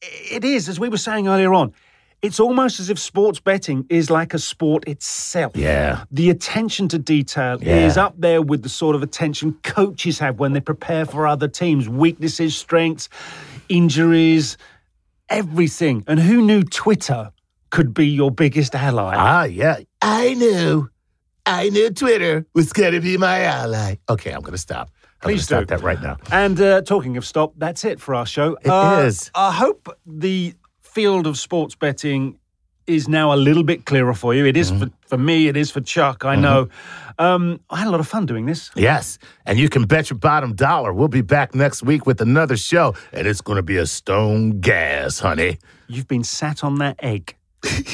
it 0.00 0.44
is, 0.44 0.68
as 0.68 0.78
we 0.80 0.88
were 0.88 0.96
saying 0.96 1.28
earlier 1.28 1.52
on, 1.52 1.72
it's 2.22 2.38
almost 2.38 2.80
as 2.80 2.90
if 2.90 2.98
sports 2.98 3.40
betting 3.40 3.86
is 3.88 4.10
like 4.10 4.34
a 4.34 4.38
sport 4.38 4.86
itself. 4.86 5.56
Yeah. 5.56 6.04
The 6.10 6.30
attention 6.30 6.86
to 6.88 6.98
detail 6.98 7.58
Yeah. 7.62 7.86
is 7.86 7.96
up 7.96 8.14
there 8.18 8.42
with 8.42 8.62
the 8.62 8.68
sort 8.68 8.94
of 8.94 9.02
attention 9.02 9.56
coaches 9.62 10.18
have 10.18 10.38
when 10.38 10.52
they 10.52 10.60
prepare 10.60 11.06
for 11.06 11.26
other 11.26 11.48
teams 11.48 11.88
weaknesses, 11.88 12.56
strengths, 12.56 13.08
injuries, 13.68 14.58
everything. 15.30 16.04
And 16.06 16.20
who 16.20 16.42
knew 16.42 16.62
Twitter 16.62 17.30
could 17.70 17.94
be 17.94 18.06
your 18.06 18.30
biggest 18.30 18.74
ally? 18.74 19.14
Ah, 19.16 19.44
yeah. 19.44 19.78
I 20.02 20.34
knew. 20.34 20.90
I 21.46 21.70
knew 21.70 21.90
Twitter 21.90 22.46
was 22.54 22.72
going 22.72 22.92
to 22.92 23.00
be 23.00 23.16
my 23.16 23.42
ally. 23.42 23.96
Okay, 24.08 24.32
I'm 24.32 24.40
going 24.42 24.52
to 24.52 24.58
stop. 24.58 24.90
I'm 25.22 25.28
Please 25.28 25.44
stop 25.44 25.66
that 25.68 25.82
right 25.82 26.00
now. 26.00 26.16
And 26.32 26.60
uh, 26.60 26.82
talking 26.82 27.16
of 27.16 27.24
stop, 27.24 27.52
that's 27.56 27.84
it 27.84 28.00
for 28.00 28.14
our 28.14 28.26
show. 28.26 28.56
It 28.62 28.70
is. 29.04 29.22
is. 29.22 29.30
I 29.34 29.52
hope 29.52 29.88
the 30.06 30.54
field 30.82 31.26
of 31.26 31.38
sports 31.38 31.74
betting 31.74 32.38
is 32.90 33.08
now 33.08 33.32
a 33.32 33.36
little 33.36 33.62
bit 33.62 33.84
clearer 33.86 34.14
for 34.14 34.34
you. 34.34 34.44
It 34.46 34.56
is 34.56 34.70
Mm-hmm. 34.70 34.84
for, 34.84 34.90
for 35.08 35.18
me, 35.18 35.48
it 35.48 35.56
is 35.56 35.70
for 35.70 35.80
Chuck, 35.80 36.24
I 36.24 36.36
know. 36.36 36.68
Um, 37.18 37.60
I 37.68 37.76
had 37.78 37.88
a 37.88 37.90
lot 37.90 38.00
of 38.00 38.08
fun 38.08 38.26
doing 38.26 38.46
this. 38.46 38.70
Yes, 38.74 39.18
and 39.44 39.58
you 39.58 39.68
can 39.68 39.84
bet 39.84 40.08
your 40.10 40.18
bottom 40.18 40.54
dollar. 40.54 40.92
We'll 40.92 41.08
be 41.08 41.20
back 41.22 41.54
next 41.54 41.82
week 41.82 42.06
with 42.06 42.20
another 42.20 42.56
show, 42.56 42.94
and 43.12 43.26
it's 43.26 43.40
going 43.42 43.56
to 43.56 43.62
be 43.62 43.76
a 43.76 43.86
stone 43.86 44.60
gas, 44.60 45.18
honey. 45.18 45.58
You've 45.88 46.08
been 46.08 46.24
sat 46.24 46.64
on 46.64 46.76
that 46.78 46.96
egg 47.02 47.36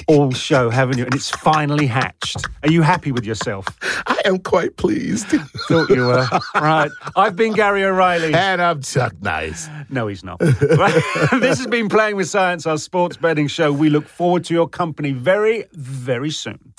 all 0.06 0.30
show, 0.32 0.70
haven't 0.70 0.98
you? 0.98 1.04
And 1.04 1.14
it's 1.14 1.30
finally 1.30 1.86
hatched. 1.86 2.36
Are 2.62 2.70
you 2.70 2.82
happy 2.82 3.12
with 3.12 3.24
yourself? 3.24 3.66
I 4.06 4.20
am 4.24 4.38
quite 4.38 4.76
pleased. 4.76 5.26
Thought 5.68 5.90
you 5.90 6.06
were. 6.06 6.26
right. 6.54 6.90
I've 7.16 7.36
been 7.36 7.52
Gary 7.52 7.84
O'Reilly. 7.84 8.34
and 8.34 8.62
I'm 8.62 8.82
Chuck 8.82 9.14
Nice. 9.20 9.68
No, 9.88 10.06
he's 10.06 10.22
not. 10.24 10.38
this 10.40 11.58
has 11.58 11.66
been 11.66 11.88
Playing 11.88 12.16
with 12.16 12.28
Science, 12.28 12.66
our 12.66 12.78
sports 12.78 13.16
betting 13.16 13.48
show. 13.48 13.72
We 13.72 13.90
look 13.90 14.06
forward 14.06 14.44
to 14.44 14.54
your 14.54 14.68
company 14.68 15.12
very, 15.12 15.64
very 15.72 16.30
soon. 16.30 16.74